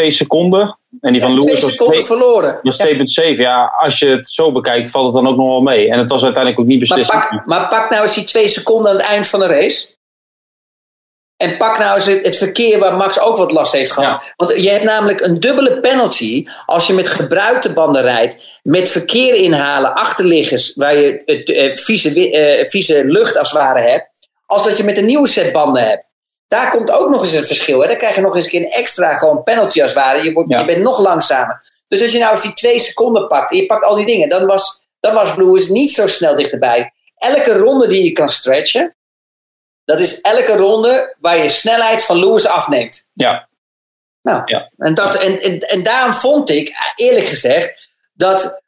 4,2 0.00 0.06
seconden. 0.06 0.78
En 1.00 1.12
die 1.12 1.22
van 1.22 1.34
Lewis 1.34 1.60
was, 1.60 1.70
seconden 1.70 2.04
verloren. 2.04 2.58
was 2.62 2.86
2,7. 2.86 3.36
Ja. 3.36 3.72
als 3.78 3.98
je 3.98 4.06
het 4.06 4.28
zo 4.28 4.52
bekijkt, 4.52 4.90
valt 4.90 5.04
het 5.04 5.14
dan 5.14 5.32
ook 5.32 5.36
nog 5.36 5.48
wel 5.48 5.60
mee. 5.60 5.90
En 5.90 5.98
het 5.98 6.10
was 6.10 6.22
uiteindelijk 6.22 6.62
ook 6.62 6.68
niet 6.68 6.78
beslist. 6.78 7.12
Maar 7.12 7.28
pak, 7.28 7.46
maar 7.46 7.68
pak 7.68 7.90
nou 7.90 8.02
eens 8.02 8.14
die 8.14 8.24
2 8.24 8.48
seconden 8.48 8.90
aan 8.90 8.96
het 8.96 9.06
eind 9.06 9.26
van 9.26 9.40
de 9.40 9.46
race. 9.46 9.86
En 11.42 11.56
pak 11.56 11.78
nou 11.78 11.94
eens 11.94 12.04
het, 12.04 12.36
verkeer 12.36 12.78
waar 12.78 12.94
Max 12.94 13.20
ook 13.20 13.36
wat 13.36 13.50
last 13.50 13.72
heeft 13.72 13.92
gehad. 13.92 14.32
Want 14.36 14.62
je 14.62 14.70
hebt 14.70 14.84
namelijk 14.84 15.20
een 15.20 15.40
dubbele 15.40 15.80
penalty 15.80 16.46
als 16.66 16.86
je 16.86 16.92
met 16.92 17.08
gebruikte 17.08 17.72
banden 17.72 18.02
rijdt. 18.02 18.60
Met 18.62 18.88
verkeer 18.88 19.34
inhalen, 19.34 19.94
achterliggers, 19.94 20.74
waar 20.74 20.96
je 20.96 21.22
het, 21.24 21.50
eh, 21.50 21.76
vieze, 21.76 22.30
eh, 22.30 22.68
vieze 22.68 23.04
lucht 23.04 23.36
als 23.38 23.50
het 23.50 23.60
ware 23.60 23.80
hebt. 23.80 24.08
Als 24.46 24.64
dat 24.64 24.76
je 24.76 24.84
met 24.84 24.98
een 24.98 25.06
nieuwe 25.06 25.28
set 25.28 25.52
banden 25.52 25.88
hebt. 25.88 26.06
Daar 26.48 26.70
komt 26.70 26.90
ook 26.90 27.08
nog 27.08 27.22
eens 27.22 27.34
een 27.34 27.44
verschil. 27.44 27.80
Hè? 27.80 27.88
Dan 27.88 27.96
krijg 27.96 28.14
je 28.14 28.20
nog 28.20 28.36
eens 28.36 28.52
een 28.52 28.66
extra 28.66 29.14
gewoon 29.16 29.42
penalty 29.42 29.82
als 29.82 29.94
het 29.94 30.04
ware. 30.04 30.24
Je, 30.24 30.32
wordt, 30.32 30.58
je 30.58 30.64
bent 30.64 30.82
nog 30.82 30.98
langzamer. 30.98 31.64
Dus 31.88 32.02
als 32.02 32.12
je 32.12 32.18
nou 32.18 32.32
eens 32.32 32.42
die 32.42 32.52
twee 32.52 32.80
seconden 32.80 33.26
pakt 33.26 33.50
en 33.50 33.56
je 33.56 33.66
pakt 33.66 33.84
al 33.84 33.94
die 33.94 34.06
dingen. 34.06 34.28
Dan 34.28 34.46
was, 34.46 34.82
dan 35.00 35.14
was 35.14 35.36
Lewis 35.36 35.68
niet 35.68 35.92
zo 35.92 36.06
snel 36.06 36.36
dichterbij. 36.36 36.92
Elke 37.14 37.52
ronde 37.52 37.86
die 37.86 38.04
je 38.04 38.12
kan 38.12 38.28
stretchen 38.28 38.96
dat 39.84 40.00
is 40.00 40.20
elke 40.20 40.56
ronde 40.56 41.16
waar 41.18 41.38
je 41.38 41.48
snelheid 41.48 42.04
van 42.04 42.18
Lewis 42.18 42.46
afneemt. 42.46 43.08
Ja. 43.12 43.48
Nou, 44.22 44.42
ja. 44.44 44.70
En, 44.76 44.94
dat, 44.94 45.14
en, 45.14 45.40
en, 45.40 45.58
en 45.58 45.82
daarom 45.82 46.12
vond 46.12 46.50
ik, 46.50 46.72
eerlijk 46.94 47.26
gezegd, 47.26 47.88
dat 48.12 48.62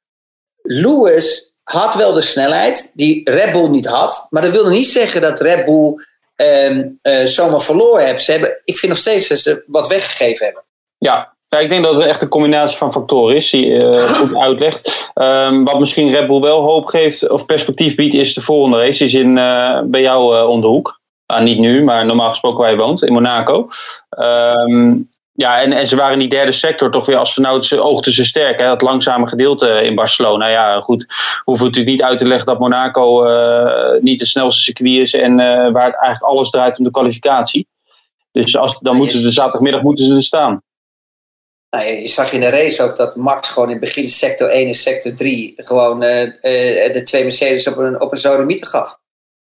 Lewis 0.63 1.53
had 1.63 1.95
wel 1.95 2.13
de 2.13 2.21
snelheid 2.21 2.91
die 2.95 3.31
Red 3.31 3.53
Bull 3.53 3.69
niet 3.69 3.87
had. 3.87 4.27
Maar 4.31 4.43
dat 4.43 4.51
wilde 4.51 4.71
niet 4.71 4.89
zeggen 4.89 5.21
dat 5.21 5.41
Red 5.41 5.65
Bull 5.65 5.95
ehm, 6.37 6.89
uh, 7.03 7.25
zomaar 7.25 7.61
verloren 7.61 8.07
heeft. 8.07 8.25
Ze 8.25 8.33
hebben. 8.33 8.61
Ik 8.65 8.77
vind 8.77 8.93
nog 8.93 9.01
steeds 9.01 9.29
dat 9.29 9.39
ze 9.39 9.65
wat 9.67 9.89
weggegeven 9.89 10.45
hebben. 10.45 10.65
Ja, 10.99 11.35
ja, 11.49 11.61
ik 11.61 11.69
denk 11.69 11.85
dat 11.85 11.95
het 11.95 12.05
echt 12.05 12.23
een 12.23 12.29
combinatie 12.29 12.77
van 12.77 12.93
factoren 12.93 13.37
is 13.37 13.51
die 13.51 13.67
je 13.67 13.79
uh, 13.79 13.99
goed 13.99 14.37
uitlegt. 14.47 15.11
Um, 15.15 15.65
wat 15.65 15.79
misschien 15.79 16.11
Red 16.11 16.27
Bull 16.27 16.41
wel 16.41 16.63
hoop 16.63 16.87
geeft 16.87 17.29
of 17.29 17.47
perspectief 17.47 17.95
biedt, 17.95 18.15
is 18.15 18.35
de 18.35 18.41
volgende 18.41 18.79
race. 18.79 18.99
Die 18.99 19.07
is 19.07 19.15
in, 19.15 19.37
uh, 19.37 19.81
bij 19.85 20.01
jou 20.01 20.37
uh, 20.37 20.49
om 20.49 20.61
de 20.61 20.67
hoek. 20.67 21.01
Ah, 21.35 21.43
niet 21.43 21.59
nu, 21.59 21.85
maar 21.85 22.07
normaal 22.07 22.29
gesproken 22.29 22.59
waar 22.59 22.71
je 22.71 22.77
woont, 22.77 23.03
in 23.03 23.13
Monaco. 23.13 23.69
Ehm, 24.09 24.95
ja, 25.33 25.61
en, 25.63 25.73
en 25.73 25.87
ze 25.87 25.97
waren 25.97 26.13
in 26.13 26.19
die 26.19 26.29
derde 26.29 26.53
sector 26.53 26.91
toch 26.91 27.07
weer 27.07 27.17
als 27.17 27.35
vanouds 27.35 27.75
oogden 27.75 28.13
ze 28.13 28.25
sterk. 28.25 28.59
Hè? 28.59 28.67
Dat 28.67 28.83
langzame 28.83 29.27
gedeelte 29.27 29.69
in 29.69 29.95
Barcelona. 29.95 30.49
Ja, 30.49 30.81
goed. 30.81 31.07
Hoeven 31.45 31.67
natuurlijk 31.67 31.97
niet 31.97 32.03
uit 32.03 32.19
te 32.19 32.27
leggen 32.27 32.47
dat 32.47 32.59
Monaco 32.59 33.27
uh, 33.27 34.01
niet 34.01 34.19
de 34.19 34.27
snelste 34.27 34.61
circuit 34.61 35.01
is. 35.01 35.15
En 35.15 35.31
uh, 35.31 35.47
waar 35.47 35.87
het 35.87 36.01
eigenlijk 36.01 36.23
alles 36.23 36.51
draait 36.51 36.79
om 36.79 36.85
de 36.85 36.91
kwalificatie. 36.91 37.67
Dus 38.33 38.57
als, 38.57 38.79
dan 38.79 38.97
moeten 38.97 39.19
ze 39.19 39.25
de 39.25 39.31
zaterdagmiddag 39.31 39.83
moeten 39.83 40.07
ze 40.07 40.15
er 40.15 40.23
staan. 40.23 40.63
Nou, 41.71 41.87
je 41.87 42.09
zag 42.09 42.33
in 42.33 42.41
de 42.41 42.51
race 42.51 42.83
ook 42.83 42.97
dat 42.97 43.17
Max 43.17 43.49
gewoon 43.49 43.69
in 43.69 43.77
het 43.77 43.85
begin 43.85 44.09
sector 44.09 44.49
1 44.49 44.67
en 44.67 44.75
sector 44.75 45.15
3 45.15 45.53
gewoon 45.57 46.03
uh, 46.03 46.11
de 46.93 47.03
twee 47.05 47.23
Mercedes 47.23 47.69
op 47.69 47.77
een, 47.77 48.01
op 48.01 48.13
een 48.13 48.67
gaf. 48.67 49.03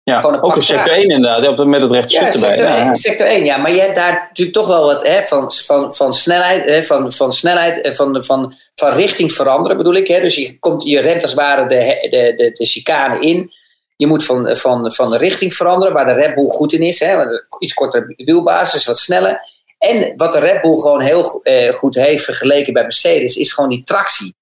Ja, 0.05 0.23
ook 0.41 0.55
in 0.55 0.63
sector 0.63 0.93
1 0.93 1.11
inderdaad, 1.11 1.67
met 1.67 1.83
het 1.83 1.91
rechte 1.91 2.15
ja, 2.15 2.31
sector 2.31 2.49
erbij. 2.49 2.77
1, 2.77 2.85
ja. 2.85 2.95
sector 2.95 3.27
1, 3.27 3.45
ja. 3.45 3.57
Maar 3.57 3.73
je 3.73 3.81
hebt 3.81 3.95
daar 3.95 4.27
natuurlijk 4.29 4.57
toch 4.57 4.67
wel 4.67 4.85
wat 4.85 5.07
hè, 5.07 5.23
van, 5.23 5.53
van, 5.53 5.95
van 5.95 6.15
snelheid, 6.15 6.65
hè, 6.65 6.83
van, 6.83 7.13
van, 7.13 7.33
snelheid 7.33 7.81
eh, 7.81 7.93
van, 7.93 8.25
van, 8.25 8.55
van 8.75 8.93
richting 8.93 9.33
veranderen 9.33 9.77
bedoel 9.77 9.95
ik. 9.95 10.09
Hè. 10.09 10.21
Dus 10.21 10.35
je, 10.35 10.59
komt, 10.59 10.85
je 10.85 11.01
remt 11.01 11.23
als 11.23 11.31
het 11.31 11.41
ware 11.41 11.67
de, 11.67 12.09
de, 12.11 12.33
de, 12.37 12.51
de 12.53 12.67
chicane 12.67 13.21
in. 13.21 13.53
Je 13.97 14.07
moet 14.07 14.25
van, 14.25 14.57
van, 14.57 14.93
van 14.93 15.11
de 15.11 15.17
richting 15.17 15.55
veranderen, 15.55 15.95
waar 15.95 16.07
de 16.07 16.13
Red 16.13 16.35
Bull 16.35 16.49
goed 16.49 16.73
in 16.73 16.83
is. 16.83 17.01
Hè, 17.01 17.17
iets 17.59 17.75
kortere 17.75 18.15
wielbasis, 18.17 18.87
wat 18.87 18.99
sneller. 18.99 19.41
En 19.79 20.13
wat 20.17 20.33
de 20.33 20.39
Red 20.39 20.61
Bull 20.61 20.79
gewoon 20.79 21.01
heel 21.01 21.41
eh, 21.43 21.75
goed 21.75 21.95
heeft 21.95 22.25
vergeleken 22.25 22.73
bij 22.73 22.83
Mercedes, 22.83 23.37
is 23.37 23.53
gewoon 23.53 23.71
die 23.71 23.85
tractie. 23.85 24.35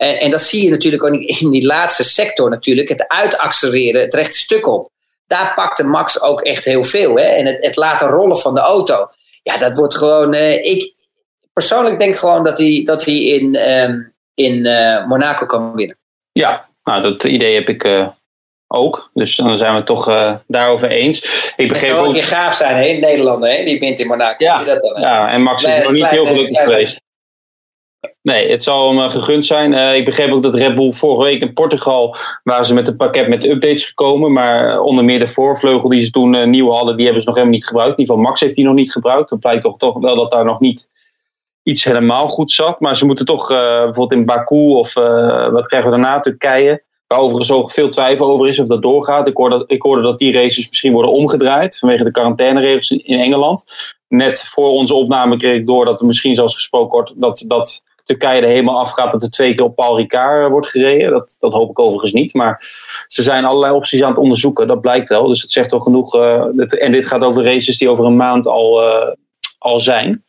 En, 0.00 0.20
en 0.20 0.30
dat 0.30 0.42
zie 0.42 0.64
je 0.64 0.70
natuurlijk 0.70 1.04
ook 1.04 1.14
in 1.14 1.50
die 1.50 1.66
laatste 1.66 2.04
sector 2.04 2.50
natuurlijk. 2.50 2.88
Het 2.88 3.08
uitaccelereren, 3.08 4.00
het 4.00 4.14
rechte 4.14 4.38
stuk 4.38 4.66
op. 4.68 4.90
Daar 5.26 5.52
pakte 5.54 5.84
Max 5.84 6.22
ook 6.22 6.40
echt 6.40 6.64
heel 6.64 6.82
veel. 6.82 7.16
Hè? 7.16 7.22
En 7.24 7.46
het, 7.46 7.58
het 7.60 7.76
laten 7.76 8.08
rollen 8.08 8.38
van 8.38 8.54
de 8.54 8.60
auto. 8.60 9.10
Ja, 9.42 9.58
dat 9.58 9.76
wordt 9.76 9.96
gewoon... 9.96 10.34
Uh, 10.34 10.52
ik 10.52 10.94
persoonlijk 11.52 11.98
denk 11.98 12.16
gewoon 12.16 12.44
dat 12.44 12.58
hij, 12.58 12.82
dat 12.84 13.04
hij 13.04 13.14
in, 13.14 13.70
um, 13.70 14.12
in 14.34 14.66
uh, 14.66 15.06
Monaco 15.06 15.46
kan 15.46 15.74
winnen. 15.74 15.98
Ja, 16.32 16.68
nou 16.84 17.02
dat 17.02 17.24
idee 17.24 17.54
heb 17.54 17.68
ik 17.68 17.84
uh, 17.84 18.08
ook. 18.66 19.10
Dus 19.14 19.36
dan 19.36 19.56
zijn 19.56 19.70
we 19.70 19.76
het 19.76 19.86
toch 19.86 20.08
uh, 20.08 20.34
daarover 20.46 20.90
eens. 20.90 21.18
Ik 21.56 21.68
begreep 21.68 21.70
het 21.70 21.80
zou 21.80 21.98
ook 21.98 22.06
een 22.06 22.12
keer 22.12 22.24
gaaf 22.24 22.54
zijn, 22.54 22.76
hè? 22.76 22.92
Nederlander, 22.92 23.50
hè? 23.50 23.64
die 23.64 23.78
wint 23.78 24.00
in 24.00 24.06
Monaco. 24.06 24.44
Ja, 24.44 24.64
dat 24.64 24.82
dan, 24.82 25.00
ja 25.00 25.30
en 25.30 25.42
Max 25.42 25.64
is 25.64 25.82
nog 25.82 25.92
niet 25.92 26.06
heel 26.06 26.26
gelukkig 26.26 26.60
geweest. 26.60 27.00
Nee, 28.22 28.50
het 28.50 28.62
zal 28.62 28.88
hem 28.88 28.98
eh, 28.98 29.10
gegund 29.10 29.46
zijn. 29.46 29.72
Uh, 29.72 29.96
ik 29.96 30.04
begreep 30.04 30.32
ook 30.32 30.42
dat 30.42 30.54
Red 30.54 30.74
Bull 30.74 30.92
vorige 30.92 31.24
week 31.24 31.40
in 31.40 31.52
Portugal 31.52 32.16
waren 32.42 32.66
ze 32.66 32.74
met 32.74 32.88
een 32.88 32.96
pakket 32.96 33.28
met 33.28 33.44
updates 33.44 33.84
gekomen. 33.84 34.32
Maar 34.32 34.74
eh, 34.74 34.82
onder 34.82 35.04
meer 35.04 35.18
de 35.18 35.26
voorvleugel 35.26 35.88
die 35.88 36.00
ze 36.00 36.10
toen 36.10 36.50
nieuw 36.50 36.70
hadden, 36.70 36.96
die 36.96 37.04
hebben 37.04 37.22
ze 37.22 37.28
nog 37.28 37.36
helemaal 37.36 37.58
niet 37.58 37.66
gebruikt. 37.66 37.92
In 37.92 37.98
ieder 37.98 38.14
geval 38.14 38.28
Max 38.28 38.40
heeft 38.40 38.56
die 38.56 38.64
nog 38.64 38.74
niet 38.74 38.92
gebruikt. 38.92 39.28
Dan 39.28 39.38
blijkt 39.38 39.62
toch, 39.62 39.78
toch 39.78 40.00
wel 40.00 40.16
dat 40.16 40.30
daar 40.30 40.44
nog 40.44 40.60
niet 40.60 40.88
iets 41.62 41.84
helemaal 41.84 42.28
goed 42.28 42.50
zat. 42.50 42.80
Maar 42.80 42.96
ze 42.96 43.06
moeten 43.06 43.24
toch 43.24 43.48
bijvoorbeeld 43.48 44.12
in 44.12 44.24
Baku 44.24 44.74
of 44.74 44.94
wat 45.52 45.66
krijgen 45.66 45.90
we 45.90 45.96
daarna, 45.96 46.20
Turkije. 46.20 46.82
Waar 47.06 47.18
overigens 47.18 47.52
ook 47.52 47.70
veel 47.70 47.88
twijfel 47.88 48.30
over 48.30 48.46
is 48.46 48.58
of 48.58 48.66
dat 48.66 48.82
doorgaat. 48.82 49.28
Ik 49.28 49.36
hoorde, 49.36 49.64
ik 49.66 49.82
hoorde 49.82 50.02
dat 50.02 50.18
die 50.18 50.32
races 50.32 50.68
misschien 50.68 50.92
worden 50.92 51.12
omgedraaid 51.12 51.78
vanwege 51.78 52.04
de 52.04 52.10
quarantaineregels 52.10 52.90
in 52.90 53.20
Engeland. 53.20 53.64
Net 54.10 54.42
voor 54.42 54.68
onze 54.68 54.94
opname 54.94 55.36
kreeg 55.36 55.58
ik 55.58 55.66
door 55.66 55.84
dat 55.84 56.00
er 56.00 56.06
misschien 56.06 56.34
zelfs 56.34 56.54
gesproken 56.54 56.90
wordt 56.90 57.12
dat, 57.16 57.44
dat 57.46 57.84
Turkije 58.04 58.40
er 58.40 58.48
helemaal 58.48 58.78
afgaat 58.78 59.12
dat 59.12 59.22
er 59.22 59.30
twee 59.30 59.54
keer 59.54 59.64
op 59.64 59.74
Paul 59.74 59.96
Ricard 59.96 60.44
eh, 60.44 60.50
wordt 60.50 60.70
gereden. 60.70 61.10
Dat, 61.10 61.36
dat 61.38 61.52
hoop 61.52 61.70
ik 61.70 61.78
overigens 61.78 62.12
niet. 62.12 62.34
Maar 62.34 62.64
ze 63.08 63.22
zijn 63.22 63.44
allerlei 63.44 63.74
opties 63.74 64.02
aan 64.02 64.10
het 64.10 64.18
onderzoeken. 64.18 64.68
Dat 64.68 64.80
blijkt 64.80 65.08
wel. 65.08 65.26
Dus 65.26 65.42
het 65.42 65.52
zegt 65.52 65.70
wel 65.70 65.80
genoeg. 65.80 66.14
Uh, 66.14 66.44
en 66.82 66.92
dit 66.92 67.06
gaat 67.06 67.22
over 67.22 67.44
races 67.44 67.78
die 67.78 67.88
over 67.88 68.04
een 68.04 68.16
maand 68.16 68.46
al, 68.46 68.82
uh, 68.82 69.12
al 69.58 69.80
zijn. 69.80 70.24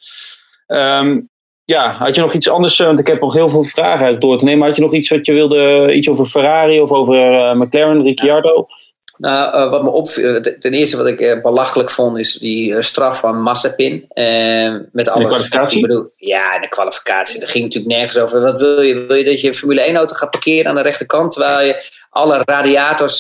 Um, 0.68 1.30
ja, 1.66 1.92
had 1.92 2.16
je 2.16 2.22
nog 2.22 2.34
iets 2.34 2.50
anders? 2.50 2.78
Want 2.78 3.00
ik 3.00 3.08
heb 3.08 3.22
nog 3.22 3.34
heel 3.34 3.50
veel 3.50 3.64
vragen 3.64 4.20
door 4.20 4.38
te 4.38 4.46
nemen. 4.46 4.68
Had 4.68 4.76
je 4.76 4.82
nog 4.82 4.94
iets 4.94 5.10
wat 5.10 5.26
je 5.26 5.34
wilde, 5.34 5.94
iets 5.94 6.10
over 6.10 6.26
Ferrari 6.26 6.82
of 6.82 6.92
over 6.92 7.16
uh, 7.16 7.54
McLaren, 7.54 8.04
Ricciardo? 8.04 8.68
Nou, 9.22 9.58
uh, 9.58 9.70
wat 9.70 9.84
me 9.84 9.90
opviel, 9.90 10.42
ten 10.42 10.74
eerste 10.74 10.98
wat 10.98 11.08
ik 11.08 11.20
uh, 11.20 11.42
belachelijk 11.42 11.92
vond, 11.92 12.18
is 12.18 12.34
die 12.34 12.82
straf 12.82 13.20
van 13.20 13.42
Massapin. 13.42 14.06
met 14.92 15.10
alle 15.10 15.24
de 15.24 15.28
kwalificatie? 15.28 15.82
Bedoel, 15.82 16.12
ja, 16.16 16.60
de 16.60 16.70
kwalificatie. 16.70 17.40
Daar 17.40 17.50
ging 17.50 17.64
natuurlijk 17.64 17.94
nergens 17.94 18.18
over. 18.18 18.42
Wat 18.42 18.62
wil 18.62 18.82
je? 18.82 19.06
Wil 19.06 19.16
je 19.16 19.24
dat 19.24 19.42
je 19.42 19.54
Formule 19.54 19.88
1-auto 19.92 20.14
gaat 20.14 20.30
parkeren 20.30 20.70
aan 20.70 20.76
de 20.76 20.82
rechterkant, 20.82 21.32
terwijl 21.32 21.68
je 21.68 21.84
alle 22.10 22.42
radiators 22.46 23.20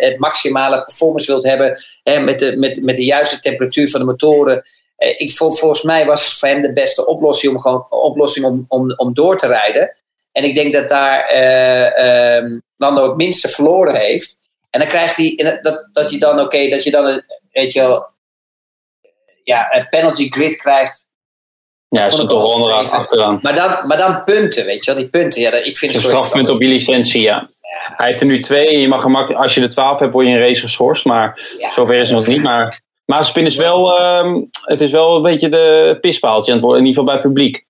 het 0.00 0.18
maximale 0.18 0.84
performance 0.84 1.26
wilt 1.26 1.44
hebben, 1.44 1.78
met, 2.24 2.38
de, 2.38 2.56
met, 2.56 2.82
met 2.82 2.96
de 2.96 3.04
juiste 3.04 3.40
temperatuur 3.40 3.90
van 3.90 4.00
de 4.00 4.06
motoren. 4.06 4.62
ik, 4.96 5.32
vol, 5.32 5.52
volgens 5.52 5.82
mij 5.82 6.06
was 6.06 6.24
het 6.24 6.34
voor 6.34 6.48
hem 6.48 6.60
de 6.60 6.72
beste 6.72 7.06
oplossing 7.06 7.52
om, 7.52 7.60
gewoon, 7.60 7.86
oplossing 7.90 8.46
om, 8.46 8.64
om, 8.68 8.90
om 8.96 9.14
door 9.14 9.38
te 9.38 9.46
rijden. 9.46 9.96
En 10.32 10.44
ik 10.44 10.54
denk 10.54 10.72
dat 10.72 10.88
daar 10.88 11.36
um, 12.42 12.62
Lando 12.76 13.08
het 13.08 13.16
minste 13.16 13.48
verloren 13.48 13.94
heeft. 13.94 14.42
En 14.74 14.80
dan 14.80 14.88
krijgt 14.88 15.16
hij, 15.16 15.58
dat, 15.62 15.88
dat 15.92 16.10
je 16.10 16.18
dan, 16.18 16.40
oké, 16.40 16.68
dat 16.68 16.84
je 16.84 16.90
dan, 16.90 17.22
weet 17.52 17.72
je 17.72 17.80
wel, 17.80 18.06
ja, 19.42 19.76
een 19.76 19.88
penalty 19.88 20.28
grid 20.28 20.56
krijgt. 20.56 21.06
Ja, 21.88 22.10
ze 22.10 22.24
toch 22.24 22.54
onderaan 22.54 22.90
achteraan. 22.90 23.38
Maar 23.42 23.54
dan, 23.54 23.86
maar 23.86 23.96
dan 23.96 24.24
punten, 24.24 24.64
weet 24.64 24.84
je 24.84 24.92
wel, 24.92 25.00
die 25.00 25.10
punten. 25.10 25.42
Ja, 25.42 25.52
ik 25.52 25.78
vind 25.78 25.94
een 25.94 26.00
strafpunt 26.00 26.50
op 26.50 26.62
je 26.62 26.68
licentie, 26.68 27.22
ja. 27.22 27.50
Hij 27.96 28.06
heeft 28.06 28.20
er 28.20 28.26
nu 28.26 28.40
twee. 28.40 28.80
Je 28.80 28.88
mag 28.88 29.02
gemakkelijk, 29.02 29.42
als 29.42 29.54
je 29.54 29.60
de 29.60 29.68
twaalf 29.68 29.98
hebt, 29.98 30.12
word 30.12 30.26
je 30.26 30.32
een 30.32 30.40
race 30.40 30.60
geschorst. 30.60 31.04
Maar 31.04 31.56
zover 31.74 31.94
is 31.94 32.08
het 32.08 32.18
nog 32.18 32.26
niet. 32.26 32.42
Maar 32.42 32.80
Maaspin 33.04 33.46
is 33.46 33.56
wel, 33.56 34.00
uh, 34.00 34.42
het 34.52 34.80
is 34.80 34.90
wel 34.90 35.16
een 35.16 35.22
beetje 35.22 35.48
de 35.48 35.98
pispaaltje 36.00 36.52
aan 36.52 36.58
het 36.58 36.66
worden. 36.66 36.82
In 36.82 36.88
ieder 36.88 37.02
geval 37.02 37.14
bij 37.14 37.22
het 37.22 37.32
publiek. 37.32 37.66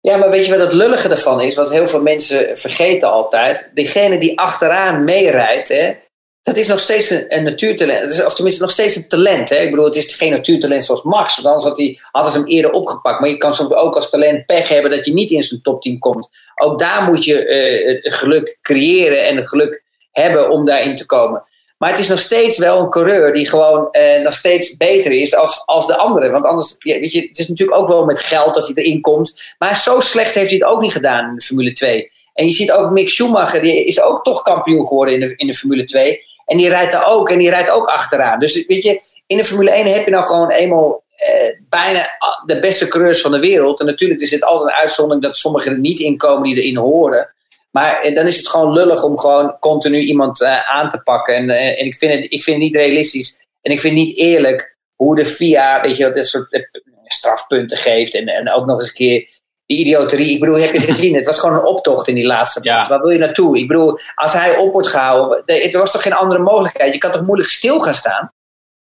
Ja, 0.00 0.16
maar 0.16 0.30
weet 0.30 0.44
je 0.44 0.50
wat 0.50 0.60
het 0.60 0.72
lullige 0.72 1.08
ervan 1.08 1.40
is? 1.40 1.54
Wat 1.54 1.70
heel 1.70 1.86
veel 1.86 2.02
mensen 2.02 2.58
vergeten 2.58 3.10
altijd. 3.10 3.70
Degene 3.74 4.18
die 4.18 4.38
achteraan 4.38 5.04
meerijdt, 5.04 5.68
hè, 5.68 5.92
dat 6.48 6.56
is 6.56 6.66
nog 6.66 6.80
steeds 6.80 7.10
een, 7.10 7.24
een 7.28 7.42
natuurtalent. 7.42 8.24
Of 8.24 8.34
tenminste 8.34 8.62
nog 8.62 8.70
steeds 8.70 8.96
een 8.96 9.08
talent. 9.08 9.48
Hè? 9.48 9.56
Ik 9.56 9.70
bedoel, 9.70 9.84
het 9.84 9.96
is 9.96 10.14
geen 10.14 10.30
natuurtalent 10.30 10.84
zoals 10.84 11.02
Max. 11.02 11.34
Want 11.34 11.46
anders 11.46 11.64
had 11.64 11.78
hij, 11.78 11.98
hadden 12.10 12.32
ze 12.32 12.38
hem 12.38 12.46
eerder 12.46 12.70
opgepakt. 12.70 13.20
Maar 13.20 13.28
je 13.28 13.36
kan 13.36 13.54
soms 13.54 13.72
ook 13.72 13.94
als 13.94 14.10
talent 14.10 14.46
pech 14.46 14.68
hebben 14.68 14.90
dat 14.90 15.06
je 15.06 15.12
niet 15.12 15.30
in 15.30 15.42
zijn 15.42 15.62
topteam 15.62 15.98
komt. 15.98 16.28
Ook 16.54 16.78
daar 16.78 17.02
moet 17.02 17.24
je 17.24 17.46
uh, 18.02 18.12
geluk 18.12 18.58
creëren 18.62 19.26
en 19.26 19.48
geluk 19.48 19.82
hebben 20.10 20.50
om 20.50 20.64
daarin 20.64 20.96
te 20.96 21.06
komen. 21.06 21.44
Maar 21.78 21.90
het 21.90 21.98
is 21.98 22.08
nog 22.08 22.18
steeds 22.18 22.58
wel 22.58 22.80
een 22.80 22.90
coureur 22.90 23.32
die 23.32 23.48
gewoon 23.48 23.88
uh, 23.92 24.22
nog 24.22 24.32
steeds 24.32 24.76
beter 24.76 25.12
is 25.12 25.34
als, 25.34 25.62
als 25.64 25.86
de 25.86 25.96
anderen. 25.96 26.32
Want 26.32 26.44
anders, 26.44 26.76
weet 26.78 27.12
je, 27.12 27.20
het 27.20 27.38
is 27.38 27.48
natuurlijk 27.48 27.78
ook 27.78 27.88
wel 27.88 28.04
met 28.04 28.18
geld 28.18 28.54
dat 28.54 28.66
hij 28.66 28.74
erin 28.74 29.00
komt. 29.00 29.54
Maar 29.58 29.76
zo 29.76 30.00
slecht 30.00 30.34
heeft 30.34 30.50
hij 30.50 30.58
het 30.58 30.68
ook 30.68 30.80
niet 30.80 30.92
gedaan 30.92 31.28
in 31.28 31.34
de 31.34 31.44
Formule 31.44 31.72
2. 31.72 32.10
En 32.34 32.46
je 32.46 32.52
ziet 32.52 32.72
ook 32.72 32.90
Mick 32.90 33.08
Schumacher, 33.08 33.62
die 33.62 33.84
is 33.84 34.00
ook 34.00 34.24
toch 34.24 34.42
kampioen 34.42 34.86
geworden 34.86 35.14
in 35.14 35.20
de, 35.20 35.36
in 35.36 35.46
de 35.46 35.54
Formule 35.54 35.84
2. 35.84 36.20
En 36.44 36.56
die 36.56 36.68
rijdt 36.68 36.92
daar 36.92 37.06
ook 37.08 37.30
en 37.30 37.38
die 37.38 37.50
rijdt 37.50 37.70
ook 37.70 37.86
achteraan. 37.86 38.38
Dus 38.38 38.66
weet 38.66 38.82
je, 38.82 39.00
in 39.26 39.36
de 39.36 39.44
Formule 39.44 39.70
1 39.70 39.86
heb 39.86 40.04
je 40.04 40.10
nou 40.10 40.24
gewoon 40.24 40.50
eenmaal 40.50 41.02
eh, 41.16 41.54
bijna 41.68 42.08
de 42.46 42.58
beste 42.58 42.88
coureurs 42.88 43.20
van 43.20 43.32
de 43.32 43.40
wereld. 43.40 43.80
En 43.80 43.86
natuurlijk 43.86 44.20
is 44.20 44.30
het 44.30 44.44
altijd 44.44 44.68
een 44.70 44.82
uitzondering 44.82 45.22
dat 45.22 45.36
sommigen 45.36 45.72
er 45.72 45.78
niet 45.78 45.98
in 45.98 46.16
komen 46.16 46.42
die 46.42 46.62
erin 46.62 46.76
horen. 46.76 47.34
Maar 47.70 48.00
eh, 48.00 48.14
dan 48.14 48.26
is 48.26 48.36
het 48.36 48.48
gewoon 48.48 48.72
lullig 48.72 49.04
om 49.04 49.18
gewoon 49.18 49.58
continu 49.58 49.98
iemand 49.98 50.40
uh, 50.40 50.68
aan 50.68 50.88
te 50.88 51.02
pakken. 51.02 51.34
En, 51.34 51.44
uh, 51.44 51.80
en 51.80 51.86
ik, 51.86 51.96
vind 51.96 52.14
het, 52.14 52.24
ik 52.24 52.42
vind 52.42 52.56
het 52.56 52.64
niet 52.64 52.74
realistisch. 52.74 53.46
En 53.62 53.72
ik 53.72 53.80
vind 53.80 53.98
het 53.98 54.06
niet 54.06 54.16
eerlijk 54.16 54.76
hoe 54.94 55.16
de 55.16 55.26
FIA, 55.26 55.80
weet 55.80 55.96
je, 55.96 56.10
dat 56.10 56.26
soort 56.26 56.68
strafpunten 57.04 57.76
geeft. 57.76 58.14
En, 58.14 58.26
en 58.26 58.52
ook 58.52 58.66
nog 58.66 58.78
eens 58.78 58.88
een 58.88 58.94
keer 58.94 59.28
die 59.66 59.78
idioterie. 59.78 60.30
Ik 60.30 60.40
bedoel, 60.40 60.58
heb 60.58 60.72
je 60.72 60.78
het 60.78 60.90
gezien? 60.90 61.14
Het 61.14 61.26
was 61.26 61.38
gewoon 61.38 61.56
een 61.56 61.66
optocht 61.66 62.08
in 62.08 62.14
die 62.14 62.26
laatste 62.26 62.60
ja. 62.62 62.88
Waar 62.88 63.00
wil 63.00 63.10
je 63.10 63.18
naartoe? 63.18 63.58
Ik 63.58 63.66
bedoel, 63.66 63.98
als 64.14 64.32
hij 64.32 64.56
op 64.56 64.72
wordt 64.72 64.88
gehouden, 64.88 65.46
er 65.46 65.78
was 65.78 65.90
toch 65.90 66.02
geen 66.02 66.12
andere 66.12 66.42
mogelijkheid? 66.42 66.92
Je 66.92 66.98
kan 66.98 67.12
toch 67.12 67.26
moeilijk 67.26 67.50
stil 67.50 67.80
gaan 67.80 67.94
staan? 67.94 68.32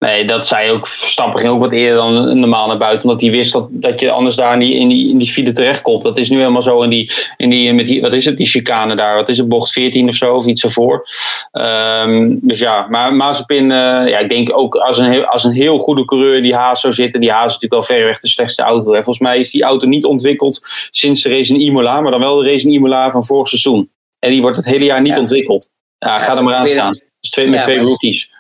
Nee, 0.01 0.25
dat 0.25 0.47
zei 0.47 0.71
ook 0.71 0.87
Verstappen 0.87 1.41
ging 1.41 1.53
ook 1.53 1.61
wat 1.61 1.73
eerder 1.73 1.97
dan 1.97 2.39
normaal 2.39 2.67
naar 2.67 2.79
buiten. 2.79 3.09
Omdat 3.09 3.21
hij 3.21 3.31
wist 3.31 3.53
dat, 3.53 3.69
dat 3.71 4.01
je 4.01 4.11
anders 4.11 4.37
daar 4.37 4.53
in 4.53 4.59
die, 4.59 4.75
in 4.75 4.89
die, 4.89 5.11
in 5.11 5.19
die 5.19 5.31
file 5.31 5.53
terechtkomt. 5.53 6.03
Dat 6.03 6.17
is 6.17 6.31
nu 6.31 6.39
helemaal 6.39 6.63
zo 6.63 6.83
in 6.83 6.91
die, 6.91 7.13
in 7.37 7.51
die, 7.51 7.73
met 7.73 7.87
die, 7.87 8.01
wat 8.01 8.13
is 8.13 8.25
het, 8.25 8.37
die 8.37 8.47
chicane 8.47 8.97
daar. 8.97 9.15
Wat 9.15 9.29
is 9.29 9.39
het, 9.39 9.49
bocht 9.49 9.73
14 9.73 10.09
of 10.09 10.15
zo, 10.15 10.35
of 10.35 10.47
iets 10.47 10.65
ervoor. 10.65 11.09
Um, 11.53 12.39
dus 12.43 12.59
ja, 12.59 12.87
maar 12.89 13.15
Mazepin, 13.15 13.65
uh, 13.65 13.71
ja, 14.09 14.19
ik 14.19 14.29
denk 14.29 14.57
ook 14.57 14.75
als 14.75 14.99
een, 14.99 15.27
als 15.27 15.45
een 15.45 15.53
heel 15.53 15.79
goede 15.79 16.05
coureur 16.05 16.37
in 16.37 16.43
die 16.43 16.55
Haas 16.55 16.81
zou 16.81 16.93
zitten. 16.93 17.21
Die 17.21 17.31
Haas 17.31 17.47
is 17.47 17.53
natuurlijk 17.53 17.73
wel 17.73 17.97
verreweg 17.97 18.21
de 18.21 18.29
slechtste 18.29 18.63
auto. 18.63 18.93
Volgens 18.93 19.19
mij 19.19 19.39
is 19.39 19.51
die 19.51 19.63
auto 19.63 19.87
niet 19.87 20.05
ontwikkeld 20.05 20.61
sinds 20.91 21.23
de 21.23 21.29
race 21.29 21.55
in 21.55 21.61
Imola. 21.61 22.01
Maar 22.01 22.11
dan 22.11 22.21
wel 22.21 22.37
de 22.37 22.51
race 22.51 22.67
in 22.67 22.73
Imola 22.73 23.11
van 23.11 23.25
vorig 23.25 23.49
seizoen. 23.49 23.91
En 24.19 24.31
die 24.31 24.41
wordt 24.41 24.57
het 24.57 24.67
hele 24.67 24.85
jaar 24.85 25.01
niet 25.01 25.19
ontwikkeld. 25.19 25.71
Ja, 25.99 26.15
ja 26.15 26.21
ga 26.21 26.37
er 26.37 26.43
maar 26.43 26.55
aan 26.55 26.67
staan. 26.67 27.01
Dus 27.21 27.31
twee, 27.31 27.47
met 27.49 27.63
twee 27.63 27.81
rookies. 27.81 28.31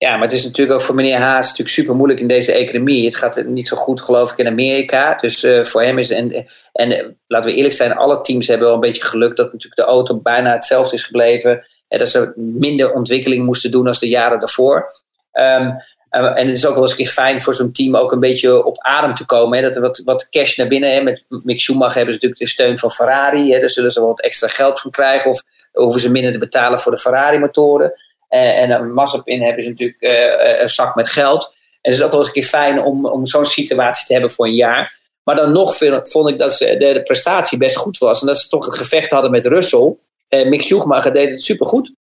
Ja, 0.00 0.12
maar 0.12 0.22
het 0.22 0.32
is 0.32 0.44
natuurlijk 0.44 0.78
ook 0.78 0.84
voor 0.84 0.94
meneer 0.94 1.16
Haas 1.16 1.44
natuurlijk 1.46 1.68
super 1.68 1.94
moeilijk 1.94 2.20
in 2.20 2.28
deze 2.28 2.52
economie. 2.52 3.04
Het 3.04 3.16
gaat 3.16 3.44
niet 3.44 3.68
zo 3.68 3.76
goed, 3.76 4.00
geloof 4.00 4.30
ik, 4.32 4.38
in 4.38 4.46
Amerika. 4.46 5.14
Dus 5.14 5.44
uh, 5.44 5.64
voor 5.64 5.82
hem 5.82 5.98
is. 5.98 6.10
En, 6.10 6.46
en 6.72 6.90
uh, 6.90 7.08
laten 7.26 7.50
we 7.50 7.56
eerlijk 7.56 7.74
zijn, 7.74 7.96
alle 7.96 8.20
teams 8.20 8.46
hebben 8.46 8.66
wel 8.66 8.74
een 8.74 8.80
beetje 8.80 9.02
geluk 9.02 9.36
dat 9.36 9.52
natuurlijk 9.52 9.80
de 9.80 9.86
auto 9.86 10.16
bijna 10.16 10.52
hetzelfde 10.52 10.96
is 10.96 11.02
gebleven. 11.02 11.66
En 11.88 11.98
dat 11.98 12.08
ze 12.08 12.32
minder 12.36 12.92
ontwikkeling 12.92 13.44
moesten 13.44 13.70
doen 13.70 13.86
als 13.86 13.98
de 13.98 14.08
jaren 14.08 14.38
daarvoor. 14.38 14.90
Um, 15.32 15.82
uh, 16.10 16.38
en 16.38 16.46
het 16.46 16.56
is 16.56 16.66
ook 16.66 16.74
wel 16.74 16.82
eens 16.82 16.90
een 16.90 16.96
keer 16.96 17.06
fijn 17.06 17.40
voor 17.40 17.54
zo'n 17.54 17.72
team 17.72 17.96
ook 17.96 18.12
een 18.12 18.20
beetje 18.20 18.64
op 18.64 18.78
adem 18.78 19.14
te 19.14 19.26
komen. 19.26 19.58
Hè, 19.58 19.64
dat 19.64 19.74
er 19.74 19.82
wat, 19.82 20.02
wat 20.04 20.28
cash 20.28 20.56
naar 20.56 20.68
binnen. 20.68 20.94
Hè. 20.94 21.02
Met 21.02 21.24
Mick 21.28 21.60
Schumacher 21.60 21.96
hebben 21.96 22.14
ze 22.14 22.20
natuurlijk 22.20 22.40
de 22.40 22.48
steun 22.48 22.78
van 22.78 22.90
Ferrari. 22.90 23.52
Hè, 23.52 23.60
daar 23.60 23.70
zullen 23.70 23.92
ze 23.92 24.00
wat 24.00 24.20
extra 24.20 24.48
geld 24.48 24.80
van 24.80 24.90
krijgen. 24.90 25.30
Of 25.30 25.42
hoeven 25.72 26.00
ze 26.00 26.10
minder 26.10 26.32
te 26.32 26.38
betalen 26.38 26.80
voor 26.80 26.92
de 26.92 26.98
Ferrari-motoren. 26.98 27.92
Uh, 28.30 28.58
en 28.58 28.70
een 28.70 28.92
Mazepin 28.92 29.42
hebben 29.42 29.62
ze 29.62 29.70
natuurlijk 29.70 30.02
uh, 30.02 30.60
een 30.60 30.68
zak 30.68 30.94
met 30.94 31.08
geld. 31.08 31.54
En 31.80 31.90
het 31.90 32.00
is 32.00 32.02
ook 32.02 32.10
wel 32.10 32.18
eens 32.18 32.28
een 32.28 32.34
keer 32.34 32.44
fijn 32.44 32.82
om, 32.82 33.06
om 33.06 33.26
zo'n 33.26 33.44
situatie 33.44 34.06
te 34.06 34.12
hebben 34.12 34.30
voor 34.30 34.46
een 34.46 34.54
jaar. 34.54 34.98
Maar 35.22 35.36
dan 35.36 35.52
nog 35.52 35.76
vond 36.02 36.28
ik 36.28 36.38
dat 36.38 36.54
ze, 36.54 36.76
de, 36.76 36.92
de, 36.92 37.02
prestatie 37.02 37.58
best 37.58 37.76
goed 37.76 37.98
was. 37.98 38.20
En 38.20 38.26
dat 38.26 38.38
ze 38.38 38.48
toch 38.48 38.66
een 38.66 38.72
gevecht 38.72 39.10
hadden 39.10 39.30
met 39.30 39.46
Russell. 39.46 39.96
Uh, 40.28 40.46
Mick 40.46 40.62
Schumacher 40.62 41.12
deed 41.12 41.30
het 41.30 41.42
supergoed. 41.42 41.92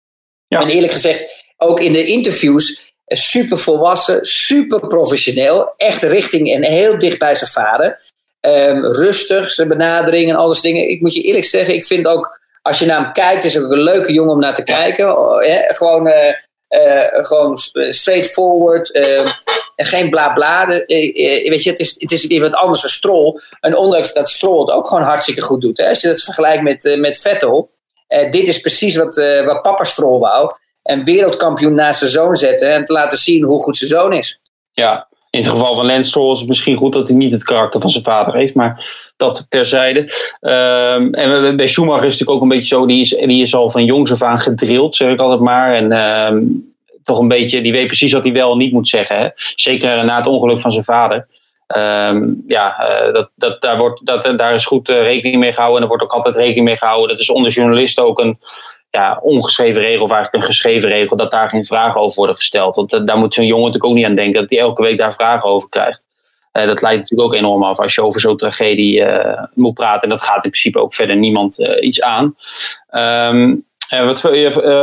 Ja. 0.48 0.60
En 0.60 0.68
eerlijk 0.68 0.92
gezegd, 0.92 1.44
ook 1.56 1.80
in 1.80 1.92
de 1.92 2.04
interviews, 2.04 2.94
super 3.06 3.58
volwassen, 3.58 4.24
super 4.24 4.86
professioneel. 4.86 5.72
Echt 5.76 6.02
richting 6.02 6.54
en 6.54 6.62
heel 6.62 6.98
dicht 6.98 7.18
bij 7.18 7.34
zijn 7.34 7.50
vader. 7.50 8.00
Um, 8.40 8.84
rustig, 8.84 9.50
zijn 9.50 9.68
benadering 9.68 10.30
en 10.30 10.36
al 10.36 10.48
dat 10.48 10.60
dingen. 10.60 10.90
Ik 10.90 11.00
moet 11.00 11.14
je 11.14 11.22
eerlijk 11.22 11.44
zeggen, 11.44 11.74
ik 11.74 11.86
vind 11.86 12.06
ook 12.06 12.37
als 12.68 12.78
je 12.78 12.86
naar 12.86 13.02
hem 13.02 13.12
kijkt, 13.12 13.44
is 13.44 13.54
het 13.54 13.64
ook 13.64 13.70
een 13.70 13.82
leuke 13.82 14.12
jongen 14.12 14.32
om 14.32 14.40
naar 14.40 14.54
te 14.54 14.64
kijken. 14.64 15.18
Oh, 15.18 15.42
gewoon, 15.66 16.06
uh, 16.06 17.24
gewoon 17.24 17.56
straightforward. 17.90 18.94
Uh, 18.94 19.20
en 19.74 19.84
geen 19.84 20.10
bla 20.10 20.32
bla. 20.32 20.66
weet 20.66 21.62
je, 21.62 21.70
het 21.70 21.78
is, 21.78 21.94
het 21.98 22.12
is 22.12 22.38
wat 22.38 22.54
anders 22.54 22.80
dan 22.80 22.90
Stroll. 22.90 23.40
En 23.60 23.76
ondanks 23.76 24.12
dat 24.12 24.30
Stroll 24.30 24.60
het 24.60 24.70
ook 24.70 24.88
gewoon 24.88 25.02
hartstikke 25.02 25.40
goed 25.40 25.60
doet. 25.60 25.78
Hè? 25.78 25.88
Als 25.88 26.00
je 26.00 26.08
dat 26.08 26.22
vergelijkt 26.22 26.62
met, 26.62 26.96
met 26.98 27.18
Vettel. 27.18 27.70
dit 28.30 28.48
is 28.48 28.60
precies 28.60 28.96
wat, 28.96 29.16
wat 29.44 29.62
papa 29.62 29.84
Stroll 29.84 30.18
wou. 30.18 30.52
En 30.82 31.04
wereldkampioen 31.04 31.74
naast 31.74 31.98
zijn 31.98 32.10
zoon 32.10 32.36
zetten. 32.36 32.72
En 32.72 32.84
te 32.84 32.92
laten 32.92 33.18
zien 33.18 33.44
hoe 33.44 33.62
goed 33.62 33.76
zijn 33.76 33.90
zoon 33.90 34.12
is. 34.12 34.40
Ja, 34.72 35.08
in 35.30 35.40
het 35.40 35.48
geval 35.48 35.74
van 35.74 35.86
Lance 35.86 36.08
Stroll 36.08 36.32
is 36.32 36.38
het 36.38 36.48
misschien 36.48 36.76
goed 36.76 36.92
dat 36.92 37.08
hij 37.08 37.16
niet 37.16 37.32
het 37.32 37.44
karakter 37.44 37.80
van 37.80 37.90
zijn 37.90 38.04
vader 38.04 38.34
heeft, 38.34 38.54
maar 38.54 38.86
dat 39.18 39.46
terzijde. 39.48 40.00
Um, 40.40 41.14
en 41.14 41.56
bij 41.56 41.68
Schumacher 41.68 42.06
is 42.06 42.18
het 42.18 42.20
natuurlijk 42.20 42.30
ook 42.30 42.42
een 42.42 42.48
beetje 42.48 42.76
zo, 42.76 42.86
die 42.86 43.00
is, 43.00 43.08
die 43.08 43.42
is 43.42 43.54
al 43.54 43.70
van 43.70 43.84
jongs 43.84 44.12
af 44.12 44.22
aan 44.22 44.40
gedrild, 44.40 44.94
zeg 44.94 45.10
ik 45.10 45.20
altijd 45.20 45.40
maar. 45.40 45.74
En 45.74 45.92
um, 45.92 46.74
toch 47.04 47.18
een 47.18 47.28
beetje, 47.28 47.60
die 47.60 47.72
weet 47.72 47.86
precies 47.86 48.12
wat 48.12 48.24
hij 48.24 48.32
wel 48.32 48.52
en 48.52 48.58
niet 48.58 48.72
moet 48.72 48.88
zeggen. 48.88 49.18
Hè? 49.18 49.28
Zeker 49.54 50.04
na 50.04 50.16
het 50.16 50.26
ongeluk 50.26 50.60
van 50.60 50.72
zijn 50.72 50.84
vader. 50.84 51.26
Um, 51.76 52.44
ja, 52.46 52.76
uh, 52.80 53.12
dat, 53.12 53.30
dat, 53.34 53.60
daar, 53.60 53.78
wordt, 53.78 54.06
dat, 54.06 54.38
daar 54.38 54.54
is 54.54 54.66
goed 54.66 54.88
uh, 54.88 55.02
rekening 55.02 55.40
mee 55.40 55.52
gehouden. 55.52 55.76
En 55.76 55.82
er 55.82 55.88
wordt 55.88 56.04
ook 56.04 56.12
altijd 56.12 56.36
rekening 56.36 56.64
mee 56.64 56.76
gehouden. 56.76 57.08
Dat 57.08 57.20
is 57.20 57.30
onder 57.30 57.50
journalisten 57.50 58.04
ook 58.04 58.18
een 58.18 58.38
ja, 58.90 59.18
ongeschreven 59.22 59.82
regel, 59.82 60.02
of 60.02 60.10
eigenlijk 60.10 60.42
een 60.42 60.50
geschreven 60.50 60.88
regel, 60.88 61.16
dat 61.16 61.30
daar 61.30 61.48
geen 61.48 61.64
vragen 61.64 62.00
over 62.00 62.14
worden 62.14 62.36
gesteld. 62.36 62.76
Want 62.76 63.06
daar 63.06 63.18
moet 63.18 63.34
zo'n 63.34 63.46
jongen 63.46 63.64
natuurlijk 63.64 63.90
ook 63.90 63.98
niet 63.98 64.06
aan 64.06 64.14
denken, 64.14 64.40
dat 64.40 64.50
hij 64.50 64.58
elke 64.58 64.82
week 64.82 64.98
daar 64.98 65.12
vragen 65.12 65.48
over 65.48 65.68
krijgt. 65.68 66.06
Uh, 66.52 66.66
dat 66.66 66.82
leidt 66.82 67.00
natuurlijk 67.00 67.28
ook 67.28 67.34
enorm 67.34 67.62
af 67.62 67.78
als 67.78 67.94
je 67.94 68.02
over 68.02 68.20
zo'n 68.20 68.36
tragedie 68.36 69.00
uh, 69.00 69.42
moet 69.54 69.74
praten. 69.74 70.02
En 70.02 70.08
dat 70.08 70.22
gaat 70.22 70.44
in 70.44 70.50
principe 70.50 70.80
ook 70.80 70.94
verder 70.94 71.16
niemand 71.16 71.58
iets 71.80 72.02
aan. 72.02 72.36
Um, 72.90 73.64
wat, 73.88 74.24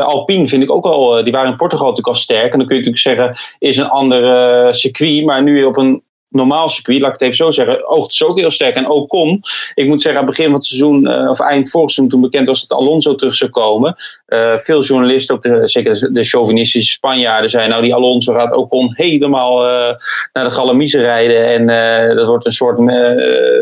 Alpine 0.02 0.48
vind 0.48 0.64
ik 0.64 0.72
ook 0.72 0.86
al, 0.86 1.24
die 1.24 1.34
waren 1.34 1.52
in 1.52 1.58
Portugal 1.58 1.88
natuurlijk 1.88 2.16
al 2.16 2.22
sterk. 2.22 2.52
En 2.52 2.58
dan 2.58 2.68
kun 2.68 2.78
je 2.78 2.90
natuurlijk 2.90 3.18
zeggen, 3.18 3.56
is 3.60 3.78
een 3.78 3.90
ander 3.90 4.76
circuit. 4.76 5.26
Maar 5.26 5.44
nu 5.44 5.64
op 5.64 5.78
een 5.78 6.04
normaal 6.36 6.70
circuit, 6.70 7.02
laat 7.02 7.14
ik 7.14 7.20
het 7.20 7.22
even 7.22 7.36
zo 7.36 7.52
zeggen, 7.52 7.88
oogt 7.88 8.14
ze 8.14 8.28
ook 8.28 8.40
heel 8.40 8.52
sterk. 8.52 8.76
En 8.76 8.88
ook 8.88 9.10
kon, 9.10 9.42
ik 9.74 9.88
moet 9.88 10.02
zeggen, 10.02 10.22
aan 10.22 10.28
het 10.28 10.36
begin 10.36 10.52
van 10.52 10.60
het 10.60 10.66
seizoen, 10.66 11.08
uh, 11.08 11.30
of 11.30 11.40
eind 11.40 11.70
vorig 11.70 11.92
seizoen, 11.92 12.20
toen 12.20 12.30
bekend 12.30 12.48
was 12.48 12.68
dat 12.68 12.78
Alonso 12.78 13.16
terug 13.16 13.36
zou 13.36 13.52
komen. 13.52 13.96
Uh, 14.28 14.58
veel 14.58 14.84
journalisten, 14.84 15.36
ook 15.36 15.42
de, 15.42 15.68
zeker 15.68 16.14
de 16.14 16.24
chauvinistische 16.24 16.92
Spanjaarden, 16.92 17.50
zeiden 17.50 17.72
nou 17.72 17.84
die 17.84 17.96
Alonso 17.96 18.34
gaat 18.34 18.52
ook 18.52 18.70
kon 18.70 18.94
helemaal 18.94 19.66
uh, 19.66 19.94
naar 20.34 20.44
de 20.44 20.52
Galamiezen 20.52 21.02
rijden. 21.02 21.68
En 21.68 22.16
dat 22.16 22.28
wordt 22.28 22.46
een 22.46 22.52
soort, 22.52 22.80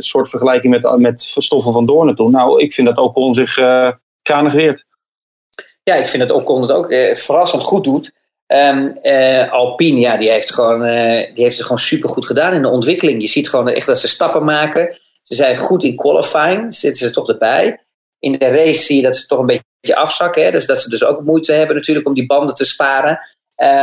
soort 0.04 0.30
vergelijking 0.30 0.74
met, 0.74 0.98
met 0.98 1.22
Stoffen 1.22 1.72
van 1.72 1.86
Doornen 1.86 2.16
toen. 2.16 2.32
Nou, 2.32 2.62
ik 2.62 2.74
vind 2.74 2.88
dat 2.88 2.98
Ocon 2.98 3.34
zich 3.34 3.54
kranig 4.22 4.54
weert. 4.54 4.86
Ja, 5.84 5.96
ik 5.96 6.08
vind 6.08 6.28
dat 6.28 6.38
Ocon 6.38 6.62
het 6.62 6.72
ook 6.72 6.94
verrassend 7.14 7.64
goed 7.64 7.84
doet. 7.84 8.12
Um, 8.54 9.00
uh, 9.04 9.52
Alpine, 9.52 10.00
ja, 10.00 10.18
die 10.18 10.32
heeft, 10.32 10.54
gewoon, 10.54 10.86
uh, 10.86 11.34
die 11.34 11.44
heeft 11.44 11.56
het 11.58 11.66
gewoon 11.66 11.78
supergoed 11.78 12.26
gedaan 12.26 12.54
in 12.54 12.62
de 12.62 12.70
ontwikkeling. 12.70 13.22
Je 13.22 13.28
ziet 13.28 13.50
gewoon 13.50 13.70
echt 13.70 13.86
dat 13.86 14.00
ze 14.00 14.08
stappen 14.08 14.44
maken. 14.44 14.98
Ze 15.22 15.36
zijn 15.36 15.58
goed 15.58 15.84
in 15.84 15.96
qualifying, 15.96 16.74
zitten 16.74 17.08
ze 17.08 17.14
toch 17.14 17.30
erbij. 17.30 17.84
In 18.20 18.32
de 18.32 18.48
race 18.48 18.84
zie 18.84 18.96
je 18.96 19.02
dat 19.02 19.16
ze 19.16 19.26
toch 19.26 19.40
een 19.40 19.46
beetje 19.46 19.96
afzakken. 19.96 20.44
Hè? 20.44 20.52
Dus 20.52 20.66
dat 20.66 20.82
ze 20.82 20.90
dus 20.90 21.04
ook 21.04 21.22
moeite 21.22 21.52
hebben 21.52 21.76
natuurlijk 21.76 22.08
om 22.08 22.14
die 22.14 22.26
banden 22.26 22.56
te 22.56 22.66
sparen. 22.66 23.20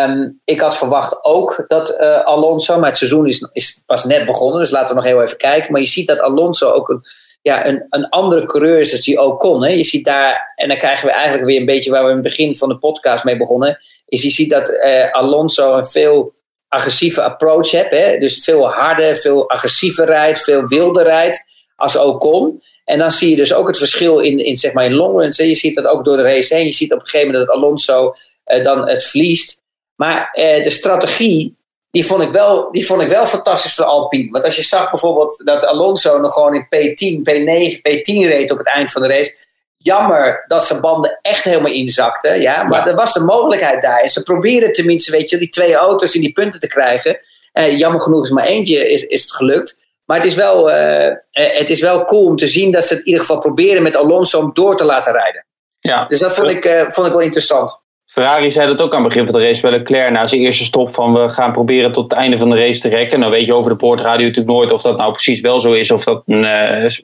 Um, 0.08 0.40
ik 0.44 0.60
had 0.60 0.76
verwacht 0.76 1.24
ook 1.24 1.64
dat 1.66 1.96
uh, 2.00 2.20
Alonso, 2.20 2.78
maar 2.78 2.88
het 2.88 2.98
seizoen 2.98 3.26
is, 3.26 3.48
is 3.52 3.82
pas 3.86 4.04
net 4.04 4.26
begonnen, 4.26 4.60
dus 4.60 4.70
laten 4.70 4.88
we 4.88 4.94
nog 4.94 5.10
heel 5.10 5.22
even 5.22 5.36
kijken. 5.36 5.72
Maar 5.72 5.80
je 5.80 5.86
ziet 5.86 6.06
dat 6.06 6.20
Alonso 6.20 6.70
ook 6.70 6.88
een 6.88 7.02
ja, 7.42 7.66
een, 7.66 7.86
een 7.90 8.08
andere 8.08 8.46
coureur 8.46 8.78
is 8.78 9.04
die 9.04 9.18
ook 9.18 9.38
kon. 9.38 9.64
Hè. 9.64 9.70
Je 9.70 9.84
ziet 9.84 10.04
daar, 10.04 10.52
en 10.56 10.68
dan 10.68 10.76
krijgen 10.76 11.06
we 11.06 11.12
eigenlijk 11.12 11.46
weer 11.46 11.60
een 11.60 11.66
beetje 11.66 11.90
waar 11.90 12.02
we 12.02 12.08
in 12.08 12.14
het 12.14 12.24
begin 12.24 12.56
van 12.56 12.68
de 12.68 12.78
podcast 12.78 13.24
mee 13.24 13.36
begonnen. 13.36 13.76
Is 14.11 14.22
je 14.22 14.30
ziet 14.30 14.50
dat 14.50 14.68
uh, 14.68 15.11
Alonso 15.11 15.76
een 15.76 15.84
veel 15.84 16.32
agressieve 16.68 17.22
approach 17.22 17.70
heeft. 17.70 17.90
Hè. 17.90 18.18
Dus 18.18 18.40
veel 18.44 18.70
harder, 18.70 19.16
veel 19.16 19.50
agressiever 19.50 20.06
rijdt, 20.06 20.42
veel 20.42 20.66
wilder 20.66 21.04
rijdt 21.04 21.44
als 21.76 21.96
Ocon. 21.96 22.62
En 22.84 22.98
dan 22.98 23.12
zie 23.12 23.30
je 23.30 23.36
dus 23.36 23.52
ook 23.52 23.66
het 23.66 23.78
verschil 23.78 24.18
in, 24.18 24.38
in, 24.38 24.56
zeg 24.56 24.72
maar 24.72 24.84
in 24.84 24.94
longruns. 24.94 25.36
Je 25.36 25.54
ziet 25.54 25.74
dat 25.74 25.86
ook 25.86 26.04
door 26.04 26.16
de 26.16 26.22
race 26.22 26.54
heen. 26.54 26.66
Je 26.66 26.72
ziet 26.72 26.92
op 26.92 27.00
een 27.00 27.06
gegeven 27.06 27.26
moment 27.26 27.46
dat 27.46 27.56
Alonso 27.56 28.12
uh, 28.46 28.64
dan 28.64 28.88
het 28.88 29.02
verliest. 29.02 29.62
Maar 29.96 30.30
uh, 30.34 30.64
de 30.64 30.70
strategie, 30.70 31.56
die 31.90 32.06
vond, 32.06 32.22
ik 32.22 32.30
wel, 32.30 32.72
die 32.72 32.86
vond 32.86 33.02
ik 33.02 33.08
wel 33.08 33.26
fantastisch 33.26 33.74
voor 33.74 33.84
Alpine. 33.84 34.30
Want 34.30 34.44
als 34.44 34.56
je 34.56 34.62
zag 34.62 34.90
bijvoorbeeld 34.90 35.42
dat 35.44 35.66
Alonso 35.66 36.18
nog 36.18 36.32
gewoon 36.32 36.54
in 36.54 36.64
P10, 36.64 37.30
P9, 37.30 37.76
P10 37.76 38.28
reed 38.28 38.52
op 38.52 38.58
het 38.58 38.68
eind 38.68 38.90
van 38.90 39.02
de 39.02 39.08
race. 39.08 39.34
Jammer 39.82 40.44
dat 40.46 40.66
zijn 40.66 40.80
banden 40.80 41.18
echt 41.22 41.44
helemaal 41.44 41.72
inzakten. 41.72 42.40
Ja, 42.40 42.62
maar 42.62 42.88
er 42.88 42.94
was 42.94 43.12
de 43.12 43.20
mogelijkheid 43.20 43.82
daar. 43.82 44.00
En 44.00 44.08
ze 44.08 44.22
proberen 44.22 44.72
tenminste, 44.72 45.10
weet 45.10 45.30
je, 45.30 45.38
die 45.38 45.48
twee 45.48 45.74
auto's 45.74 46.14
in 46.14 46.20
die 46.20 46.32
punten 46.32 46.60
te 46.60 46.68
krijgen. 46.68 47.18
Uh, 47.54 47.78
jammer 47.78 48.00
genoeg 48.00 48.24
is 48.24 48.30
maar 48.30 48.44
eentje 48.44 48.90
is, 48.90 49.02
is 49.02 49.22
het 49.22 49.32
gelukt. 49.32 49.78
Maar 50.04 50.16
het 50.16 50.26
is, 50.26 50.34
wel, 50.34 50.70
uh, 50.70 51.08
het 51.30 51.70
is 51.70 51.80
wel 51.80 52.04
cool 52.04 52.26
om 52.26 52.36
te 52.36 52.46
zien 52.46 52.72
dat 52.72 52.84
ze 52.84 52.92
het 52.92 53.02
in 53.02 53.08
ieder 53.08 53.20
geval 53.20 53.38
proberen 53.38 53.82
met 53.82 53.96
Alonso 53.96 54.38
om 54.38 54.50
door 54.52 54.76
te 54.76 54.84
laten 54.84 55.12
rijden. 55.12 55.46
Ja. 55.80 56.04
Dus 56.08 56.20
dat 56.20 56.34
vond 56.34 56.50
ik, 56.50 56.64
uh, 56.64 56.80
vond 56.88 57.06
ik 57.06 57.12
wel 57.12 57.22
interessant. 57.22 57.82
Ferrari 58.06 58.50
zei 58.50 58.66
dat 58.66 58.80
ook 58.80 58.94
aan 58.94 59.04
het 59.04 59.08
begin 59.08 59.26
van 59.26 59.40
de 59.40 59.46
race 59.46 59.60
bij 59.60 59.70
Leclerc. 59.70 60.10
Na 60.10 60.26
zijn 60.26 60.40
eerste 60.40 60.64
stop 60.64 60.94
van 60.94 61.12
we 61.12 61.30
gaan 61.30 61.52
proberen 61.52 61.92
tot 61.92 62.10
het 62.10 62.18
einde 62.18 62.38
van 62.38 62.50
de 62.50 62.56
race 62.56 62.80
te 62.80 62.88
rekken. 62.88 63.18
Nou 63.18 63.32
weet 63.32 63.46
je 63.46 63.54
over 63.54 63.70
de 63.70 63.76
boordradio 63.76 64.26
natuurlijk 64.26 64.56
nooit 64.56 64.72
of 64.72 64.82
dat 64.82 64.96
nou 64.96 65.12
precies 65.12 65.40
wel 65.40 65.60
zo 65.60 65.72
is. 65.72 65.90
Of 65.90 66.04
dat, 66.04 66.22
uh, 66.26 66.46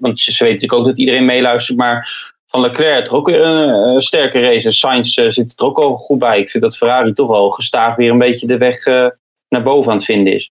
want 0.00 0.20
ze 0.20 0.44
weten 0.44 0.46
natuurlijk 0.46 0.72
ook 0.72 0.84
dat 0.84 0.98
iedereen 0.98 1.24
meeluistert. 1.24 1.78
Maar 1.78 2.34
van 2.46 2.60
Leclerc 2.60 3.04
toch 3.04 3.14
ook 3.14 3.28
een 3.28 4.02
sterke 4.02 4.40
race. 4.40 4.72
Sainz 4.72 5.14
zit 5.14 5.52
er 5.56 5.64
ook 5.64 5.78
al 5.78 5.96
goed 5.96 6.18
bij. 6.18 6.38
Ik 6.38 6.50
vind 6.50 6.62
dat 6.62 6.76
Ferrari 6.76 7.12
toch 7.12 7.28
wel 7.28 7.50
gestaag 7.50 7.96
weer 7.96 8.10
een 8.10 8.18
beetje 8.18 8.46
de 8.46 8.58
weg 8.58 8.84
naar 9.48 9.62
boven 9.62 9.90
aan 9.90 9.96
het 9.96 10.06
vinden 10.06 10.32
is. 10.32 10.50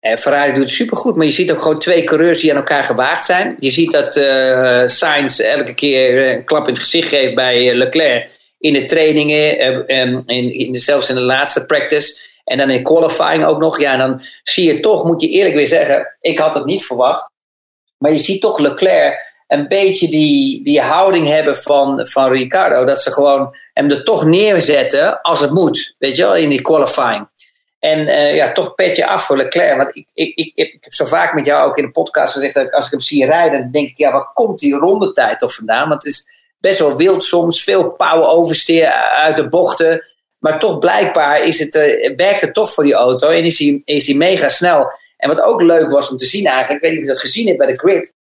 Uh, 0.00 0.16
Ferrari 0.16 0.52
doet 0.52 0.62
het 0.62 0.70
supergoed, 0.70 1.16
maar 1.16 1.26
je 1.26 1.32
ziet 1.32 1.52
ook 1.52 1.62
gewoon 1.62 1.78
twee 1.78 2.04
coureurs 2.04 2.40
die 2.40 2.50
aan 2.50 2.56
elkaar 2.56 2.84
gewaagd 2.84 3.24
zijn. 3.24 3.56
Je 3.58 3.70
ziet 3.70 3.92
dat 3.92 4.14
Sainz 4.90 5.38
elke 5.38 5.74
keer 5.74 6.28
een 6.34 6.44
klap 6.44 6.66
in 6.66 6.72
het 6.72 6.82
gezicht 6.82 7.08
geeft 7.08 7.34
bij 7.34 7.74
Leclerc 7.74 8.42
in 8.58 8.72
de 8.72 8.84
trainingen, 8.84 9.58
en 9.86 10.22
in, 10.26 10.52
in, 10.52 10.80
zelfs 10.80 11.08
in 11.08 11.14
de 11.14 11.20
laatste 11.20 11.66
practice. 11.66 12.20
En 12.44 12.58
dan 12.58 12.70
in 12.70 12.82
qualifying 12.82 13.44
ook 13.44 13.58
nog. 13.58 13.80
Ja, 13.80 13.92
en 13.92 13.98
dan 13.98 14.20
zie 14.42 14.72
je 14.72 14.80
toch, 14.80 15.04
moet 15.04 15.20
je 15.20 15.28
eerlijk 15.28 15.54
weer 15.54 15.68
zeggen, 15.68 16.16
ik 16.20 16.38
had 16.38 16.54
het 16.54 16.64
niet 16.64 16.84
verwacht. 16.84 17.30
Maar 17.98 18.12
je 18.12 18.18
ziet 18.18 18.40
toch 18.40 18.58
Leclerc 18.58 19.33
een 19.46 19.68
beetje 19.68 20.08
die, 20.08 20.64
die 20.64 20.80
houding 20.80 21.26
hebben 21.26 21.56
van, 21.56 22.06
van 22.06 22.32
Ricardo. 22.32 22.84
Dat 22.84 23.00
ze 23.00 23.12
gewoon 23.12 23.54
hem 23.72 23.90
er 23.90 24.04
toch 24.04 24.24
neerzetten 24.24 25.20
als 25.20 25.40
het 25.40 25.50
moet. 25.50 25.94
Weet 25.98 26.16
je 26.16 26.22
wel, 26.22 26.36
in 26.36 26.48
die 26.48 26.62
qualifying. 26.62 27.28
En 27.78 27.98
uh, 27.98 28.34
ja, 28.34 28.52
toch 28.52 28.74
petje 28.74 29.06
af 29.06 29.24
voor 29.24 29.36
Leclerc. 29.36 29.76
Want 29.76 29.96
ik, 29.96 30.06
ik, 30.14 30.36
ik, 30.36 30.52
ik, 30.54 30.76
heb 30.80 30.94
zo 30.94 31.04
vaak 31.04 31.34
met 31.34 31.46
jou 31.46 31.68
ook 31.68 31.76
in 31.76 31.84
de 31.84 31.90
podcast 31.90 32.32
gezegd 32.32 32.54
dat 32.54 32.72
als 32.72 32.84
ik 32.84 32.90
hem 32.90 33.00
zie 33.00 33.26
rijden, 33.26 33.60
dan 33.60 33.70
denk 33.70 33.88
ik, 33.88 33.98
ja, 33.98 34.12
waar 34.12 34.32
komt 34.32 34.58
die 34.58 34.74
rondetijd 34.74 35.38
toch 35.38 35.54
vandaan? 35.54 35.88
Want 35.88 36.02
het 36.02 36.12
is 36.12 36.26
best 36.58 36.78
wel 36.78 36.96
wild 36.96 37.24
soms, 37.24 37.62
veel 37.62 37.90
power 37.90 38.26
oversteer 38.26 38.90
uit 38.92 39.36
de 39.36 39.48
bochten. 39.48 40.04
Maar 40.38 40.58
toch 40.58 40.78
blijkbaar 40.78 41.42
is 41.42 41.58
het, 41.58 41.74
uh, 41.74 42.16
werkt 42.16 42.40
het 42.40 42.54
toch 42.54 42.72
voor 42.72 42.84
die 42.84 42.94
auto 42.94 43.28
en 43.28 43.44
is 43.44 43.58
hij, 43.58 43.82
is 43.84 44.06
hij 44.06 44.16
mega 44.16 44.48
snel. 44.48 44.86
En 45.16 45.28
wat 45.28 45.40
ook 45.40 45.62
leuk 45.62 45.90
was 45.90 46.10
om 46.10 46.16
te 46.16 46.26
zien 46.26 46.46
eigenlijk, 46.46 46.82
ik 46.82 46.88
weet 46.88 46.90
niet 46.90 47.00
of 47.00 47.06
je 47.06 47.12
dat 47.12 47.22
gezien 47.22 47.46
hebt 47.46 47.58
bij 47.58 47.66
de 47.66 47.78
grid, 47.78 48.14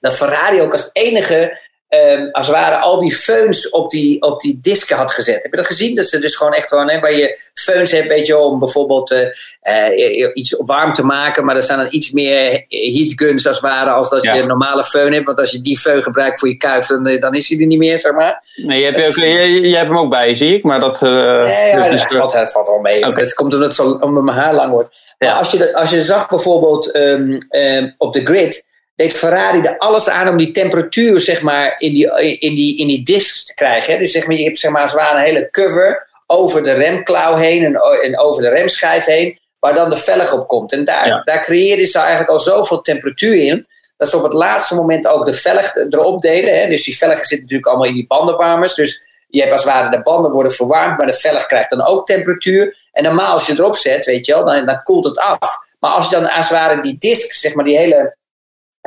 dat 0.00 0.16
Ferrari 0.16 0.60
ook 0.60 0.72
als 0.72 0.90
enige 0.92 1.66
um, 1.88 2.28
als 2.32 2.46
het 2.46 2.56
ware 2.56 2.76
al 2.76 3.00
die 3.00 3.14
feuns 3.14 3.70
op 3.70 3.90
die, 3.90 4.22
op 4.22 4.40
die 4.40 4.58
disken 4.62 4.96
had 4.96 5.12
gezet. 5.12 5.42
Heb 5.42 5.50
je 5.50 5.56
dat 5.56 5.66
gezien? 5.66 5.94
Dat 5.94 6.08
ze 6.08 6.18
dus 6.18 6.36
gewoon 6.36 6.52
echt 6.52 6.68
gewoon, 6.68 6.90
hè, 6.90 7.00
waar 7.00 7.14
je 7.14 7.50
feuns 7.54 7.90
hebt, 7.90 8.08
weet 8.08 8.26
je 8.26 8.38
om 8.38 8.58
bijvoorbeeld 8.58 9.10
uh, 9.10 9.28
iets 10.34 10.54
warm 10.64 10.92
te 10.92 11.04
maken, 11.04 11.44
maar 11.44 11.56
er 11.56 11.62
zijn 11.62 11.78
dan 11.78 11.88
iets 11.90 12.10
meer 12.10 12.64
heatguns 12.68 13.46
als 13.46 13.60
het 13.60 13.70
ware 13.70 13.90
als 13.90 14.10
dat 14.10 14.22
je 14.22 14.30
een 14.30 14.46
normale 14.46 14.84
föhn 14.84 15.12
hebt. 15.12 15.26
Want 15.26 15.40
als 15.40 15.50
je 15.50 15.60
die 15.60 15.80
föhn 15.80 16.02
gebruikt 16.02 16.38
voor 16.38 16.48
je 16.48 16.56
kuif, 16.56 16.86
dan, 16.86 17.04
dan 17.20 17.34
is 17.34 17.48
hij 17.48 17.58
er 17.58 17.66
niet 17.66 17.78
meer, 17.78 17.98
zeg 17.98 18.12
maar. 18.12 18.42
Nee, 18.54 18.78
je 18.78 18.84
hebt, 18.84 19.06
ook, 19.06 19.24
je, 19.24 19.60
je, 19.68 19.76
hebt 19.76 19.88
hem 19.88 19.98
ook 19.98 20.10
bij, 20.10 20.34
zie 20.34 20.54
ik, 20.54 20.62
maar 20.62 20.80
dat... 20.80 21.02
Uh, 21.02 21.10
nee, 21.40 21.70
ja, 21.70 21.90
dat 21.90 22.06
valt, 22.06 22.32
dat 22.32 22.50
valt 22.50 22.66
wel 22.66 22.78
mee. 22.78 23.06
Okay. 23.06 23.24
Het 23.24 23.34
komt 23.34 23.54
omdat, 23.54 23.68
het 23.68 23.76
zo, 23.76 23.90
omdat 23.90 24.24
mijn 24.24 24.36
haar 24.36 24.54
lang 24.54 24.70
wordt. 24.70 24.96
Maar 25.18 25.32
als 25.32 25.50
je, 25.50 25.74
als 25.74 25.90
je 25.90 26.02
zag 26.02 26.28
bijvoorbeeld 26.28 26.94
um, 26.94 27.46
um, 27.50 27.94
op 27.98 28.12
de 28.12 28.24
grid 28.24 28.67
deed 28.98 29.12
Ferrari 29.12 29.60
er 29.60 29.78
alles 29.78 30.08
aan 30.08 30.28
om 30.28 30.36
die 30.36 30.50
temperatuur 30.50 31.20
zeg 31.20 31.42
maar, 31.42 31.74
in, 31.78 31.94
die, 31.94 32.38
in, 32.38 32.54
die, 32.54 32.78
in 32.78 32.86
die 32.86 33.02
discs 33.04 33.44
te 33.44 33.54
krijgen. 33.54 33.92
Hè? 33.92 33.98
Dus 33.98 34.12
zeg 34.12 34.26
maar, 34.26 34.36
je 34.36 34.44
hebt 34.44 34.58
zeg 34.58 34.70
maar, 34.70 34.88
zwaar 34.88 35.16
een 35.16 35.22
hele 35.22 35.50
cover 35.50 36.06
over 36.26 36.62
de 36.62 36.72
remklauw 36.72 37.34
heen 37.34 37.64
en, 37.64 37.74
en, 38.02 38.18
over 38.18 38.42
de 38.42 38.48
remschijf 38.48 39.04
heen, 39.04 39.38
waar 39.58 39.74
dan 39.74 39.90
de 39.90 39.96
velg 39.96 40.32
op 40.32 40.48
komt. 40.48 40.72
En 40.72 40.84
daar, 40.84 41.06
ja. 41.06 41.22
daar 41.24 41.42
creëerden 41.42 41.86
ze 41.86 41.98
eigenlijk 41.98 42.30
al 42.30 42.40
zoveel 42.40 42.80
temperatuur 42.80 43.34
in, 43.34 43.66
dat 43.96 44.08
ze 44.08 44.16
op 44.16 44.22
het 44.22 44.32
laatste 44.32 44.74
moment 44.74 45.06
ook 45.06 45.26
de 45.26 45.34
velg 45.34 45.74
erop 45.74 46.22
deden. 46.22 46.60
Hè? 46.60 46.68
Dus 46.68 46.84
die 46.84 46.96
velgen 46.96 47.18
zitten 47.18 47.40
natuurlijk 47.40 47.68
allemaal 47.68 47.88
in 47.88 47.94
die 47.94 48.06
bandenwarmers. 48.06 48.74
Dus 48.74 49.00
je 49.28 49.40
hebt 49.40 49.52
als 49.52 49.64
het 49.64 49.72
ware 49.72 49.90
de 49.90 50.02
banden 50.02 50.32
worden 50.32 50.52
verwarmd, 50.52 50.98
maar 50.98 51.06
de 51.06 51.14
velg 51.14 51.46
krijgt 51.46 51.70
dan 51.70 51.86
ook 51.86 52.06
temperatuur. 52.06 52.76
En 52.92 53.02
normaal 53.02 53.32
als 53.32 53.46
je 53.46 53.52
erop 53.52 53.76
zet, 53.76 54.04
weet 54.04 54.26
je 54.26 54.32
wel, 54.32 54.44
dan, 54.44 54.66
dan 54.66 54.82
koelt 54.82 55.04
het 55.04 55.18
af. 55.18 55.38
Maar 55.80 55.90
als 55.90 56.08
je 56.08 56.10
dan 56.10 56.30
als 56.30 56.48
het 56.48 56.58
ware 56.58 56.82
die 56.82 56.96
disc, 56.98 57.32
zeg 57.32 57.54
maar 57.54 57.64
die 57.64 57.78
hele 57.78 58.16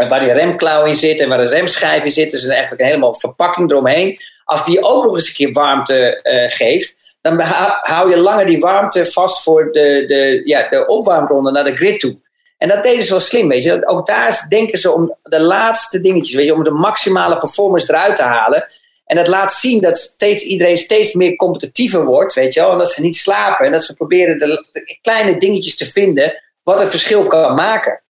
waar 0.10 0.20
die 0.20 0.32
remklauw 0.32 0.86
in 0.86 0.96
zit 0.96 1.20
en 1.20 1.30
waar 1.30 1.38
de 1.38 1.48
remschijf 1.48 2.04
in 2.04 2.12
zit, 2.12 2.32
dus 2.32 2.46
eigenlijk 2.46 2.82
helemaal 2.82 3.14
verpakking 3.14 3.72
eromheen. 3.72 4.20
Als 4.46 4.66
die 4.66 4.84
ook 4.84 5.04
nog 5.04 5.16
eens 5.16 5.28
een 5.28 5.34
keer 5.34 5.52
warmte 5.52 6.20
uh, 6.24 6.58
geeft, 6.58 6.96
dan 7.22 7.40
hou 7.82 8.10
je 8.10 8.18
langer 8.18 8.46
die 8.46 8.60
warmte 8.60 9.06
vast 9.06 9.44
voor 9.44 9.72
de, 9.72 10.04
de, 10.08 10.42
ja, 10.46 10.70
de 10.70 10.86
opwarmronde 10.88 11.52
naar 11.52 11.64
de 11.64 11.76
grid 11.76 12.00
toe. 12.00 12.20
En 12.58 12.68
dat 12.68 12.84
deden 12.84 13.04
ze 13.04 13.10
wel 13.10 13.20
slim, 13.20 13.48
weet 13.48 13.64
je. 13.64 13.88
Ook 13.88 14.08
daar 14.08 14.46
denken 14.50 14.80
ze 14.80 14.92
om 14.92 15.18
de 15.24 15.42
laatste 15.42 16.00
dingetjes, 16.00 16.36
weet 16.36 16.46
je, 16.46 16.54
om 16.54 16.64
de 16.64 16.72
maximale 16.72 17.38
performance 17.38 17.94
eruit 17.94 18.16
te 18.16 18.22
halen. 18.22 18.64
En 19.06 19.16
dat 19.16 19.28
laat 19.28 19.54
zien 19.54 19.82
dat 19.82 19.98
steeds, 19.98 20.44
iedereen 20.44 20.78
steeds 20.78 21.14
meer 21.14 21.36
competitiever 21.36 22.06
wordt, 22.06 22.34
weet 22.34 22.54
je 22.54 22.60
wel. 22.60 22.72
En 22.72 22.78
dat 22.78 22.92
ze 22.92 23.02
niet 23.02 23.18
slapen 23.18 23.66
en 23.66 23.72
dat 23.72 23.84
ze 23.84 23.96
proberen 23.96 24.40
de, 24.40 24.46
de 24.72 25.00
kleine 25.02 25.38
dingetjes 25.38 25.76
te 25.76 25.86
vinden 25.86 26.42
wat 26.64 26.80
een 26.80 26.88
verschil 26.88 27.28
kan 27.28 27.56
maken. 27.56 28.04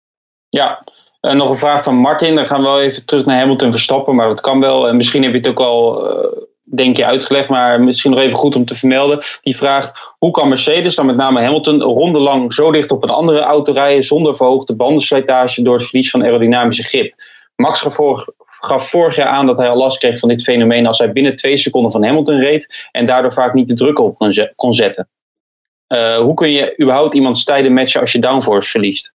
Ja, 0.49 0.85
uh, 1.21 1.33
nog 1.33 1.49
een 1.49 1.57
vraag 1.57 1.83
van 1.83 1.95
Martin. 1.95 2.35
Dan 2.35 2.47
gaan 2.47 2.61
we 2.61 2.67
wel 2.67 2.81
even 2.81 3.05
terug 3.05 3.25
naar 3.25 3.39
Hamilton 3.39 3.71
Verstappen, 3.71 4.15
maar 4.15 4.29
dat 4.29 4.41
kan 4.41 4.61
wel. 4.61 4.89
En 4.89 4.97
misschien 4.97 5.23
heb 5.23 5.33
je 5.33 5.39
het 5.39 5.49
ook 5.49 5.61
al, 5.61 6.11
uh, 6.11 6.43
denk 6.63 6.97
je, 6.97 7.05
uitgelegd, 7.05 7.49
maar 7.49 7.83
misschien 7.83 8.11
nog 8.11 8.21
even 8.21 8.39
goed 8.39 8.57
om 8.57 8.65
te 8.65 8.75
vermelden. 8.75 9.25
Die 9.43 9.57
vraagt: 9.57 10.15
hoe 10.19 10.31
kan 10.31 10.49
Mercedes, 10.49 10.95
dan 10.95 11.07
met 11.07 11.17
name 11.17 11.41
Hamilton, 11.41 11.83
ronde 11.83 12.19
lang 12.19 12.55
zo 12.55 12.73
dicht 12.73 12.91
op 12.91 13.03
een 13.03 13.11
andere 13.11 13.41
auto 13.41 13.73
rijden 13.73 14.05
zonder 14.05 14.37
verhoogde 14.37 14.75
bandenslijtage 14.75 15.63
door 15.63 15.75
het 15.75 15.87
verlies 15.87 16.11
van 16.11 16.23
aerodynamische 16.23 16.85
grip? 16.85 17.15
Max 17.57 17.81
gaf 18.61 18.89
vorig, 18.89 19.17
jaar 19.17 19.29
aan 19.29 19.47
dat 19.47 19.59
hij 19.59 19.69
al 19.69 19.77
last 19.77 19.99
kreeg 19.99 20.19
van 20.19 20.29
dit 20.29 20.43
fenomeen 20.43 20.87
als 20.87 20.99
hij 20.99 21.13
binnen 21.13 21.37
twee 21.37 21.57
seconden 21.57 21.91
van 21.91 22.05
Hamilton 22.05 22.39
reed 22.39 22.89
en 22.93 23.07
daardoor 23.07 23.33
vaak 23.33 23.55
niet 23.55 23.69
de 23.69 23.75
druk 23.75 23.99
op 23.99 24.17
kon 24.57 24.75
zetten. 24.75 25.09
Uh, 25.89 26.19
hoe 26.19 26.35
kun 26.35 26.51
je 26.51 26.75
überhaupt 26.83 27.15
iemands 27.15 27.45
tijden 27.45 27.73
matchen 27.73 28.01
als 28.01 28.13
je 28.13 28.19
downforce 28.19 28.71
verliest? 28.71 29.13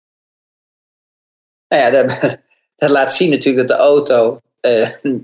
Nou 1.72 1.84
ja, 1.84 1.90
dat, 1.90 2.18
dat, 2.76 2.90
laat 2.90 3.14
zien 3.14 3.30
natuurlijk 3.30 3.68
dat 3.68 3.78
de 3.78 3.84
auto 3.84 4.40
uh, 4.60 4.88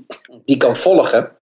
die 0.46 0.56
kan 0.56 0.76
volgen. 0.76 1.36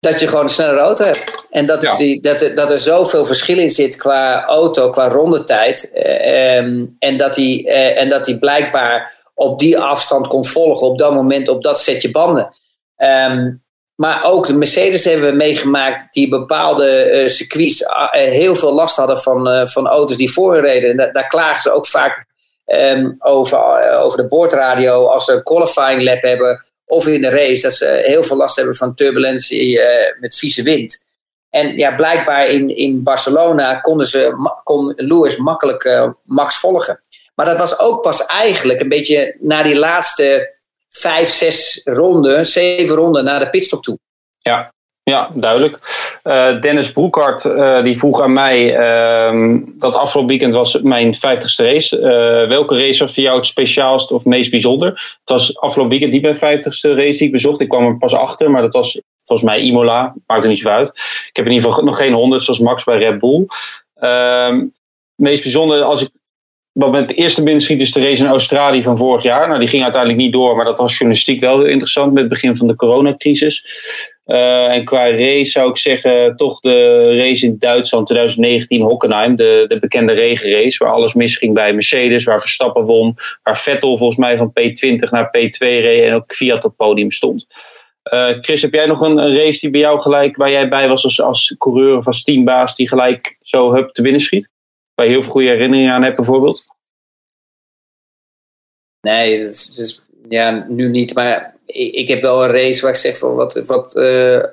Dat 0.00 0.20
je 0.20 0.28
gewoon 0.28 0.44
een 0.44 0.50
snellere 0.50 0.78
auto 0.78 1.04
hebt. 1.04 1.46
En 1.50 1.66
dat, 1.66 1.82
ja. 1.82 1.96
die, 1.96 2.22
dat, 2.22 2.40
er, 2.40 2.54
dat 2.54 2.70
er 2.70 2.80
zoveel 2.80 3.26
verschil 3.26 3.58
in 3.58 3.68
zit 3.68 3.96
qua 3.96 4.44
auto, 4.44 4.90
qua 4.90 5.08
rondetijd. 5.08 5.90
Uh, 5.94 6.56
um, 6.56 6.96
en, 6.98 7.16
dat 7.16 7.34
die, 7.34 7.66
uh, 7.66 8.00
en 8.00 8.08
dat 8.08 8.24
die 8.24 8.38
blijkbaar 8.38 9.22
op 9.34 9.58
die 9.58 9.78
afstand 9.78 10.26
kon 10.26 10.46
volgen 10.46 10.86
op 10.86 10.98
dat 10.98 11.14
moment, 11.14 11.48
op 11.48 11.62
dat 11.62 11.80
setje 11.80 12.10
banden. 12.10 12.54
Um, 12.96 13.62
maar 13.94 14.24
ook 14.24 14.46
de 14.46 14.54
Mercedes 14.54 15.04
hebben 15.04 15.30
we 15.30 15.36
meegemaakt 15.36 16.12
die 16.12 16.28
bepaalde 16.28 17.10
uh, 17.12 17.28
circuits 17.28 17.80
uh, 17.80 18.10
heel 18.10 18.54
veel 18.54 18.74
last 18.74 18.96
hadden 18.96 19.18
van, 19.18 19.48
uh, 19.48 19.66
van 19.66 19.86
auto's 19.86 20.16
die 20.16 20.32
voor 20.32 20.60
reden. 20.60 20.90
En 20.90 20.96
da 20.96 21.10
daar 21.10 21.26
klagen 21.26 21.62
ze 21.62 21.70
ook 21.70 21.86
vaak 21.86 22.27
um, 22.68 23.16
over, 23.18 23.58
uh, 23.58 24.02
over 24.04 24.18
de 24.18 24.28
boordradio 24.28 25.06
als 25.06 25.24
ze 25.24 25.32
een 25.32 25.42
qualifying 25.42 26.02
lap 26.02 26.22
hebben 26.22 26.64
of 26.86 27.06
in 27.06 27.20
de 27.20 27.30
race, 27.30 27.62
dat 27.62 27.74
ze 27.74 28.02
heel 28.04 28.22
veel 28.22 28.36
last 28.36 28.56
hebben 28.56 28.76
van 28.76 28.94
turbulentie 28.94 29.76
uh, 29.76 29.84
met 30.20 30.34
vieze 30.34 30.62
wind. 30.62 31.06
En 31.50 31.76
ja, 31.76 31.94
blijkbaar 31.94 32.48
in, 32.48 32.76
in 32.76 33.02
Barcelona 33.02 33.74
konden 33.74 34.06
ze, 34.06 34.34
kon 34.62 34.92
Lewis 34.96 35.36
makkelijk 35.36 35.84
uh, 35.84 36.10
Max 36.24 36.56
volgen. 36.56 37.02
Maar 37.34 37.46
dat 37.46 37.58
was 37.58 37.78
ook 37.78 38.02
pas 38.02 38.26
eigenlijk 38.26 38.80
een 38.80 38.88
beetje 38.88 39.36
na 39.40 39.62
die 39.62 39.76
laatste 39.78 40.56
vijf, 40.88 41.28
zes 41.28 41.80
ronden, 41.84 42.46
zeven 42.46 42.96
ronden 42.96 43.24
naar 43.24 43.40
de 43.40 43.48
pitstop 43.48 43.82
toe. 43.82 43.98
Ja, 44.38 44.72
Ja, 45.08 45.30
duidelijk. 45.34 45.78
Uh, 46.24 46.60
Dennis 46.60 46.92
Broekhart 46.92 47.44
uh, 47.44 47.82
die 47.82 47.98
vroeg 47.98 48.20
aan 48.20 48.32
mij 48.32 48.78
uh, 48.78 49.58
dat 49.76 49.94
afgelopen 49.94 50.30
weekend 50.30 50.54
was 50.54 50.80
mijn 50.80 51.14
50ste 51.14 51.64
race. 51.64 51.98
welke 52.48 52.76
race 52.76 53.04
was 53.04 53.14
voor 53.14 53.22
jou 53.22 53.36
het 53.36 53.46
speciaalst 53.46 54.10
of 54.10 54.24
meest 54.24 54.50
bijzonder? 54.50 54.88
Het 54.88 55.28
was 55.28 55.58
afgelopen 55.58 55.98
weekend 55.98 56.12
niet 56.12 56.40
mijn 56.40 56.58
50ste 56.58 56.96
race 56.96 57.18
die 57.18 57.26
ik 57.26 57.32
bezocht. 57.32 57.60
Ik 57.60 57.68
kwam 57.68 57.86
er 57.86 57.98
pas 57.98 58.14
achter, 58.14 58.50
maar 58.50 58.62
dat 58.62 58.72
was 58.72 59.00
volgens 59.24 59.48
mij 59.48 59.60
Imola. 59.60 60.14
Maakt 60.26 60.42
er 60.42 60.48
niet 60.48 60.58
zo 60.58 60.68
uit. 60.68 60.88
Ik 61.28 61.30
heb 61.32 61.46
in 61.46 61.52
ieder 61.52 61.68
geval 61.68 61.84
nog 61.84 61.96
geen 61.96 62.12
100 62.12 62.42
zoals 62.42 62.60
Max 62.60 62.84
bij 62.84 62.98
Red 62.98 63.18
Bull. 63.18 63.46
Ehm, 63.94 64.64
meest 65.14 65.42
bijzonder 65.42 65.82
als 65.82 66.02
ik 66.02 66.08
wat 66.78 66.90
met 66.90 67.08
het 67.08 67.16
eerste 67.16 67.42
binnenschiet 67.42 67.80
is 67.80 67.92
de 67.92 68.00
race 68.00 68.24
in 68.24 68.30
Australië 68.30 68.82
van 68.82 68.98
vorig 68.98 69.22
jaar. 69.22 69.48
Nou, 69.48 69.60
die 69.60 69.68
ging 69.68 69.82
uiteindelijk 69.82 70.22
niet 70.22 70.32
door, 70.32 70.56
maar 70.56 70.64
dat 70.64 70.78
was 70.78 70.96
journalistiek 70.96 71.40
wel 71.40 71.58
heel 71.58 71.66
interessant 71.66 72.12
met 72.12 72.22
het 72.22 72.32
begin 72.32 72.56
van 72.56 72.66
de 72.66 72.76
coronacrisis. 72.76 73.64
Uh, 74.28 74.72
en 74.72 74.84
qua 74.84 75.10
race 75.10 75.50
zou 75.50 75.70
ik 75.70 75.76
zeggen, 75.76 76.36
toch 76.36 76.60
de 76.60 77.16
race 77.16 77.46
in 77.46 77.56
Duitsland 77.58 78.06
2019, 78.06 78.82
Hockenheim, 78.82 79.36
de, 79.36 79.64
de 79.68 79.78
bekende 79.78 80.12
regenrace, 80.12 80.84
waar 80.84 80.92
alles 80.92 81.14
misging 81.14 81.54
bij 81.54 81.72
Mercedes, 81.72 82.24
waar 82.24 82.40
Verstappen 82.40 82.84
won, 82.84 83.16
waar 83.42 83.58
Vettel 83.58 83.96
volgens 83.96 84.18
mij 84.18 84.36
van 84.36 84.52
P20 84.60 85.10
naar 85.10 85.26
P2 85.26 85.58
reed 85.58 86.02
en 86.02 86.14
ook 86.14 86.34
Fiat 86.34 86.56
op 86.56 86.62
het 86.62 86.76
podium 86.76 87.10
stond. 87.10 87.46
Uh, 88.12 88.38
Chris, 88.38 88.62
heb 88.62 88.72
jij 88.72 88.86
nog 88.86 89.00
een, 89.00 89.36
race 89.36 89.60
die 89.60 89.70
bij 89.70 89.80
jou 89.80 90.00
gelijk, 90.00 90.36
waar 90.36 90.50
jij 90.50 90.68
bij 90.68 90.88
was 90.88 91.04
als, 91.04 91.20
als 91.20 91.54
coureur 91.58 91.96
of 91.96 92.06
als 92.06 92.22
teambaas, 92.22 92.76
die 92.76 92.88
gelijk 92.88 93.36
zo 93.40 93.74
hup 93.74 93.94
te 93.94 94.02
binnen 94.02 94.20
schiet? 94.20 94.50
Waar 94.94 95.06
je 95.06 95.12
heel 95.12 95.22
veel 95.22 95.32
goede 95.32 95.48
herinneringen 95.48 95.92
aan 95.92 96.02
hebt 96.02 96.16
bijvoorbeeld? 96.16 96.66
Nee, 99.00 99.38
dus, 99.38 100.02
ja, 100.28 100.66
nu 100.68 100.88
niet. 100.88 101.14
Maar 101.14 101.57
ik, 101.68 101.92
ik, 101.92 102.08
heb 102.08 102.22
wel 102.22 102.44
een 102.44 102.50
race 102.50 102.80
waar 102.80 102.90
ik 102.90 102.96
zeg 102.96 103.18
van 103.18 103.34
wat, 103.34 103.54
wat, 103.54 103.96
uh, 103.96 104.44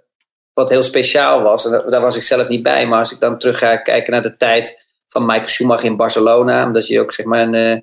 wat 0.53 0.69
heel 0.69 0.83
speciaal 0.83 1.41
was. 1.41 1.65
En 1.65 1.83
daar 1.89 2.01
was 2.01 2.15
ik 2.15 2.23
zelf 2.23 2.47
niet 2.47 2.63
bij. 2.63 2.87
Maar 2.87 2.99
als 2.99 3.11
ik 3.11 3.19
dan 3.19 3.39
terug 3.39 3.57
ga 3.57 3.77
kijken 3.77 4.11
naar 4.11 4.21
de 4.21 4.37
tijd 4.37 4.83
van 5.07 5.25
Michael 5.25 5.47
Schumacher 5.47 5.85
in 5.85 5.95
Barcelona. 5.95 6.65
Omdat 6.65 6.87
je 6.87 6.99
ook 6.99 7.11
zeg 7.11 7.25
maar 7.25 7.41
een, 7.41 7.53
uh, 7.53 7.79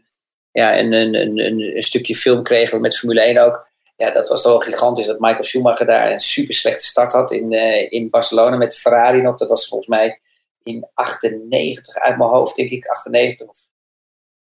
ja, 0.53 0.78
een, 0.78 0.93
een, 0.93 1.14
een, 1.14 1.39
een, 1.76 1.83
stukje 1.83 2.16
film 2.16 2.43
kreeg 2.43 2.72
met 2.72 2.99
Formule 2.99 3.20
1 3.22 3.39
ook. 3.39 3.70
Ja, 3.97 4.11
dat 4.11 4.28
was 4.28 4.45
wel 4.45 4.59
gigantisch 4.59 5.07
dat 5.07 5.18
Michael 5.18 5.45
Schumacher 5.45 5.87
daar 5.87 6.11
een 6.11 6.20
super 6.20 6.55
slechte 6.55 6.85
start 6.85 7.12
had 7.12 7.33
in, 7.33 7.53
uh, 7.53 7.93
in 7.93 8.11
Barcelona 8.11 8.57
met 8.57 8.70
de 8.70 8.76
Ferrari 8.76 9.20
nog. 9.20 9.37
Dat 9.37 9.49
was 9.49 9.68
volgens 9.68 9.89
mij 9.89 10.20
in 10.62 10.89
98 10.95 11.95
uit 11.95 12.18
mijn 12.18 12.30
hoofd, 12.30 12.57
denk 12.57 12.70
ik. 12.70 12.87
98 12.87 13.49
of 13.49 13.57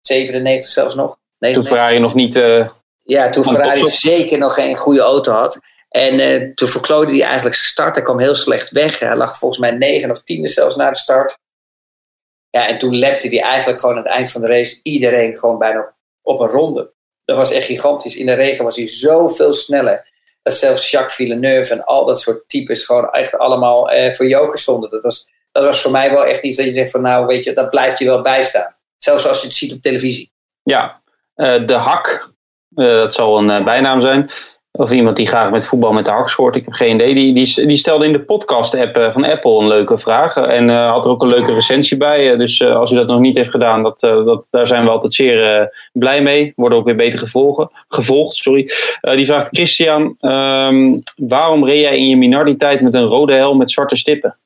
97 0.01 0.69
zelfs 0.69 0.95
nog. 0.95 1.17
Toen 1.39 1.65
Ferrari 1.65 1.99
nog 1.99 2.13
niet. 2.13 2.35
Ja, 3.09 3.29
toen 3.29 3.43
Ferrari 3.43 3.87
zeker 3.87 4.37
nog 4.37 4.53
geen 4.53 4.75
goede 4.75 5.01
auto 5.01 5.31
had. 5.31 5.59
En 5.89 6.19
uh, 6.19 6.53
toen 6.53 6.67
verkloode 6.67 7.11
hij 7.11 7.23
eigenlijk 7.23 7.55
zijn 7.55 7.67
start. 7.67 7.95
Hij 7.95 8.03
kwam 8.03 8.19
heel 8.19 8.35
slecht 8.35 8.69
weg. 8.69 8.99
Hij 8.99 9.15
lag 9.15 9.37
volgens 9.37 9.59
mij 9.59 9.71
negen 9.71 10.11
of 10.11 10.23
tiende 10.23 10.47
zelfs 10.47 10.75
na 10.75 10.89
de 10.89 10.97
start. 10.97 11.37
Ja, 12.49 12.67
en 12.67 12.77
toen 12.77 12.95
lepte 12.95 13.27
hij 13.27 13.41
eigenlijk 13.41 13.79
gewoon 13.79 13.97
aan 13.97 14.03
het 14.03 14.11
eind 14.11 14.31
van 14.31 14.41
de 14.41 14.47
race 14.47 14.79
iedereen 14.83 15.37
gewoon 15.37 15.57
bijna 15.57 15.95
op 16.21 16.39
een 16.39 16.47
ronde. 16.47 16.91
Dat 17.23 17.37
was 17.37 17.51
echt 17.51 17.65
gigantisch. 17.65 18.15
In 18.15 18.25
de 18.25 18.33
regen 18.33 18.63
was 18.63 18.75
hij 18.75 18.87
zoveel 18.87 19.53
sneller. 19.53 20.07
Dat 20.41 20.53
zelfs 20.53 20.91
Jacques 20.91 21.15
Villeneuve 21.15 21.73
en 21.73 21.83
al 21.83 22.05
dat 22.05 22.21
soort 22.21 22.49
types 22.49 22.85
gewoon 22.85 23.11
echt 23.11 23.37
allemaal 23.37 23.91
eh, 23.91 24.13
voor 24.13 24.27
joker 24.27 24.59
stonden. 24.59 24.89
Dat 24.89 25.03
was, 25.03 25.29
dat 25.51 25.63
was 25.63 25.81
voor 25.81 25.91
mij 25.91 26.11
wel 26.11 26.25
echt 26.25 26.43
iets 26.43 26.57
dat 26.57 26.65
je 26.65 26.71
zegt 26.71 26.91
van 26.91 27.01
nou 27.01 27.25
weet 27.25 27.43
je, 27.43 27.53
dat 27.53 27.69
blijft 27.69 27.99
je 27.99 28.05
wel 28.05 28.21
bijstaan. 28.21 28.75
Zelfs 28.97 29.27
als 29.27 29.41
je 29.41 29.47
het 29.47 29.55
ziet 29.55 29.73
op 29.73 29.81
televisie. 29.81 30.31
Ja, 30.63 31.01
uh, 31.35 31.67
de 31.67 31.73
hak, 31.73 32.33
dat 32.69 33.13
zal 33.13 33.37
een 33.37 33.49
uh, 33.49 33.65
bijnaam 33.65 34.01
zijn. 34.01 34.29
Of 34.71 34.91
iemand 34.91 35.15
die 35.15 35.27
graag 35.27 35.51
met 35.51 35.65
voetbal 35.65 35.91
met 35.91 36.05
de 36.05 36.11
hak 36.11 36.29
schoort, 36.29 36.55
ik 36.55 36.65
heb 36.65 36.73
geen 36.73 36.95
idee. 36.95 37.13
Die, 37.13 37.33
die, 37.33 37.67
die 37.67 37.77
stelde 37.77 38.05
in 38.05 38.11
de 38.11 38.21
podcast-app 38.21 39.07
van 39.11 39.23
Apple 39.23 39.59
een 39.59 39.67
leuke 39.67 39.97
vraag. 39.97 40.35
En 40.35 40.69
had 40.69 41.05
er 41.05 41.11
ook 41.11 41.21
een 41.21 41.27
leuke 41.27 41.53
recensie 41.53 41.97
bij. 41.97 42.37
dus 42.37 42.63
als 42.63 42.91
u 42.91 42.95
dat 42.95 43.07
nog 43.07 43.19
niet 43.19 43.37
heeft 43.37 43.49
gedaan, 43.49 43.83
dat, 43.83 43.99
dat, 43.99 44.45
daar 44.49 44.67
zijn 44.67 44.83
we 44.83 44.89
altijd 44.89 45.13
zeer 45.13 45.69
blij 45.93 46.21
mee. 46.21 46.53
Worden 46.55 46.77
ook 46.77 46.85
weer 46.85 46.95
beter 46.95 47.19
gevolgen, 47.19 47.69
gevolgd. 47.87 48.35
Sorry. 48.35 48.71
die 49.01 49.25
vraagt 49.25 49.47
Christian, 49.51 50.15
um, 50.19 51.01
waarom 51.15 51.65
reed 51.65 51.81
jij 51.81 51.97
in 51.97 52.09
je 52.09 52.17
Minardi-tijd 52.17 52.81
met 52.81 52.93
een 52.93 53.05
rode 53.05 53.33
helm 53.33 53.57
met 53.57 53.71
zwarte 53.71 53.95
stippen? 53.95 54.37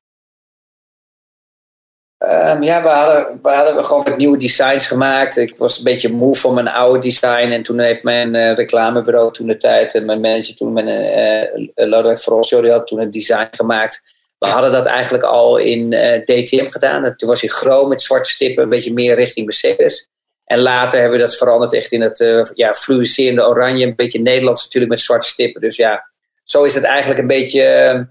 Um, 2.26 2.64
ja, 2.64 2.84
we 2.84 2.90
hadden, 2.90 3.40
we 3.42 3.50
hadden 3.50 3.86
gewoon 3.86 4.04
wat 4.04 4.18
nieuwe 4.18 4.38
designs 4.38 4.88
gemaakt. 4.88 5.38
Ik 5.38 5.58
was 5.58 5.78
een 5.78 5.84
beetje 5.84 6.12
moe 6.12 6.36
van 6.36 6.54
mijn 6.54 6.68
oude 6.68 7.00
design. 7.00 7.52
En 7.52 7.64
toen 7.64 7.80
heeft 7.80 8.04
mijn 8.04 8.34
uh, 8.34 8.54
reclamebureau 8.54 9.34
toen 9.34 9.48
de 9.48 9.58
tijd... 9.58 9.94
en 9.94 10.06
mijn 10.06 10.22
manager 10.22 10.56
toen, 10.56 10.74
mijn, 10.74 10.88
uh, 10.88 11.88
Lodewijk 11.88 12.70
had 12.72 12.88
toen 12.88 13.02
een 13.02 13.12
design 13.12 13.48
gemaakt. 13.52 14.02
We 14.38 14.48
hadden 14.48 14.72
dat 14.72 14.86
eigenlijk 14.86 15.24
al 15.24 15.58
in 15.58 15.92
uh, 15.92 16.16
DTM 16.16 16.70
gedaan. 16.70 17.16
Toen 17.16 17.30
was 17.30 17.42
hij 17.42 17.50
groot 17.50 17.88
met 17.88 18.02
zwarte 18.02 18.30
stippen, 18.30 18.64
een 18.64 18.70
beetje 18.70 18.94
meer 18.94 19.16
richting 19.16 19.46
Mercedes. 19.46 20.10
En 20.46 20.60
later 20.60 21.00
hebben 21.00 21.18
we 21.18 21.24
dat 21.24 21.38
veranderd 21.38 21.74
echt 21.74 21.92
in 21.92 22.02
het 22.02 22.20
uh, 22.20 22.46
ja, 22.54 22.74
fluorescerende 22.74 23.48
oranje. 23.48 23.86
Een 23.86 23.96
beetje 23.96 24.22
Nederlands 24.22 24.64
natuurlijk 24.64 24.92
met 24.92 25.02
zwarte 25.02 25.28
stippen. 25.28 25.62
Dus 25.62 25.76
ja, 25.76 26.08
zo 26.44 26.64
is 26.64 26.76
het 26.76 26.84
eigenlijk 26.84 27.20
een 27.20 27.28
beetje 27.28 27.64
ehm, 27.64 28.04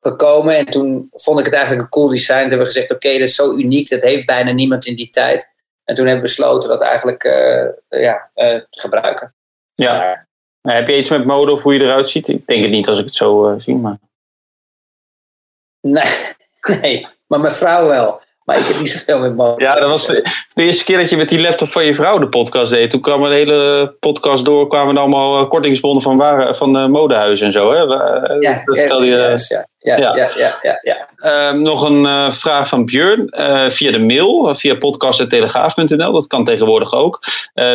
gekomen. 0.00 0.56
En 0.56 0.66
toen 0.66 1.08
vond 1.12 1.38
ik 1.38 1.44
het 1.44 1.54
eigenlijk 1.54 1.84
een 1.84 1.90
cool 1.90 2.08
design. 2.08 2.32
Toen 2.32 2.48
hebben 2.48 2.66
we 2.66 2.72
gezegd, 2.72 2.92
oké, 2.92 3.12
dat 3.12 3.20
is 3.20 3.34
zo 3.34 3.54
uniek. 3.54 3.88
Dat 3.88 4.02
heeft 4.02 4.26
bijna 4.26 4.50
niemand 4.50 4.86
in 4.86 4.96
die 4.96 5.10
tijd. 5.10 5.54
En 5.84 5.94
toen 5.94 6.06
hebben 6.06 6.24
we 6.24 6.28
besloten 6.28 6.68
dat 6.68 6.82
eigenlijk 6.82 7.24
uh, 7.24 8.02
ja, 8.02 8.30
uh, 8.34 8.54
te 8.70 8.80
gebruiken. 8.80 9.34
Ja. 9.74 10.26
heb 10.60 10.88
je 10.88 10.98
iets 10.98 11.10
met 11.10 11.24
mode 11.24 11.52
of 11.52 11.62
hoe 11.62 11.74
je 11.74 11.80
eruit 11.80 12.08
ziet? 12.08 12.28
Ik 12.28 12.46
denk 12.46 12.62
het 12.62 12.70
niet 12.70 12.88
als 12.88 12.98
ik 12.98 13.04
het 13.04 13.14
zo 13.14 13.50
uh, 13.50 13.60
zie, 13.60 13.74
maar... 13.74 13.98
Nee, 15.80 16.12
nee, 16.80 17.06
maar 17.26 17.40
mijn 17.40 17.54
vrouw 17.54 17.86
wel. 17.86 18.20
Maar 18.46 18.58
ik 18.58 18.66
heb 18.66 18.78
niet 18.78 18.88
zoveel 18.88 19.18
met 19.18 19.36
mode. 19.36 19.64
Ja, 19.64 19.74
dat 19.74 19.88
was 19.88 20.06
de, 20.06 20.30
de, 20.54 20.62
eerste 20.62 20.84
keer 20.84 20.98
dat 20.98 21.10
je 21.10 21.16
met 21.16 21.28
die 21.28 21.40
laptop 21.40 21.68
van 21.68 21.84
je 21.84 21.94
vrouw 21.94 22.18
de 22.18 22.28
podcast 22.28 22.70
deed. 22.70 22.90
Toen 22.90 23.00
kwam 23.00 23.22
de 23.22 23.28
hele 23.28 23.94
podcast 24.00 24.44
door, 24.44 24.68
kwamen 24.68 24.94
er 24.94 25.00
allemaal 25.00 25.42
uh, 25.42 25.48
kortingsbonnen 25.48 26.02
van, 26.02 26.16
waar, 26.16 26.56
van 26.56 26.76
uh, 26.76 26.86
modehuizen 26.86 27.46
en 27.46 27.52
zo. 27.52 27.70
Hè? 27.70 27.82
Uh, 27.82 28.40
ja, 28.40 28.62
dat 28.64 28.76
ja, 28.76 29.02
je, 29.02 29.10
ja, 29.78 29.96
ja, 29.96 29.96
ja, 29.96 30.14
ja, 30.16 30.30
ja, 30.36 30.58
ja, 30.62 30.80
ja. 30.82 31.08
Ehm, 31.16 31.62
nog 31.62 31.88
een 31.88 32.32
vraag 32.32 32.68
van 32.68 32.84
Björn 32.84 33.28
via 33.70 33.92
de 33.92 33.98
mail, 33.98 34.54
via 34.54 34.74
podcast.telegraaf.nl. 34.74 36.12
Dat 36.12 36.26
kan 36.26 36.44
tegenwoordig 36.44 36.92
ook. 36.92 37.18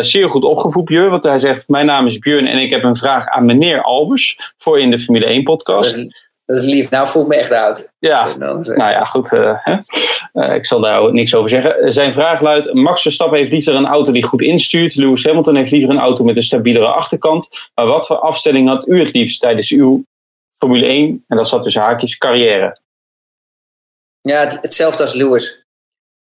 zeer 0.01 0.29
goed 0.29 0.43
opgevoed, 0.43 0.85
Björn, 0.85 1.09
want 1.09 1.23
hij 1.23 1.39
zegt: 1.39 1.67
Mijn 1.67 1.85
naam 1.85 2.07
is 2.07 2.19
Björn 2.19 2.47
en 2.47 2.57
ik 2.57 2.69
heb 2.69 2.83
een 2.83 2.95
vraag 2.95 3.27
aan 3.27 3.45
meneer 3.45 3.81
Albers 3.81 4.53
voor 4.57 4.79
in 4.79 4.91
de 4.91 4.99
Formule 4.99 5.25
1 5.25 5.43
podcast. 5.43 6.07
Dat 6.51 6.61
is 6.61 6.73
lief. 6.73 6.89
Nou 6.89 7.07
voel 7.07 7.21
ik 7.21 7.27
me 7.27 7.35
echt 7.35 7.51
oud. 7.51 7.91
Ja, 7.99 8.35
nou 8.35 8.75
ja, 8.75 9.05
goed. 9.05 9.31
Uh, 9.31 9.53
hè? 9.57 9.77
Uh, 10.33 10.55
ik 10.55 10.65
zal 10.65 10.79
daar 10.79 11.13
niks 11.13 11.35
over 11.35 11.49
zeggen. 11.49 11.93
Zijn 11.93 12.13
vraag 12.13 12.41
luidt: 12.41 12.73
Max 12.73 13.01
Verstappen 13.01 13.37
heeft 13.37 13.51
liever 13.51 13.75
een 13.75 13.85
auto 13.85 14.11
die 14.11 14.23
goed 14.23 14.41
instuurt. 14.41 14.95
Lewis 14.95 15.23
Hamilton 15.23 15.55
heeft 15.55 15.71
liever 15.71 15.89
een 15.89 15.99
auto 15.99 16.23
met 16.23 16.35
een 16.35 16.43
stabielere 16.43 16.85
achterkant. 16.85 17.49
Maar 17.75 17.85
wat 17.85 18.05
voor 18.05 18.15
afstelling 18.15 18.67
had 18.67 18.87
u 18.87 18.99
het 18.99 19.13
liefst 19.13 19.39
tijdens 19.39 19.69
uw 19.69 20.03
Formule 20.57 20.85
1, 20.85 21.23
en 21.27 21.37
dat 21.37 21.47
zat 21.47 21.63
dus 21.63 21.75
haakjes, 21.75 22.17
carrière? 22.17 22.77
Ja, 24.21 24.47
hetzelfde 24.61 25.03
als 25.03 25.13
Lewis. 25.13 25.65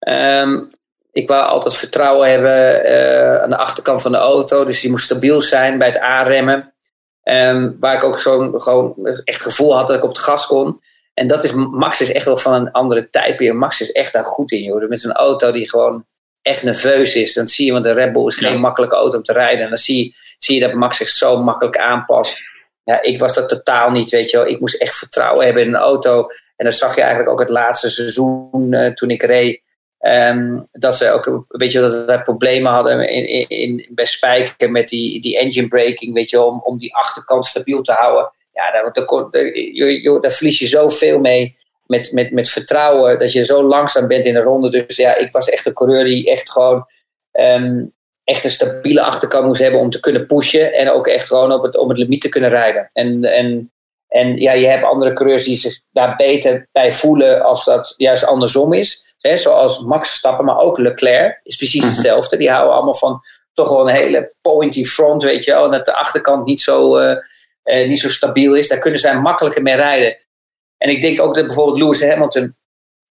Um, 0.09 0.71
ik 1.12 1.29
wou 1.29 1.47
altijd 1.47 1.75
vertrouwen 1.75 2.31
hebben 2.31 2.87
uh, 2.87 3.43
aan 3.43 3.51
de 3.51 3.57
achterkant 3.57 4.03
van 4.03 4.12
de 4.12 4.19
auto. 4.19 4.64
Dus 4.64 4.81
die 4.81 4.91
moest 4.91 5.05
stabiel 5.05 5.41
zijn 5.41 5.79
bij 5.79 5.87
het 5.89 5.99
aanremmen. 5.99 6.75
Um, 7.31 7.77
waar 7.81 7.95
ik 7.95 8.05
ook 8.05 8.18
zo 8.18 8.53
gewoon 8.53 8.95
echt 9.24 9.43
gevoel 9.43 9.77
had 9.77 9.87
dat 9.87 9.97
ik 9.97 10.03
op 10.03 10.09
het 10.09 10.18
gas 10.18 10.47
kon. 10.47 10.81
En 11.14 11.27
dat 11.27 11.45
is, 11.45 11.53
Max 11.53 12.01
is 12.01 12.12
echt 12.12 12.24
wel 12.24 12.37
van 12.37 12.53
een 12.53 12.70
andere 12.70 13.11
type. 13.11 13.53
Max 13.53 13.81
is 13.81 13.93
echt 13.93 14.12
daar 14.12 14.24
goed 14.24 14.53
in, 14.53 14.62
joh. 14.62 14.89
Met 14.89 15.01
zo'n 15.01 15.12
auto 15.12 15.53
die 15.53 15.70
gewoon 15.70 16.07
echt 16.43 16.62
nerveus 16.62 17.14
is. 17.14 17.35
Dan 17.35 17.49
zie 17.49 17.66
je, 17.66 17.72
want 17.72 17.85
de 17.85 17.93
Red 17.93 18.12
Bull 18.12 18.27
is 18.27 18.35
geen 18.35 18.61
makkelijke 18.61 18.97
auto 18.97 19.16
om 19.16 19.22
te 19.22 19.33
rijden. 19.33 19.64
En 19.64 19.70
dan 19.70 19.79
zie, 19.79 20.14
zie 20.39 20.55
je 20.55 20.66
dat 20.66 20.74
Max 20.74 20.97
zich 20.97 21.09
zo 21.09 21.43
makkelijk 21.43 21.79
aanpast. 21.79 22.41
Ja, 22.85 23.03
ik 23.03 23.18
was 23.18 23.35
dat 23.35 23.49
totaal 23.49 23.91
niet, 23.91 24.11
weet 24.11 24.31
je 24.31 24.37
wel. 24.37 24.47
Ik 24.47 24.61
moest 24.61 24.81
echt 24.81 24.95
vertrouwen 24.95 25.45
hebben 25.45 25.62
in 25.62 25.68
een 25.68 25.81
auto. 25.81 26.27
En 26.57 26.64
dat 26.64 26.74
zag 26.74 26.95
je 26.95 27.01
eigenlijk 27.01 27.31
ook 27.31 27.41
het 27.41 27.49
laatste 27.49 27.91
seizoen 27.91 28.66
uh, 28.72 28.93
toen 28.93 29.11
ik 29.11 29.22
reed. 29.22 29.62
Um, 30.07 30.68
dat 30.72 30.96
ze 30.96 31.11
ook, 31.11 31.44
weet 31.48 31.72
je, 31.72 31.80
dat 31.80 32.04
we 32.04 32.22
problemen 32.22 32.72
hadden 32.72 33.09
in, 33.09 33.48
in, 33.48 33.86
bij 33.90 34.07
Spijker 34.07 34.70
met 34.70 34.88
die, 34.88 35.20
die 35.20 35.38
engine 35.38 35.66
braking, 35.66 36.14
weet 36.14 36.30
je, 36.30 36.40
om, 36.40 36.61
om 36.64 36.78
die 36.78 36.94
achterkant 36.94 37.46
stabiel 37.46 37.82
te 37.82 37.92
houden. 37.92 38.30
Ja, 38.52 38.70
daar, 38.70 38.92
daar, 38.92 39.07
daar, 39.07 40.20
daar 40.20 40.32
verlies 40.32 40.59
je 40.59 40.66
zoveel 40.66 41.18
mee 41.18 41.57
met, 41.86 42.12
met, 42.12 42.30
met 42.30 42.48
vertrouwen, 42.48 43.18
dat 43.18 43.32
je 43.32 43.44
zo 43.44 43.62
langzaam 43.62 44.07
bent 44.07 44.24
in 44.24 44.34
de 44.34 44.40
ronde. 44.40 44.86
Dus 44.86 44.96
ja, 44.96 45.16
ik 45.16 45.32
was 45.32 45.48
echt 45.48 45.66
een 45.66 45.72
coureur 45.72 46.04
die 46.04 46.30
echt 46.30 46.50
gewoon 46.50 46.84
um, 47.32 47.94
echt 48.24 48.44
een 48.44 48.50
stabiele 48.50 49.02
achterkant 49.02 49.46
moest 49.46 49.61
hebben 49.61 49.80
om 49.80 49.90
te 49.90 50.00
kunnen 50.00 50.26
pushen 50.26 50.72
en 50.72 50.90
ook 50.90 51.07
echt 51.07 51.26
gewoon 51.26 51.52
op 51.52 51.62
het, 51.62 51.76
op 51.76 51.88
het 51.88 51.98
limiet 51.98 52.20
te 52.20 52.28
kunnen 52.28 52.50
rijden. 52.50 52.90
En, 52.92 53.24
en, 53.24 53.72
en 54.09 54.36
ja, 54.36 54.52
je 54.52 54.66
hebt 54.66 54.84
andere 54.84 55.12
coureurs 55.12 55.44
die 55.44 55.57
zich 55.57 55.80
daar 55.92 56.16
beter 56.16 56.68
bij 56.72 56.92
voelen 56.92 57.42
als 57.42 57.64
dat 57.64 57.94
juist 57.96 58.26
andersom 58.26 58.72
is 58.72 59.05
zoals 59.35 59.81
Max 59.81 60.09
Verstappen, 60.09 60.45
maar 60.45 60.59
ook 60.59 60.79
Leclerc 60.79 61.41
is 61.43 61.57
precies 61.57 61.83
mhm. 61.83 61.91
hetzelfde. 61.91 62.37
Die 62.37 62.51
houden 62.51 62.74
allemaal 62.74 62.95
van 62.95 63.20
toch 63.55 63.68
wel 63.68 63.89
een 63.89 63.95
hele 63.95 64.35
pointy 64.41 64.85
front, 64.85 65.22
weet 65.22 65.45
je 65.45 65.53
wel. 65.53 65.64
En 65.64 65.70
dat 65.70 65.85
de 65.85 65.95
achterkant 65.95 66.47
niet 66.47 66.61
zo, 66.61 66.99
uh, 66.99 67.16
uh, 67.64 67.89
niet 67.89 68.01
zo 68.01 68.09
stabiel 68.09 68.55
is. 68.55 68.68
Daar 68.68 68.79
kunnen 68.79 69.01
zij 69.01 69.18
makkelijker 69.18 69.62
mee 69.62 69.74
rijden. 69.74 70.16
En 70.79 70.91
ik 70.91 71.03
denk 71.03 71.20
ook 71.20 71.35
dat 71.35 71.47
bijvoorbeeld 71.47 71.79
Lewis 71.79 72.03
Hamilton 72.03 72.57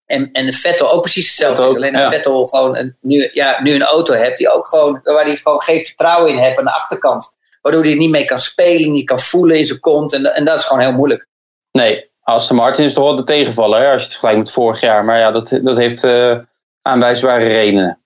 en, 0.06 0.32
en 0.32 0.54
Vettel 0.54 0.92
ook 0.92 1.02
precies 1.02 1.28
hetzelfde 1.28 1.68
is. 1.68 1.76
Alleen 1.76 1.94
dat 1.94 2.14
Vettel 2.14 2.46
gewoon 2.46 2.78
een, 2.78 2.98
nu, 3.02 3.30
ja, 3.34 3.62
nu 3.62 3.74
een 3.74 3.84
auto 3.84 4.14
hebt 4.14 4.38
die 4.38 4.52
ook 4.52 4.68
gewoon, 4.68 5.00
waar 5.04 5.26
hij 5.26 5.36
gewoon 5.36 5.62
geen 5.62 5.86
vertrouwen 5.86 6.32
in 6.32 6.38
heeft 6.38 6.58
aan 6.58 6.66
de 6.66 6.74
achterkant. 6.74 7.38
Waardoor 7.62 7.84
hij 7.84 7.94
niet 7.94 8.10
mee 8.10 8.26
kan 8.26 8.40
spelen, 8.40 8.92
niet 8.92 9.06
kan 9.06 9.20
voelen 9.20 9.58
in 9.58 9.66
zijn 9.66 9.80
kont. 9.80 10.14
En, 10.14 10.34
en 10.36 10.46
dat 10.46 10.60
is 10.60 10.66
gewoon 10.66 10.84
heel 10.84 10.94
moeilijk. 10.94 11.28
Nee, 11.72 12.12
Aston 12.26 12.56
Martin 12.56 12.86
is 12.86 12.94
toch 12.94 13.04
wel 13.04 13.16
de 13.16 13.24
tegenvaller 13.24 13.80
hè, 13.80 13.92
als 13.92 13.96
je 13.96 14.08
het 14.08 14.12
vergelijkt 14.12 14.40
met 14.40 14.52
vorig 14.52 14.80
jaar. 14.80 15.06
Maar 15.06 15.20
ja, 15.20 15.32
dat, 15.32 15.50
dat 15.62 15.78
heeft 15.78 16.04
uh, 16.04 16.38
aanwijsbare 16.82 17.48
redenen. 17.48 18.00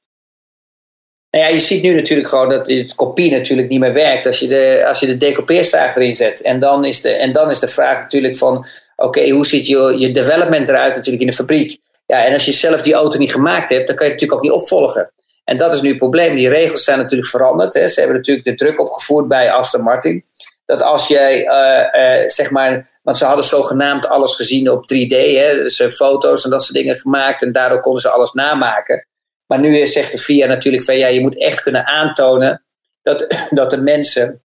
Nou 1.32 1.46
ja, 1.46 1.52
je 1.52 1.60
ziet 1.60 1.84
nu 1.84 1.94
natuurlijk 1.94 2.30
gewoon 2.30 2.50
dat 2.50 2.66
de 2.66 2.92
kopie 2.96 3.32
natuurlijk 3.32 3.70
niet 3.70 3.80
meer 3.80 3.94
werkt 3.94 4.26
als 4.26 4.40
je 4.40 4.48
de, 4.48 4.86
als 4.88 5.00
je 5.00 5.06
de 5.06 5.18
decoupeerstaag 5.18 5.96
erin 5.96 6.16
zet. 6.16 6.42
En 6.42 6.60
dan 6.60 6.86
is 6.86 7.02
de, 7.02 7.10
en 7.10 7.34
dan 7.34 7.50
is 7.50 7.60
de 7.60 7.68
vraag 7.68 8.02
natuurlijk 8.02 8.38
van, 8.38 8.68
oké, 8.96 9.30
hoe 9.30 9.46
ziet 9.46 9.68
je, 9.68 9.96
je 9.98 10.12
development 10.12 10.70
eruit 10.70 10.96
natuurlijk 10.96 11.24
in 11.24 11.30
de 11.30 11.36
fabriek? 11.36 11.78
Ja, 12.06 12.26
en 12.26 12.34
als 12.34 12.46
je 12.46 12.52
zelf 12.52 12.82
die 12.82 12.94
auto 12.94 13.18
niet 13.18 13.32
gemaakt 13.32 13.70
hebt, 13.70 13.88
dan 13.88 13.96
kan 13.96 14.06
je 14.06 14.12
het 14.12 14.22
natuurlijk 14.22 14.34
ook 14.34 14.54
niet 14.54 14.62
opvolgen. 14.62 15.12
En 15.44 15.58
dat 15.58 15.74
is 15.74 15.82
nu 15.82 15.90
het 15.90 15.98
probleem. 15.98 16.36
Die 16.36 16.50
regels 16.50 16.84
zijn 16.84 16.98
natuurlijk 16.98 17.30
veranderd. 17.30 17.74
Hè. 17.74 17.90
Ze 17.90 18.00
hebben 18.00 18.18
natuurlijk 18.18 18.46
de 18.46 18.56
druk 18.56 18.80
opgevoerd 18.80 19.28
bij 19.28 19.52
Aston 19.52 19.84
Martin. 19.84 20.26
Dat 20.70 20.82
als 20.82 21.08
jij, 21.08 21.46
uh, 21.46 22.22
uh, 22.22 22.30
zeg 22.30 22.50
maar, 22.50 23.00
want 23.04 23.18
ze 23.18 23.26
hadden 23.26 23.46
zogenaamd 23.46 24.08
alles 24.08 24.36
gezien 24.36 24.70
op 24.70 24.84
3D, 24.94 25.16
hè, 25.16 25.54
dus 25.54 25.84
foto's 25.90 26.44
en 26.44 26.50
dat 26.50 26.64
soort 26.64 26.78
dingen 26.78 27.00
gemaakt. 27.00 27.42
En 27.42 27.52
daardoor 27.52 27.80
konden 27.80 28.02
ze 28.02 28.10
alles 28.10 28.34
namaken. 28.34 29.08
Maar 29.46 29.60
nu 29.60 29.88
zegt 29.88 30.12
de 30.12 30.18
FIA 30.18 30.48
natuurlijk 30.48 30.84
van 30.84 30.98
ja, 30.98 31.08
je 31.08 31.22
moet 31.22 31.38
echt 31.38 31.62
kunnen 31.62 31.86
aantonen 31.86 32.64
dat, 33.02 33.26
dat 33.50 33.70
de 33.70 33.82
mensen 33.82 34.44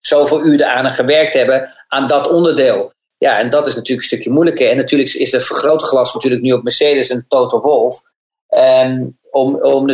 zoveel 0.00 0.44
uren 0.44 0.74
aan 0.74 0.90
gewerkt 0.90 1.34
hebben 1.34 1.70
aan 1.88 2.06
dat 2.06 2.28
onderdeel. 2.28 2.92
Ja, 3.18 3.38
en 3.38 3.50
dat 3.50 3.66
is 3.66 3.74
natuurlijk 3.74 4.00
een 4.00 4.16
stukje 4.16 4.30
moeilijker. 4.30 4.70
En 4.70 4.76
natuurlijk 4.76 5.12
is 5.12 5.30
de 5.30 5.40
vergrootglas 5.40 6.14
natuurlijk 6.14 6.42
nu 6.42 6.52
op 6.52 6.62
Mercedes 6.62 7.10
en 7.10 7.24
Toto 7.28 7.60
Wolf. 7.60 8.02
Um, 8.48 9.18
om, 9.30 9.62
om 9.62 9.86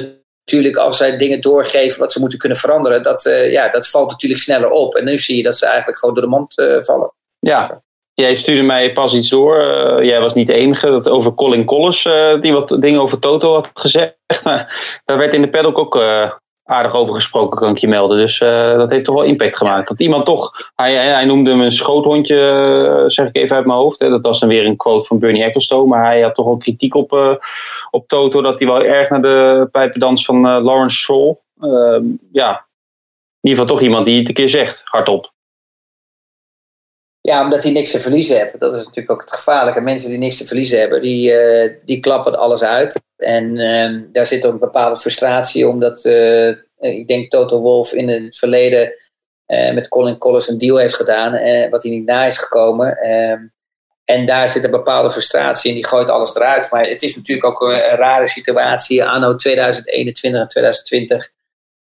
natuurlijk 0.45 0.77
als 0.77 0.97
zij 0.97 1.17
dingen 1.17 1.41
doorgeven 1.41 1.99
wat 1.99 2.13
ze 2.13 2.21
moeten 2.21 2.39
kunnen 2.39 2.59
veranderen, 2.59 3.03
dat, 3.03 3.27
uh, 3.27 3.53
ja, 3.53 3.69
dat 3.69 3.89
valt 3.89 4.11
natuurlijk 4.11 4.43
sneller 4.43 4.71
op. 4.71 4.95
En 4.95 5.05
nu 5.05 5.19
zie 5.19 5.37
je 5.37 5.43
dat 5.43 5.59
ze 5.59 5.67
eigenlijk 5.67 5.99
gewoon 5.99 6.15
door 6.15 6.25
de 6.25 6.31
mand 6.31 6.59
uh, 6.59 6.83
vallen. 6.83 7.13
Ja, 7.39 7.83
Jij 8.15 8.35
stuurde 8.35 8.63
mij 8.63 8.93
pas 8.93 9.15
iets 9.15 9.29
door. 9.29 9.61
Uh, 9.61 10.05
jij 10.05 10.21
was 10.21 10.35
niet 10.35 10.47
de 10.47 10.53
enige. 10.53 10.87
Dat 10.87 11.09
over 11.09 11.35
Colin 11.35 11.65
Collins, 11.65 12.03
die 12.41 12.53
wat 12.53 12.77
dingen 12.81 13.01
over 13.01 13.19
Toto 13.19 13.55
had 13.55 13.71
gezegd. 13.75 14.17
Maar 14.45 15.01
daar 15.05 15.19
werd 15.19 15.35
in 15.35 15.43
de 15.43 15.51
paddock 15.51 15.79
ook 15.79 15.95
aardig 16.65 16.95
over 16.95 17.15
gesproken, 17.15 17.59
kan 17.59 17.71
ik 17.71 17.79
je 17.79 17.89
melden. 17.89 18.19
Dus 18.19 18.39
dat 18.39 18.91
heeft 18.91 19.05
toch 19.05 19.15
wel 19.15 19.25
impact 19.25 19.57
gemaakt. 19.57 19.89
Dat 19.89 20.01
iemand 20.01 20.25
toch, 20.25 20.71
hij, 20.75 20.95
hij 20.95 21.25
noemde 21.25 21.51
hem 21.51 21.61
een 21.61 21.73
schoothondje, 21.73 23.05
zeg 23.07 23.27
ik 23.29 23.37
even 23.37 23.57
uit 23.57 23.67
mijn 23.67 23.79
hoofd. 23.79 23.99
Hè. 23.99 24.09
Dat 24.09 24.25
was 24.25 24.41
dan 24.41 24.49
weer 24.49 24.67
een 24.67 24.77
quote 24.77 25.05
van 25.05 25.19
Bernie 25.19 25.43
Ecclestone. 25.43 25.89
Maar 25.89 26.05
hij 26.05 26.21
had 26.21 26.35
toch 26.35 26.47
wel 26.47 26.57
kritiek 26.57 26.95
op, 26.95 27.41
op 27.91 28.09
Toto. 28.09 28.43
Dat 28.43 28.59
hij 28.59 28.69
wel 28.69 28.83
erg 28.83 29.11
naar 29.11 29.23
de 29.23 29.69
pijpendans 29.73 30.25
van 30.25 30.41
Lawrence 30.41 30.97
Stroll. 30.97 31.37
Ehm, 31.61 32.05
ja, 32.33 32.67
in 33.41 33.51
ieder 33.51 33.63
geval 33.63 33.77
toch 33.77 33.81
iemand 33.81 34.07
die 34.07 34.19
het 34.19 34.29
een 34.29 34.35
keer 34.35 34.49
zegt, 34.49 34.83
hardop. 34.85 35.33
Ja, 37.23 37.43
omdat 37.45 37.63
die 37.63 37.73
niks 37.73 37.91
te 37.91 38.01
verliezen 38.01 38.39
hebben. 38.39 38.61
Dat 38.61 38.73
is 38.73 38.79
natuurlijk 38.79 39.11
ook 39.11 39.21
het 39.21 39.33
gevaarlijke. 39.33 39.81
Mensen 39.81 40.11
die 40.11 40.19
niks 40.19 40.37
te 40.37 40.47
verliezen 40.47 40.79
hebben, 40.79 41.03
die, 41.03 41.33
uh, 41.33 41.73
die 41.85 42.01
klappen 42.01 42.39
alles 42.39 42.63
uit. 42.63 43.01
En 43.17 43.57
uh, 43.57 44.03
daar 44.13 44.27
zit 44.27 44.47
ook 44.47 44.53
een 44.53 44.59
bepaalde 44.59 45.01
frustratie, 45.01 45.69
omdat 45.69 46.05
uh, 46.05 46.49
ik 46.79 47.09
denk 47.09 47.31
Toto 47.31 47.61
Wolf 47.61 47.93
in 47.93 48.09
het 48.09 48.37
verleden 48.37 48.93
eh, 49.47 49.75
met 49.75 49.89
Colin 49.89 50.19
Collins 50.19 50.49
een 50.49 50.59
deal 50.59 50.77
heeft 50.77 50.95
gedaan, 50.95 51.33
wat 51.71 51.83
hij 51.83 51.93
niet 51.93 52.05
na 52.05 52.25
is 52.25 52.39
gekomen. 52.39 52.97
Ehm, 52.97 53.47
en 54.05 54.27
daar 54.27 54.49
zit 54.49 54.65
een 54.65 54.71
bepaalde 54.71 55.11
frustratie 55.11 55.69
in, 55.69 55.75
die 55.75 55.87
gooit 55.87 56.11
alles 56.11 56.35
eruit. 56.35 56.71
Maar 56.71 56.87
het 56.87 57.03
is 57.03 57.17
natuurlijk 57.17 57.47
ook 57.47 57.61
een, 57.61 57.91
een 57.91 57.97
rare 57.97 58.27
situatie 58.27 59.05
anno 59.05 59.35
2021 59.35 60.41
en 60.41 60.49
2020 60.49 61.31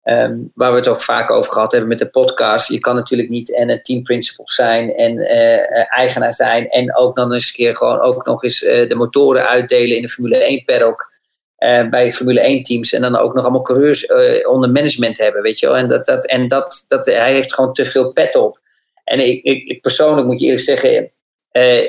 Um, 0.07 0.51
waar 0.53 0.71
we 0.71 0.77
het 0.77 0.87
ook 0.87 1.01
vaak 1.01 1.31
over 1.31 1.51
gehad 1.51 1.71
hebben 1.71 1.89
met 1.89 1.99
de 1.99 2.09
podcast. 2.09 2.69
Je 2.69 2.79
kan 2.79 2.95
natuurlijk 2.95 3.29
niet 3.29 3.53
en 3.53 3.69
een 3.69 3.81
team 3.81 4.03
principal 4.03 4.47
zijn 4.47 4.93
en 4.93 5.17
uh, 5.17 5.97
eigenaar 5.97 6.33
zijn. 6.33 6.69
En 6.69 6.95
ook 6.95 7.15
dan 7.15 7.33
eens 7.33 7.47
een 7.47 7.53
keer 7.53 7.75
gewoon 7.75 7.99
ook 7.99 8.25
nog 8.25 8.43
eens 8.43 8.61
uh, 8.61 8.89
de 8.89 8.95
motoren 8.95 9.47
uitdelen 9.47 9.95
in 9.95 10.01
de 10.01 10.09
Formule 10.09 10.43
1 10.43 10.63
paddock. 10.65 11.13
Uh, 11.59 11.89
bij 11.89 12.13
Formule 12.13 12.39
1 12.39 12.63
teams. 12.63 12.93
En 12.93 13.01
dan 13.01 13.15
ook 13.15 13.33
nog 13.33 13.43
allemaal 13.43 13.61
coureurs 13.61 14.05
onder 14.45 14.71
management 14.71 15.17
hebben. 15.17 15.41
Weet 15.41 15.59
je 15.59 15.65
wel? 15.65 15.77
En, 15.77 15.87
dat, 15.87 16.05
dat, 16.05 16.25
en 16.25 16.47
dat, 16.47 16.85
dat, 16.87 17.05
hij 17.05 17.33
heeft 17.33 17.53
gewoon 17.53 17.73
te 17.73 17.85
veel 17.85 18.11
pet 18.11 18.35
op. 18.35 18.59
En 19.03 19.19
ik, 19.19 19.43
ik, 19.43 19.67
ik 19.67 19.81
persoonlijk 19.81 20.27
moet 20.27 20.39
je 20.39 20.45
eerlijk 20.45 20.63
zeggen. 20.63 21.11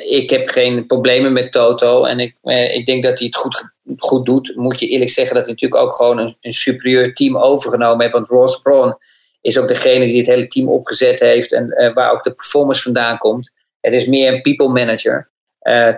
Ik 0.05 0.31
heb 0.31 0.49
geen 0.49 0.87
problemen 0.87 1.33
met 1.33 1.53
Toto. 1.53 2.05
En 2.05 2.21
ik, 2.21 2.37
ik 2.73 2.87
denk 2.87 3.03
dat 3.03 3.19
hij 3.19 3.27
het 3.27 3.37
goed 3.37 3.75
goed 3.97 4.27
doet, 4.27 4.53
moet 4.57 4.81
je 4.81 4.89
eerlijk 4.89 5.11
zeggen 5.11 5.35
dat 5.35 5.45
hij 5.45 5.53
natuurlijk 5.53 5.83
ook 5.83 5.95
gewoon 5.95 6.19
een, 6.19 6.37
een 6.41 6.53
superieur 6.53 7.15
team 7.15 7.37
overgenomen 7.37 8.01
heeft. 8.01 8.13
Want 8.13 8.29
Ross 8.29 8.61
Braun 8.61 8.99
is 9.41 9.59
ook 9.59 9.69
degene 9.69 10.05
die 10.05 10.17
het 10.17 10.27
hele 10.27 10.47
team 10.47 10.69
opgezet 10.69 11.21
heeft 11.21 11.53
en 11.53 11.75
uh, 11.79 11.95
waar 11.95 12.11
ook 12.11 12.23
de 12.23 12.35
performance 12.35 12.83
vandaan 12.83 13.19
komt. 13.19 13.53
Het 13.81 13.93
is 13.93 14.07
meer 14.07 14.33
een 14.33 14.41
people 14.41 14.69
manager, 14.69 15.31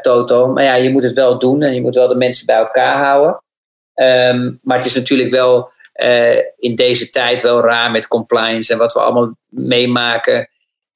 Toto. 0.03 0.47
Maar 0.53 0.65
ja, 0.65 0.75
je 0.75 0.91
moet 0.91 1.03
het 1.03 1.13
wel 1.13 1.39
doen 1.39 1.63
en 1.63 1.75
je 1.75 1.81
moet 1.81 1.95
wel 1.95 2.09
de 2.09 2.15
mensen 2.15 2.47
bij 2.47 2.57
elkaar 2.57 3.05
houden. 3.05 3.43
Um, 3.95 4.59
maar 4.63 4.77
het 4.77 4.87
is 4.87 4.95
natuurlijk 4.95 5.31
wel 5.31 5.71
in 6.59 6.75
deze 6.75 7.11
tijd 7.11 7.41
wel 7.41 7.61
raar 7.61 7.91
met 7.91 8.09
compliance 8.09 8.73
en 8.73 8.79
wat 8.79 8.93
we 8.93 9.01
allemaal 9.01 9.37
meemaken. 9.49 10.49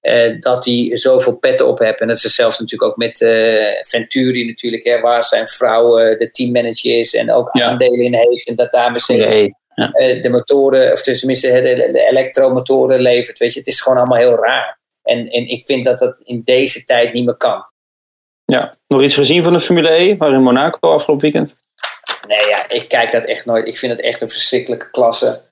Uh, 0.03 0.41
dat 0.41 0.65
hij 0.65 0.91
zoveel 0.93 1.37
petten 1.37 1.69
op 1.69 1.79
heeft. 1.79 2.01
En 2.01 2.09
dat 2.09 2.17
is 2.17 2.23
hetzelfde 2.23 2.63
natuurlijk 2.63 2.91
ook 2.91 2.97
met 2.97 3.21
uh, 3.21 3.87
Venturi 3.87 4.47
natuurlijk, 4.47 4.85
hè, 4.85 5.01
waar 5.01 5.25
zijn 5.25 5.49
vrouw 5.49 6.01
uh, 6.01 6.19
de 6.19 6.31
teammanager 6.31 6.99
is 6.99 7.15
en 7.15 7.33
ook 7.33 7.49
ja. 7.53 7.65
aandelen 7.65 8.01
in 8.01 8.15
heeft. 8.15 8.49
En 8.49 8.57
dat 8.57 8.73
daar 8.73 8.91
Mercedes 8.91 9.51
ja. 9.75 9.87
de 10.21 10.29
motoren, 10.31 10.93
of 10.93 11.03
tenminste 11.03 11.49
de, 11.49 11.91
de, 11.93 12.09
elektromotoren 12.11 13.01
levert. 13.01 13.39
Weet 13.39 13.53
je, 13.53 13.59
het 13.59 13.69
is 13.69 13.81
gewoon 13.81 13.99
allemaal 13.99 14.19
heel 14.19 14.39
raar. 14.39 14.79
En, 15.03 15.29
en 15.29 15.49
ik 15.49 15.67
vind 15.67 15.85
dat 15.85 15.99
dat 15.99 16.21
in 16.25 16.43
deze 16.45 16.85
tijd 16.85 17.13
niet 17.13 17.25
meer 17.25 17.37
kan. 17.37 17.65
Ja, 18.45 18.77
nog 18.89 19.03
iets 19.03 19.15
gezien 19.15 19.43
van 19.43 19.53
de 19.53 19.61
Formule 19.61 19.91
E, 19.91 20.17
waar 20.17 20.33
in 20.33 20.43
Monaco 20.43 20.93
afgelopen 20.93 21.23
weekend? 21.23 21.55
Nee, 22.27 22.49
ja, 22.49 22.69
ik 22.69 22.89
kijk 22.89 23.13
dat 23.13 23.25
echt 23.25 23.45
nooit. 23.45 23.67
Ik 23.67 23.79
vind 23.79 23.93
het 23.93 24.01
echt 24.01 24.21
een 24.21 24.31
verschrikkelijke 24.31 24.91
klasse. 24.91 25.52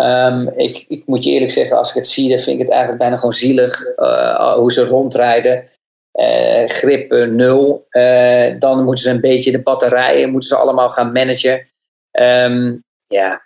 Um, 0.00 0.48
ik, 0.48 0.84
ik, 0.88 1.02
moet 1.06 1.24
je 1.24 1.30
eerlijk 1.30 1.52
zeggen, 1.52 1.76
als 1.76 1.88
ik 1.88 1.94
het 1.94 2.08
zie, 2.08 2.28
dan 2.28 2.38
vind 2.38 2.56
ik 2.56 2.62
het 2.62 2.70
eigenlijk 2.70 3.00
bijna 3.00 3.16
gewoon 3.16 3.32
zielig 3.32 3.84
uh, 3.96 4.52
hoe 4.52 4.72
ze 4.72 4.86
rondrijden. 4.86 5.68
Uh, 6.12 6.68
grip 6.68 7.10
nul. 7.10 7.86
Uh, 7.90 8.58
dan 8.58 8.84
moeten 8.84 9.04
ze 9.04 9.10
een 9.10 9.20
beetje 9.20 9.52
de 9.52 9.62
batterijen 9.62 10.30
moeten 10.30 10.48
ze 10.48 10.56
allemaal 10.56 10.90
gaan 10.90 11.12
managen. 11.12 11.68
Um, 12.20 12.84
ja, 13.06 13.42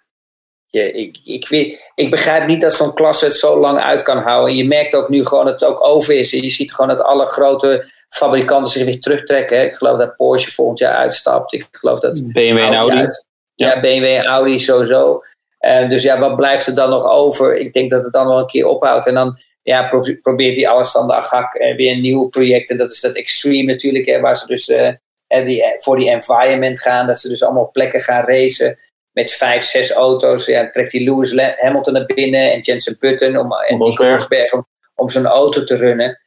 je, 0.66 0.92
ik, 0.92 1.16
ik, 1.24 1.48
ik 1.94 2.10
begrijp 2.10 2.46
niet 2.46 2.60
dat 2.60 2.74
zo'n 2.74 2.94
klasse 2.94 3.24
het 3.24 3.36
zo 3.36 3.58
lang 3.58 3.78
uit 3.78 4.02
kan 4.02 4.18
houden. 4.18 4.56
Je 4.56 4.66
merkt 4.66 4.94
ook 4.94 5.08
nu 5.08 5.24
gewoon 5.26 5.44
dat 5.44 5.60
het 5.60 5.68
ook 5.70 5.84
over 5.84 6.14
is. 6.14 6.32
En 6.32 6.42
je 6.42 6.50
ziet 6.50 6.74
gewoon 6.74 6.96
dat 6.96 7.06
alle 7.06 7.26
grote 7.26 7.90
fabrikanten 8.08 8.72
zich 8.72 8.84
weer 8.84 9.00
terugtrekken. 9.00 9.64
Ik 9.64 9.72
geloof 9.72 9.98
dat 9.98 10.16
Porsche 10.16 10.50
volgend 10.50 10.78
jaar 10.78 10.94
uitstapt. 10.94 11.52
Ik 11.52 11.68
geloof 11.70 12.00
dat 12.00 12.32
BMW 12.32 12.58
en 12.58 12.74
Audi. 12.74 12.96
Uit, 12.96 13.26
ja. 13.54 13.74
ja, 13.74 13.80
BMW 13.80 14.04
en 14.04 14.24
Audi 14.24 14.58
sowieso. 14.58 15.22
Uh, 15.60 15.88
dus 15.88 16.02
ja, 16.02 16.18
wat 16.18 16.36
blijft 16.36 16.66
er 16.66 16.74
dan 16.74 16.90
nog 16.90 17.10
over? 17.10 17.56
Ik 17.56 17.72
denk 17.72 17.90
dat 17.90 18.04
het 18.04 18.12
dan 18.12 18.26
wel 18.26 18.38
een 18.38 18.46
keer 18.46 18.66
ophoudt. 18.66 19.06
En 19.06 19.14
dan 19.14 19.38
ja, 19.62 19.86
pro 19.86 20.02
probeert 20.22 20.54
die 20.54 20.68
Alexander 20.68 21.16
Agak 21.16 21.54
uh, 21.54 21.76
weer 21.76 21.92
een 21.92 22.00
nieuw 22.00 22.28
project. 22.28 22.70
En 22.70 22.76
dat 22.76 22.90
is 22.90 23.00
dat 23.00 23.16
Extreme 23.16 23.72
natuurlijk, 23.72 24.06
hè, 24.06 24.20
waar 24.20 24.36
ze 24.36 24.46
dus 24.46 24.68
uh, 24.68 25.44
die, 25.44 25.64
voor 25.76 25.98
die 25.98 26.10
environment 26.10 26.80
gaan. 26.80 27.06
Dat 27.06 27.20
ze 27.20 27.28
dus 27.28 27.42
allemaal 27.42 27.70
plekken 27.70 28.00
gaan 28.00 28.26
racen 28.26 28.78
met 29.12 29.32
vijf, 29.32 29.62
zes 29.62 29.90
auto's. 29.90 30.46
Ja, 30.46 30.70
trekt 30.70 30.90
die 30.90 31.04
Lewis 31.04 31.54
Hamilton 31.56 31.92
naar 31.92 32.04
binnen 32.04 32.52
en 32.52 32.60
Jensen 32.60 32.96
Button 32.98 33.36
om, 33.36 33.52
en 33.52 33.78
Nico 33.78 34.04
Rosberg 34.04 34.52
om, 34.52 34.66
om 34.94 35.08
zo'n 35.08 35.26
auto 35.26 35.64
te 35.64 35.76
runnen. 35.76 36.20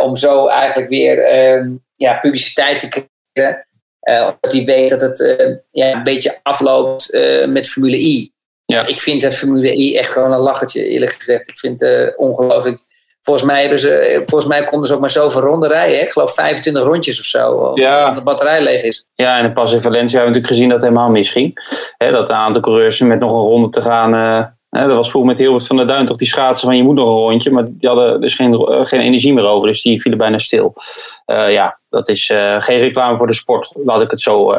om 0.00 0.16
zo 0.16 0.48
eigenlijk 0.48 0.88
weer 0.88 1.18
ehm, 1.18 1.70
ja, 1.96 2.14
publiciteit 2.14 2.80
te 2.80 2.88
krijgen. 3.32 3.66
omdat 4.00 4.52
hij 4.52 4.64
weet 4.64 4.90
dat 4.90 5.00
het 5.00 5.18
ja, 5.70 5.92
een 5.92 6.02
beetje 6.02 6.38
afloopt 6.42 7.12
met 7.46 7.68
Formule 7.68 7.98
I. 7.98 8.32
Ja. 8.72 8.86
Ik 8.86 9.00
vind 9.00 9.20
de 9.20 9.32
Formule 9.32 9.82
E 9.82 9.96
echt 9.96 10.12
gewoon 10.12 10.32
een 10.32 10.38
lachertje, 10.38 10.86
eerlijk 10.86 11.12
gezegd. 11.12 11.48
Ik 11.48 11.58
vind 11.58 11.80
het 11.80 11.90
uh, 11.90 12.08
ongelooflijk. 12.16 12.84
Volgens 13.22 13.46
mij, 13.46 13.60
hebben 13.60 13.78
ze, 13.78 14.22
volgens 14.26 14.50
mij 14.50 14.64
konden 14.64 14.88
ze 14.88 14.94
ook 14.94 15.00
maar 15.00 15.10
zoveel 15.10 15.40
ronden 15.40 15.68
rijden. 15.68 15.98
Hè? 15.98 16.04
Ik 16.04 16.10
geloof 16.10 16.34
25 16.34 16.82
rondjes 16.82 17.20
of 17.20 17.26
zo. 17.26 17.70
Ja. 17.74 18.10
de 18.10 18.22
batterij 18.22 18.62
leeg 18.62 18.82
is. 18.82 19.08
Ja, 19.14 19.38
en 19.38 19.52
pas 19.52 19.72
in 19.72 19.82
Valencia 19.82 20.18
hebben 20.18 20.32
we 20.34 20.38
natuurlijk 20.40 20.46
gezien 20.46 20.68
dat 20.68 20.76
het 20.76 20.88
helemaal 20.88 21.10
misging. 21.10 21.54
Dat 21.98 22.28
een 22.28 22.34
aantal 22.34 22.62
coureurs 22.62 23.00
met 23.00 23.20
nog 23.20 23.32
een 23.32 23.38
ronde 23.38 23.68
te 23.68 23.82
gaan. 23.82 24.10
Hè, 24.76 24.86
dat 24.86 24.96
was 24.96 25.10
vroeger 25.10 25.30
met 25.30 25.40
Hilbert 25.40 25.66
van 25.66 25.76
der 25.76 25.86
Duin 25.86 26.06
toch 26.06 26.16
die 26.16 26.26
schaatsen 26.26 26.66
van 26.66 26.76
je 26.76 26.82
moet 26.82 26.94
nog 26.94 27.08
een 27.08 27.14
rondje. 27.14 27.50
Maar 27.50 27.64
die 27.68 27.88
hadden 27.88 28.20
dus 28.20 28.34
geen, 28.34 28.52
uh, 28.52 28.86
geen 28.86 29.00
energie 29.00 29.32
meer 29.32 29.46
over. 29.46 29.68
Dus 29.68 29.82
die 29.82 30.00
vielen 30.00 30.18
bijna 30.18 30.38
stil. 30.38 30.74
ja, 31.26 31.78
dat 31.92 32.08
is 32.08 32.28
uh, 32.28 32.62
geen 32.62 32.78
reclame 32.78 33.18
voor 33.18 33.26
de 33.26 33.34
sport, 33.34 33.72
laat 33.84 34.02
ik 34.02 34.10
het 34.10 34.20
zo 34.20 34.52
uh, 34.52 34.58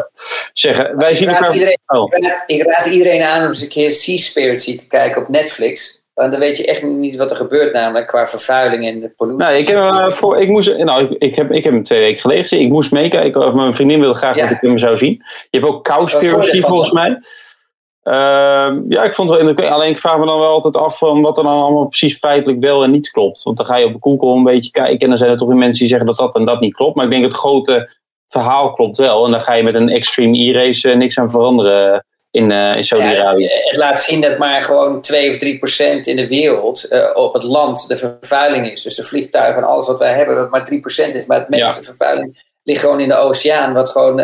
zeggen. 0.53 0.97
Wij 0.97 1.11
ik, 1.11 1.18
zien 1.18 1.30
raad 1.30 1.53
iedereen, 1.53 1.78
oh. 1.86 2.11
ik, 2.16 2.24
raad, 2.24 2.43
ik, 2.45 2.64
raad 2.64 2.86
iedereen 2.86 3.24
aan 3.24 3.41
om 3.41 3.47
eens 3.47 3.61
een 3.61 3.70
keer 3.70 3.91
Seaspiracy 3.91 4.78
te 4.78 4.88
kijken 4.88 5.22
op 5.22 5.30
Netflix. 5.30 6.01
Want 6.14 6.32
dan 6.32 6.39
weet 6.39 6.57
je 6.57 6.66
echt 6.66 6.84
niet 6.84 7.16
wat 7.16 7.30
er 7.30 7.36
gebeurt, 7.36 7.74
namelijk 7.74 8.07
qua 8.07 8.28
vervuiling 8.28 8.88
en 8.88 8.99
de 8.99 9.09
pollutie. 9.09 9.45
Nee, 9.45 9.57
ik 9.57 9.68
heb, 9.68 9.78
uh, 9.78 10.09
voor, 10.09 10.41
ik, 10.41 10.47
moest, 10.47 10.78
nou, 10.78 11.03
ik, 11.03 11.09
ik, 11.18 11.36
heb, 11.36 11.51
ik 11.51 11.64
heb 11.64 11.74
hem 11.74 11.84
twee 11.84 11.99
weken 11.99 12.22
geleden 12.22 12.43
gezien. 12.43 12.59
Ik 12.59 12.70
moest 12.70 12.91
meekijken. 12.91 13.47
Of 13.47 13.53
mijn 13.53 13.76
vriendin 13.76 13.99
wilde 13.99 14.16
graag 14.16 14.36
ja. 14.36 14.41
dat 14.41 14.51
ik 14.51 14.61
hem 14.61 14.78
zou 14.78 14.97
zien. 14.97 15.24
Je 15.49 15.59
hebt 15.59 15.72
ook 15.72 15.84
Cowspiracy 15.84 16.61
volgens 16.61 16.91
mij. 16.91 17.20
Uh, 18.04 18.14
ja, 18.89 19.04
ik 19.04 19.14
vond 19.14 19.30
het 19.30 19.38
wel 19.38 19.47
indrukwekkend. 19.47 19.76
Alleen 19.76 19.89
ik 19.89 19.99
vraag 19.99 20.18
me 20.18 20.26
dan 20.26 20.39
wel 20.39 20.49
altijd 20.49 20.78
af 20.78 20.97
van 20.97 21.22
wat 21.22 21.38
er 21.38 21.43
dan 21.43 21.62
allemaal 21.62 21.88
precies 21.88 22.18
feitelijk 22.18 22.66
wel 22.66 22.84
en 22.84 22.91
niet 22.91 23.12
klopt. 23.12 23.43
Want 23.43 23.58
dan 23.58 23.66
ga 23.66 23.78
je 23.78 23.86
op 23.86 23.95
Google 23.99 24.36
een 24.36 24.43
beetje 24.43 24.72
kijken 24.72 24.99
en 24.99 25.10
dan 25.10 25.18
zijn 25.18 25.32
er 25.32 25.38
toch 25.38 25.47
weer 25.47 25.58
mensen 25.58 25.80
die 25.80 25.88
zeggen 25.88 26.08
dat 26.08 26.18
dat 26.18 26.36
en 26.36 26.45
dat 26.45 26.60
niet 26.60 26.76
klopt. 26.76 26.95
Maar 26.95 27.06
ik 27.06 27.12
denk 27.12 27.24
het 27.24 27.34
grote 27.34 27.95
verhaal 28.28 28.72
klopt 28.72 28.97
wel. 28.97 29.26
En 29.26 29.32
dan 29.32 29.41
ga 29.41 29.54
je 29.54 29.64
met 29.64 29.76
een 29.76 29.89
extreme 29.89 30.38
e-race 30.38 30.89
niks 30.89 31.18
aan 31.18 31.30
veranderen 31.30 32.06
in, 32.32 32.49
uh, 32.49 32.76
in 32.76 32.84
Saudi-Arabië. 32.84 33.43
Ja, 33.43 33.49
het 33.64 33.78
laat 33.78 34.01
zien 34.01 34.22
dat 34.22 34.38
maar 34.38 34.62
gewoon 34.62 35.01
2 35.01 35.30
of 35.30 35.38
3 35.38 35.58
procent 35.58 36.08
in 36.08 36.16
de 36.16 36.28
wereld 36.28 36.88
uh, 36.89 37.10
op 37.14 37.34
het 37.34 37.43
land 37.43 37.88
de 37.88 37.97
vervuiling 37.97 38.72
is. 38.72 38.82
Dus 38.82 38.95
de 38.95 39.04
vliegtuigen 39.04 39.62
en 39.62 39.68
alles 39.68 39.88
wat 39.88 39.99
wij 39.99 40.14
hebben, 40.14 40.36
dat 40.36 40.49
maar 40.49 40.66
3 40.66 40.80
procent 40.80 41.16
is. 41.16 41.26
Maar 41.26 41.39
het 41.39 41.49
meeste 41.49 41.80
ja. 41.80 41.86
vervuiling 41.86 42.51
ligt 42.64 42.80
gewoon 42.80 42.99
in 42.99 43.08
de 43.08 43.18
oceaan, 43.18 43.74
wat 43.74 43.89
gewoon, 43.89 44.20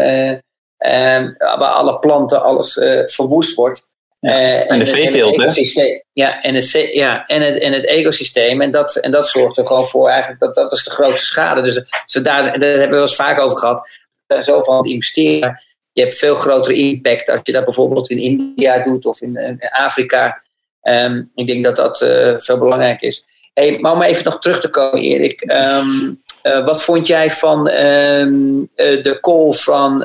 waar 1.38 1.70
alle 1.70 2.00
planten, 2.00 2.44
alles 2.44 2.74
verwoest 3.06 3.56
wordt. 3.56 3.88
Ja. 4.20 4.66
en 4.66 4.80
de 4.80 4.86
veeteelt, 4.86 5.36
hè? 5.36 6.02
Ja, 6.14 6.42
en 6.42 6.56
het, 6.56 6.72
ja 6.92 7.26
en, 7.26 7.42
het, 7.42 7.58
en 7.58 7.74
het 7.74 7.86
ecosysteem. 7.86 8.62
En 8.62 8.72
dat, 8.72 8.96
en 8.96 9.12
dat 9.12 9.30
zorgt 9.30 9.58
er 9.58 9.68
gewoon 9.68 9.88
voor 9.88 10.10
eigenlijk, 10.10 10.40
dat, 10.40 10.56
dat 10.56 10.72
is 10.72 10.84
de 10.84 10.90
grootste 10.90 11.26
schade. 11.26 11.62
Dus 11.62 11.84
zo 12.06 12.22
daar, 12.22 12.44
daar 12.44 12.70
hebben 12.70 12.90
we 12.90 12.94
wel 12.94 13.02
eens 13.02 13.16
vaak 13.16 13.40
over 13.40 13.58
gehad. 13.58 13.80
Er 13.80 13.90
zijn 14.28 14.44
zoveel 14.44 14.74
aan 14.74 14.82
het 14.82 14.92
investeren 14.92 15.60
je 16.00 16.06
hebt 16.06 16.18
veel 16.18 16.36
grotere 16.36 16.74
impact 16.74 17.30
als 17.30 17.40
je 17.44 17.52
dat 17.52 17.66
bijvoorbeeld 17.66 18.10
in 18.10 18.18
India 18.18 18.84
doet 18.84 19.06
of 19.06 19.22
in, 19.22 19.36
in 19.36 19.70
Afrika. 19.70 20.44
Um, 20.82 21.32
ik 21.36 21.48
denk 21.48 21.64
dat 21.64 21.76
dat 21.76 22.02
uh, 22.02 22.36
veel 22.38 22.58
belangrijk 22.58 23.02
is. 23.02 23.26
Hey, 23.54 23.80
maar 23.80 23.92
om 23.92 24.02
even 24.02 24.24
nog 24.24 24.40
terug 24.40 24.62
te 24.62 24.70
komen, 24.70 25.02
Erik. 25.02 25.52
Um, 25.52 26.24
uh, 26.44 26.66
wat 26.66 26.84
vond 26.84 27.08
jij 27.08 27.32
van 27.32 27.70
um, 27.70 28.60
uh, 28.76 29.04
de 29.04 29.18
call 29.22 29.52
van 29.52 30.04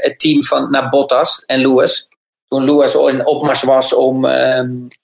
het 0.00 0.14
team 0.18 0.44
van 0.44 0.70
naar 0.70 0.88
Bottas 0.88 1.44
en 1.44 1.60
Lewis? 1.60 2.08
Toen 2.48 2.64
Lewis 2.64 2.94
in 2.94 3.26
opmars 3.26 3.62
was 3.62 3.94
om, 3.94 4.26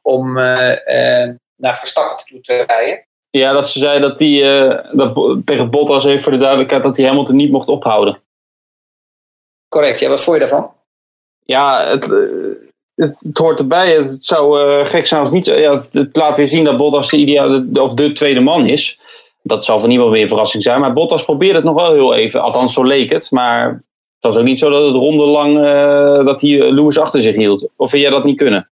om 0.02 0.32
naar 1.56 1.78
Verstappen 1.78 2.26
toe 2.26 2.40
te 2.40 2.64
rijden. 2.66 3.06
Ja, 3.30 3.52
dat 3.52 3.68
ze 3.68 3.78
zei 3.78 4.00
dat 4.00 4.18
hij 4.18 4.40
dat 4.92 5.40
tegen 5.44 5.70
Bottas 5.70 6.04
heeft 6.04 6.22
voor 6.22 6.32
de 6.32 6.38
duidelijkheid 6.38 6.82
dat 6.82 6.96
hij 6.96 7.06
Hamilton 7.06 7.36
niet 7.36 7.50
mocht 7.50 7.68
ophouden. 7.68 8.22
Correct, 9.68 9.98
ja, 10.00 10.08
wat 10.08 10.20
vond 10.20 10.36
je 10.36 10.42
daarvan? 10.42 10.72
Ja, 11.44 11.86
het, 11.86 12.04
eh, 12.04 12.67
het, 12.98 13.14
het 13.22 13.38
hoort 13.38 13.58
erbij. 13.58 13.92
Het 13.92 14.24
zou 14.24 14.60
uh, 14.60 14.86
gek 14.86 15.06
zijn 15.06 15.20
als 15.20 15.30
niet. 15.30 15.46
Ja, 15.46 15.84
het 15.92 16.16
laat 16.16 16.36
weer 16.36 16.48
zien 16.48 16.64
dat 16.64 16.76
Bottas 16.76 17.10
de, 17.10 17.16
ideale, 17.16 17.66
of 17.72 17.94
de 17.94 18.12
tweede 18.12 18.40
man 18.40 18.66
is. 18.66 19.00
Dat 19.42 19.64
zal 19.64 19.78
voor 19.80 19.88
niemand 19.88 20.10
meer 20.10 20.22
een 20.22 20.28
verrassing 20.28 20.62
zijn. 20.62 20.80
Maar 20.80 20.92
Bottas 20.92 21.24
probeerde 21.24 21.54
het 21.54 21.64
nog 21.64 21.74
wel 21.74 21.92
heel 21.92 22.14
even. 22.14 22.40
Althans, 22.40 22.72
zo 22.72 22.84
leek 22.84 23.10
het. 23.10 23.30
Maar 23.30 23.68
het 23.68 23.84
was 24.20 24.36
ook 24.36 24.44
niet 24.44 24.58
zo 24.58 24.70
dat 24.70 24.84
het 24.84 24.94
ronde 24.94 25.24
lang 25.24 25.58
uh, 25.58 26.24
dat 26.24 26.40
hij 26.40 26.72
Lewis 26.72 26.98
achter 26.98 27.22
zich 27.22 27.36
hield. 27.36 27.68
Of 27.76 27.90
vind 27.90 28.02
jij 28.02 28.10
dat 28.10 28.24
niet 28.24 28.36
kunnen? 28.36 28.70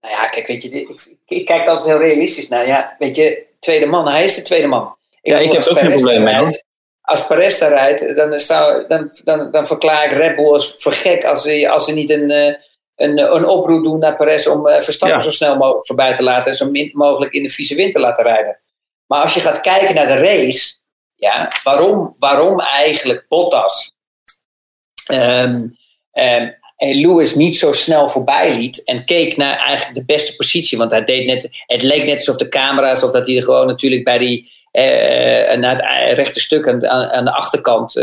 Nou 0.00 0.14
ja, 0.14 0.26
kijk, 0.26 0.46
weet 0.46 0.62
je, 0.62 0.70
ik, 0.70 1.16
ik 1.26 1.44
kijk 1.44 1.68
altijd 1.68 1.86
heel 1.86 1.98
realistisch 1.98 2.48
naar. 2.48 2.66
Ja, 2.66 2.96
weet 2.98 3.16
je, 3.16 3.44
tweede 3.58 3.86
man, 3.86 4.08
hij 4.08 4.24
is 4.24 4.34
de 4.34 4.42
tweede 4.42 4.66
man. 4.66 4.94
Ik 5.22 5.32
ja, 5.32 5.38
ik 5.38 5.52
heb 5.52 5.66
ook 5.66 5.78
geen 5.78 5.92
probleem 5.92 6.22
mee 6.22 6.46
als 7.10 7.26
Perez 7.26 7.58
daar 7.58 7.70
rijdt, 7.70 8.16
dan, 8.16 8.30
dan, 8.88 9.10
dan, 9.24 9.50
dan 9.50 9.66
verklaar 9.66 10.04
ik 10.04 10.12
Red 10.12 10.36
Bull 10.36 10.52
als 10.52 10.74
voor 10.78 10.92
gek 10.92 11.24
als 11.24 11.42
ze, 11.42 11.68
als 11.68 11.84
ze 11.84 11.92
niet 11.92 12.10
een, 12.10 12.30
eh, 12.30 12.54
een, 13.00 13.18
een 13.18 13.48
oproep 13.48 13.84
doen 13.84 13.98
naar 13.98 14.16
Perez 14.16 14.46
om 14.46 14.66
uh, 14.66 14.80
Verstappen 14.80 15.22
zo 15.22 15.30
snel 15.30 15.56
mogelijk 15.56 15.86
voorbij 15.86 16.16
te 16.16 16.22
laten 16.22 16.50
en 16.50 16.56
zo 16.56 16.70
min 16.70 16.90
mogelijk 16.92 17.32
in 17.32 17.42
de 17.42 17.50
vieze 17.50 17.74
wind 17.74 17.92
te 17.92 17.98
laten 17.98 18.24
rijden. 18.24 18.60
Maar 19.06 19.22
als 19.22 19.34
je 19.34 19.40
gaat 19.40 19.60
kijken 19.60 19.94
naar 19.94 20.06
de 20.06 20.14
race, 20.14 20.74
ja, 21.16 21.52
waarom, 21.62 22.16
waarom 22.18 22.60
eigenlijk 22.60 23.24
Bottas 23.28 23.92
um, 25.12 25.76
um, 26.12 26.58
en 26.76 26.94
Lewis 26.94 27.34
niet 27.34 27.56
zo 27.56 27.72
snel 27.72 28.08
voorbij 28.08 28.54
liet 28.54 28.84
en 28.84 29.04
keek 29.04 29.36
naar 29.36 29.56
eigenlijk 29.58 29.98
de 29.98 30.04
beste 30.04 30.36
positie. 30.36 30.78
Want 30.78 30.90
hij 30.90 31.04
deed 31.04 31.26
net, 31.26 31.48
het 31.66 31.82
leek 31.82 32.04
net 32.04 32.16
alsof 32.16 32.36
de 32.36 32.48
camera's, 32.48 33.02
of 33.02 33.10
dat 33.10 33.26
hij 33.26 33.36
er 33.36 33.42
gewoon 33.42 33.66
natuurlijk 33.66 34.04
bij 34.04 34.18
die 34.18 34.52
uh, 34.72 35.56
naar 35.56 35.70
het 35.70 36.16
rechte 36.18 36.40
stuk 36.40 36.68
aan, 36.68 36.86
aan 36.88 37.24
de 37.24 37.34
achterkant. 37.34 37.94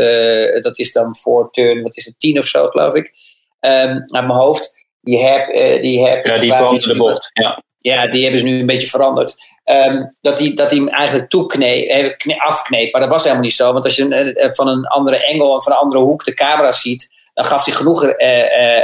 Dat 0.62 0.78
is 0.78 0.92
dan 0.92 1.16
voor 1.16 1.50
turn, 1.50 1.82
wat 1.82 1.96
is 1.96 2.04
het, 2.04 2.14
10 2.18 2.38
of 2.38 2.46
zo, 2.46 2.66
geloof 2.66 2.94
ik. 2.94 3.12
Um, 3.60 3.70
uit 3.70 4.08
mijn 4.08 4.30
hoofd. 4.30 4.77
Die 5.00 5.18
heb, 5.18 5.48
uh, 5.48 5.82
die 5.82 6.06
heb, 6.06 6.26
ja, 6.26 6.38
die 6.38 6.50
kwam 6.50 6.78
de 6.78 6.96
bocht. 6.96 7.30
Ja. 7.32 7.62
ja, 7.78 8.06
die 8.06 8.22
hebben 8.22 8.40
ze 8.40 8.46
nu 8.46 8.60
een 8.60 8.66
beetje 8.66 8.88
veranderd. 8.88 9.34
Um, 9.64 10.16
dat 10.20 10.38
hij 10.38 10.54
dat 10.54 10.70
hem 10.70 10.88
eigenlijk 10.88 11.30
toekneep, 11.30 12.16
afkneep. 12.38 12.92
Maar 12.92 13.00
dat 13.00 13.10
was 13.10 13.22
helemaal 13.22 13.42
niet 13.42 13.54
zo. 13.54 13.72
Want 13.72 13.84
als 13.84 13.96
je 13.96 14.50
van 14.54 14.68
een 14.68 14.86
andere 14.86 15.24
engel 15.26 15.54
en 15.54 15.62
van 15.62 15.72
een 15.72 15.78
andere 15.78 16.00
hoek 16.00 16.24
de 16.24 16.34
camera 16.34 16.72
ziet, 16.72 17.10
dan 17.34 17.44
gaf 17.44 17.64
hij 17.64 17.74
genoeg 17.74 18.14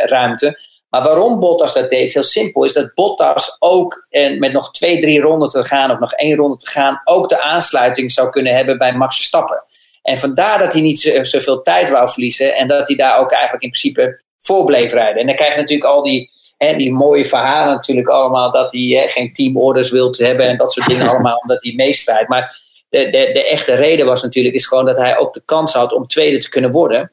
ruimte. 0.04 0.58
Maar 0.88 1.02
waarom 1.02 1.40
Bottas 1.40 1.74
dat 1.74 1.90
deed, 1.90 2.06
is 2.06 2.14
heel 2.14 2.22
simpel. 2.22 2.64
Is 2.64 2.72
dat 2.72 2.94
Bottas 2.94 3.56
ook 3.58 4.06
en 4.10 4.38
met 4.38 4.52
nog 4.52 4.70
twee, 4.70 5.00
drie 5.00 5.20
ronden 5.20 5.48
te 5.48 5.64
gaan, 5.64 5.90
of 5.90 5.98
nog 5.98 6.12
één 6.12 6.36
ronde 6.36 6.56
te 6.56 6.66
gaan, 6.66 7.00
ook 7.04 7.28
de 7.28 7.42
aansluiting 7.42 8.12
zou 8.12 8.30
kunnen 8.30 8.54
hebben 8.54 8.78
bij 8.78 8.92
Max 8.92 9.16
Verstappen. 9.16 9.64
En 10.02 10.18
vandaar 10.18 10.58
dat 10.58 10.72
hij 10.72 10.82
niet 10.82 11.00
zoveel 11.22 11.62
tijd 11.62 11.90
wou 11.90 12.10
verliezen. 12.10 12.54
En 12.56 12.68
dat 12.68 12.86
hij 12.86 12.96
daar 12.96 13.18
ook 13.18 13.32
eigenlijk 13.32 13.62
in 13.62 13.70
principe 13.70 14.22
voor 14.47 14.64
bleef 14.64 14.92
rijden. 14.92 15.20
En 15.20 15.26
dan 15.26 15.36
krijg 15.36 15.55
je 15.55 15.61
natuurlijk 15.61 15.90
al 15.90 16.03
die, 16.03 16.30
hè, 16.57 16.76
die 16.76 16.92
mooie 16.92 17.24
verhalen 17.24 17.74
natuurlijk 17.74 18.09
allemaal. 18.09 18.51
Dat 18.51 18.72
hij 18.72 18.80
hè, 18.80 19.09
geen 19.09 19.32
teamorders 19.32 19.90
wilt 19.90 20.18
hebben 20.18 20.49
en 20.49 20.57
dat 20.57 20.72
soort 20.72 20.88
dingen 20.88 21.09
allemaal. 21.09 21.36
Omdat 21.36 21.62
hij 21.62 21.72
meestrijdt. 21.76 22.28
Maar 22.28 22.59
de, 22.88 23.05
de, 23.05 23.30
de 23.32 23.49
echte 23.49 23.74
reden 23.74 24.07
was 24.07 24.22
natuurlijk 24.22 24.55
is 24.55 24.66
gewoon 24.66 24.84
dat 24.84 24.97
hij 24.97 25.18
ook 25.18 25.34
de 25.34 25.42
kans 25.45 25.72
had 25.72 25.92
om 25.92 26.07
tweede 26.07 26.38
te 26.38 26.49
kunnen 26.49 26.70
worden. 26.70 27.12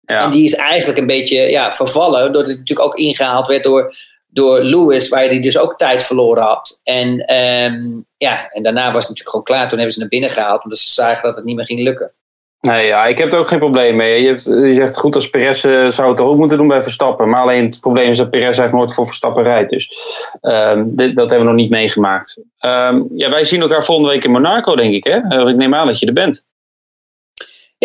Ja. 0.00 0.22
En 0.22 0.30
die 0.30 0.44
is 0.44 0.54
eigenlijk 0.54 0.98
een 0.98 1.06
beetje 1.06 1.50
ja, 1.50 1.72
vervallen, 1.72 2.20
doordat 2.20 2.46
het 2.46 2.58
natuurlijk 2.58 2.88
ook 2.88 2.98
ingehaald 2.98 3.46
werd 3.46 3.64
door, 3.64 3.94
door 4.28 4.62
Lewis, 4.62 5.08
waar 5.08 5.24
hij 5.24 5.40
dus 5.40 5.58
ook 5.58 5.78
tijd 5.78 6.02
verloren 6.02 6.42
had. 6.42 6.80
En, 6.82 7.34
um, 7.34 8.06
ja, 8.16 8.50
en 8.50 8.62
daarna 8.62 8.92
was 8.92 9.08
het 9.08 9.08
natuurlijk 9.08 9.28
gewoon 9.28 9.44
klaar. 9.44 9.68
Toen 9.68 9.76
hebben 9.76 9.94
ze 9.94 10.00
naar 10.00 10.08
binnen 10.08 10.30
gehaald, 10.30 10.64
omdat 10.64 10.78
ze 10.78 10.90
zagen 10.90 11.22
dat 11.22 11.36
het 11.36 11.44
niet 11.44 11.56
meer 11.56 11.64
ging 11.64 11.80
lukken. 11.80 12.12
Nee, 12.60 12.86
ja, 12.86 13.06
ik 13.06 13.18
heb 13.18 13.32
er 13.32 13.38
ook 13.38 13.48
geen 13.48 13.58
probleem 13.58 13.96
mee. 13.96 14.22
Je, 14.22 14.66
je 14.66 14.74
zegt 14.74 14.96
goed, 14.96 15.14
als 15.14 15.30
Perez 15.30 15.64
uh, 15.64 15.88
zou 15.88 16.10
het 16.10 16.20
ook 16.20 16.36
moeten 16.36 16.58
doen 16.58 16.68
bij 16.68 16.82
Verstappen. 16.82 17.28
Maar 17.28 17.40
alleen 17.40 17.64
het 17.64 17.80
probleem 17.80 18.10
is 18.10 18.16
dat 18.16 18.30
Perez 18.30 18.44
eigenlijk 18.44 18.74
nooit 18.74 18.94
voor 18.94 19.06
Verstappen 19.06 19.42
rijdt. 19.42 19.70
Dus 19.70 19.90
um, 20.42 20.96
dit, 20.96 21.16
dat 21.16 21.30
hebben 21.30 21.46
we 21.46 21.52
nog 21.52 21.62
niet 21.62 21.70
meegemaakt. 21.70 22.36
Um, 22.60 23.08
ja, 23.14 23.30
wij 23.30 23.44
zien 23.44 23.60
elkaar 23.60 23.84
volgende 23.84 24.10
week 24.10 24.24
in 24.24 24.30
Monaco, 24.30 24.76
denk 24.76 24.94
ik. 24.94 25.04
Hè? 25.04 25.16
Uh, 25.16 25.48
ik 25.48 25.56
neem 25.56 25.74
aan 25.74 25.86
dat 25.86 25.98
je 25.98 26.06
er 26.06 26.12
bent. 26.12 26.42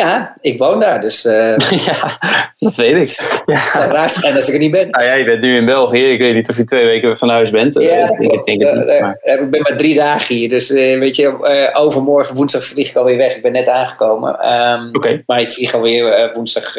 Ja, 0.02 0.38
ik 0.42 0.58
woon 0.58 0.80
daar, 0.80 1.02
dus... 1.02 1.26
Uh, 1.26 1.58
ja, 1.86 2.20
dat 2.58 2.76
weet 2.76 2.96
ik. 2.96 3.42
Ja. 3.46 3.60
Het 3.60 3.72
zou 3.72 3.92
raar 3.92 4.10
zijn 4.10 4.36
als 4.36 4.48
ik 4.48 4.54
er 4.54 4.60
niet 4.60 4.72
ben. 4.72 4.90
Nou 4.90 5.06
ja, 5.06 5.14
je 5.14 5.24
bent 5.24 5.42
nu 5.42 5.58
in 5.58 5.66
België. 5.66 6.12
Ik 6.12 6.20
weet 6.20 6.34
niet 6.34 6.50
of 6.50 6.58
je 6.58 6.64
twee 6.64 6.86
weken 6.86 7.18
van 7.18 7.30
huis 7.30 7.50
bent. 7.50 7.74
Ja, 7.74 8.10
ik, 8.10 8.20
denk, 8.20 8.32
ik, 8.32 8.46
denk 8.46 8.62
het 8.62 8.76
niet, 8.76 9.02
maar... 9.02 9.20
ik 9.24 9.50
ben 9.52 9.62
maar 9.62 9.78
drie 9.78 9.96
dagen 9.96 10.36
hier. 10.36 10.50
Dus 10.50 10.70
uh, 10.70 11.00
weet 11.00 11.16
je, 11.16 11.38
uh, 11.74 11.84
overmorgen 11.84 12.36
woensdag 12.36 12.64
vlieg 12.64 12.90
ik 12.90 12.96
alweer 12.96 13.18
weg. 13.18 13.36
Ik 13.36 13.42
ben 13.42 13.52
net 13.52 13.68
aangekomen. 13.68 14.54
Um. 14.54 14.96
Okay. 14.96 15.24
Maar 15.26 15.42
ik 15.42 15.52
vlieg 15.52 15.74
alweer 15.74 16.32
woensdag, 16.34 16.74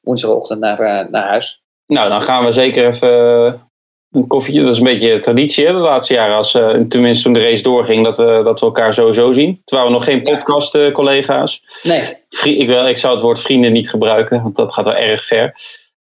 woensdagochtend 0.00 0.60
naar, 0.60 1.06
naar 1.10 1.26
huis. 1.26 1.62
Nou, 1.86 2.08
dan 2.08 2.22
gaan 2.22 2.44
we 2.44 2.52
zeker 2.52 2.86
even 2.86 3.67
een 4.12 4.26
koffietje. 4.26 4.60
Dat 4.62 4.70
is 4.70 4.78
een 4.78 4.84
beetje 4.84 5.20
traditie 5.20 5.66
hè, 5.66 5.72
de 5.72 5.78
laatste 5.78 6.14
jaren. 6.14 6.36
Als, 6.36 6.54
uh, 6.54 6.70
tenminste 6.88 7.24
toen 7.24 7.32
de 7.32 7.42
race 7.42 7.62
doorging, 7.62 8.04
dat 8.04 8.16
we, 8.16 8.40
dat 8.44 8.60
we 8.60 8.66
elkaar 8.66 8.94
sowieso 8.94 9.32
zien. 9.32 9.62
Terwijl 9.64 9.88
we 9.88 9.94
nog 9.94 10.04
geen 10.04 10.22
podcast-collega's. 10.22 11.64
nee. 11.82 12.00
ik, 12.44 12.68
ik 12.88 12.98
zou 12.98 13.12
het 13.12 13.22
woord 13.22 13.40
vrienden 13.40 13.72
niet 13.72 13.90
gebruiken, 13.90 14.42
want 14.42 14.56
dat 14.56 14.72
gaat 14.72 14.84
wel 14.84 14.94
erg 14.94 15.24
ver. 15.24 15.54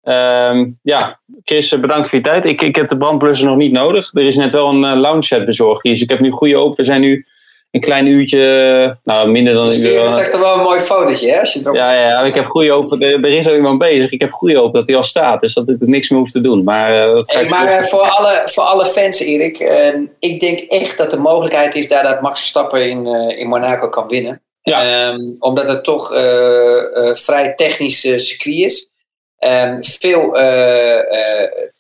Um, 0.04 0.80
ja, 0.82 1.20
Chris, 1.44 1.80
bedankt 1.80 2.10
voor 2.10 2.18
je 2.18 2.24
tijd. 2.24 2.46
Ik, 2.46 2.62
ik 2.62 2.76
heb 2.76 2.90
de 2.90 2.98
brandblusser 2.98 3.48
nog 3.48 3.58
niet 3.58 3.72
nodig. 3.72 4.10
Er 4.14 4.26
is 4.26 4.36
net 4.36 4.54
wel 4.54 4.70
een 4.70 4.96
uh, 4.96 5.02
lounge 5.02 5.24
set 5.24 5.46
bezorgd. 5.46 5.84
Dus 5.84 6.02
ik 6.02 6.10
heb 6.10 6.20
nu 6.20 6.32
goede 6.32 6.58
open. 6.58 6.76
We 6.76 6.84
zijn 6.84 7.02
nu 7.02 7.28
een 7.72 7.82
klein 7.82 8.06
uurtje, 8.06 8.98
nou 9.04 9.30
minder 9.30 9.54
dan 9.54 9.68
een 9.68 9.82
uur. 9.82 9.96
Dat 9.96 10.12
is 10.12 10.20
echt 10.20 10.38
wel 10.38 10.54
een 10.54 10.64
mooi 10.64 10.80
fotootje, 10.80 11.32
hè? 11.32 11.40
Als 11.40 11.54
je 11.54 11.70
ja, 11.72 11.94
ja, 11.94 12.22
ik 12.22 12.34
heb 12.34 12.48
goede 12.48 12.72
hoop, 12.72 13.02
er 13.02 13.26
is 13.26 13.48
al 13.48 13.56
iemand 13.56 13.80
bezig. 13.80 14.12
Ik 14.12 14.22
heb 14.22 14.32
goede 14.32 14.58
hoop 14.58 14.74
dat 14.74 14.88
hij 14.88 14.96
al 14.96 15.04
staat, 15.04 15.42
dus 15.42 15.54
dat 15.54 15.70
ik 15.70 15.82
er 15.82 15.90
niks 15.90 16.10
meer 16.10 16.20
hoef 16.20 16.32
te 16.32 16.42
doen. 16.42 16.64
Maar, 16.64 17.08
uh, 17.08 17.14
dat 17.14 17.34
hey, 17.34 17.46
maar 17.46 17.80
uh, 17.80 17.84
voor, 17.84 18.00
alle, 18.02 18.42
voor 18.46 18.64
alle 18.64 18.86
fans, 18.86 19.20
Erik, 19.20 19.60
uh, 19.60 19.96
ik 20.20 20.40
denk 20.40 20.60
echt 20.60 20.98
dat 20.98 21.12
de 21.12 21.18
mogelijkheid 21.18 21.76
is 21.76 21.88
daar 21.88 22.04
dat 22.04 22.22
Max 22.22 22.40
Verstappen 22.40 22.90
in, 22.90 23.08
in 23.38 23.48
Monaco 23.48 23.90
kan 23.90 24.08
winnen. 24.08 24.42
Ja. 24.62 25.08
Um, 25.10 25.36
omdat 25.40 25.68
het 25.68 25.84
toch 25.84 26.08
vrij 27.14 27.54
technisch 27.56 28.00
circuit 28.00 28.58
is. 28.58 28.90
Um, 29.40 29.84
veel 29.84 30.38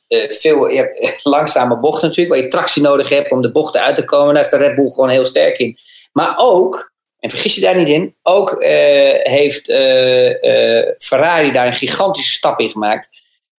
uh, 0.09 0.29
veel 0.29 0.67
je 0.67 0.77
hebt 0.77 1.19
langzame 1.23 1.79
bochten 1.79 2.07
natuurlijk, 2.07 2.35
waar 2.35 2.43
je 2.45 2.51
tractie 2.51 2.81
nodig 2.81 3.09
hebt 3.09 3.31
om 3.31 3.41
de 3.41 3.51
bochten 3.51 3.81
uit 3.81 3.95
te 3.95 4.05
komen. 4.05 4.33
Daar 4.33 4.43
is 4.43 4.49
de 4.49 4.57
Red 4.57 4.75
Bull 4.75 4.89
gewoon 4.89 5.09
heel 5.09 5.25
sterk 5.25 5.57
in. 5.57 5.77
Maar 6.11 6.33
ook, 6.37 6.91
en 7.19 7.29
vergis 7.29 7.55
je 7.55 7.61
daar 7.61 7.75
niet 7.75 7.89
in, 7.89 8.15
ook 8.23 8.51
uh, 8.51 8.69
heeft 9.13 9.69
uh, 9.69 10.91
Ferrari 10.99 11.51
daar 11.51 11.67
een 11.67 11.73
gigantische 11.73 12.33
stap 12.33 12.59
in 12.59 12.69
gemaakt. 12.69 13.09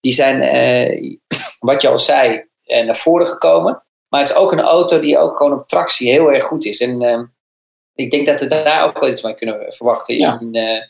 Die 0.01 0.12
zijn, 0.12 0.38
wat 1.59 1.82
je 1.82 1.88
al 1.88 1.98
zei, 1.98 2.44
naar 2.64 2.96
voren 2.96 3.26
gekomen. 3.26 3.82
Maar 4.09 4.20
het 4.20 4.30
is 4.30 4.36
ook 4.36 4.53
een 4.53 4.61
auto 4.61 5.01
die 5.01 5.18
ook 5.18 5.36
gewoon 5.36 5.53
op 5.53 5.68
tractie 5.68 6.11
heel 6.11 6.32
erg 6.32 6.44
goed 6.44 6.64
is. 6.64 6.80
En 6.80 7.03
ehm, 7.03 7.24
ik 7.94 8.11
denk 8.11 8.26
dat 8.26 8.40
we 8.40 8.48
daar 8.48 8.84
ook 8.84 9.01
wel 9.01 9.09
iets 9.09 9.20
van 9.20 9.36
kunnen 9.36 9.72
verwachten. 9.72 10.18
In, 10.18 10.57
uh, 10.57 10.82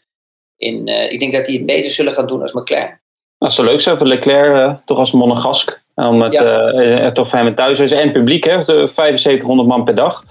in, 0.56 0.88
ik 1.12 1.20
denk 1.20 1.32
dat 1.32 1.46
die 1.46 1.56
het 1.56 1.66
beter 1.66 1.90
zullen 1.90 2.14
gaan 2.14 2.26
doen 2.26 2.40
als 2.40 2.52
McLaren. 2.52 2.99
Dat 3.40 3.52
zou 3.52 3.66
leuk 3.66 3.80
zijn 3.80 3.98
voor 3.98 4.06
Leclerc, 4.06 4.76
toch 4.84 4.98
als 4.98 5.12
monegask. 5.12 5.80
Om 5.94 6.22
het, 6.22 6.32
ja. 6.32 6.72
uh, 6.72 7.06
toch 7.06 7.28
fijn 7.28 7.44
met 7.44 7.56
thuis 7.56 7.78
is. 7.78 7.90
En 7.90 8.12
publiek, 8.12 8.44
hè, 8.44 8.62
7500 8.62 9.68
man 9.68 9.84
per 9.84 9.94
dag. 9.94 10.24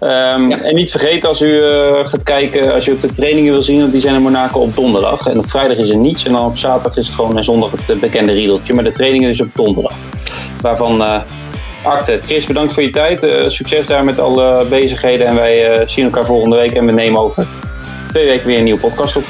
Um, 0.00 0.52
En 0.52 0.74
niet 0.74 0.90
vergeten 0.90 1.28
als 1.28 1.42
u 1.42 1.46
uh, 1.46 2.08
gaat 2.08 2.22
kijken, 2.22 2.72
als 2.72 2.84
je 2.84 2.92
op 2.92 3.00
de 3.00 3.12
trainingen 3.12 3.52
wil 3.52 3.62
zien, 3.62 3.78
want 3.80 3.92
die 3.92 4.00
zijn 4.00 4.14
in 4.14 4.22
Monaco 4.22 4.60
op 4.60 4.74
donderdag. 4.74 5.26
En 5.26 5.38
op 5.38 5.48
vrijdag 5.48 5.76
is 5.76 5.88
er 5.88 5.96
niets. 5.96 6.24
En 6.24 6.32
dan 6.32 6.46
op 6.46 6.56
zaterdag 6.56 6.96
is 6.96 7.06
het 7.06 7.16
gewoon 7.16 7.36
en 7.36 7.44
zondag 7.44 7.70
het 7.70 8.00
bekende 8.00 8.32
riedeltje. 8.32 8.74
Maar 8.74 8.84
de 8.84 8.92
trainingen 8.92 9.30
is 9.30 9.40
op 9.40 9.48
donderdag. 9.54 9.94
Waarvan 10.60 11.00
uh, 11.00 11.20
akte. 11.82 12.20
Chris, 12.24 12.46
bedankt 12.46 12.72
voor 12.72 12.82
je 12.82 12.90
tijd. 12.90 13.52
succes 13.52 13.86
daar 13.86 14.04
met 14.04 14.18
alle 14.18 14.64
bezigheden. 14.68 15.26
En 15.26 15.34
wij 15.34 15.86
zien 15.86 16.04
elkaar 16.04 16.26
volgende 16.26 16.56
week. 16.56 16.72
En 16.72 16.86
we 16.86 16.92
nemen 16.92 17.20
over 17.20 17.46
twee 18.08 18.26
weken 18.26 18.46
weer 18.46 18.58
een 18.58 18.64
nieuwe 18.64 18.80
podcast 18.80 19.16
op. 19.16 19.24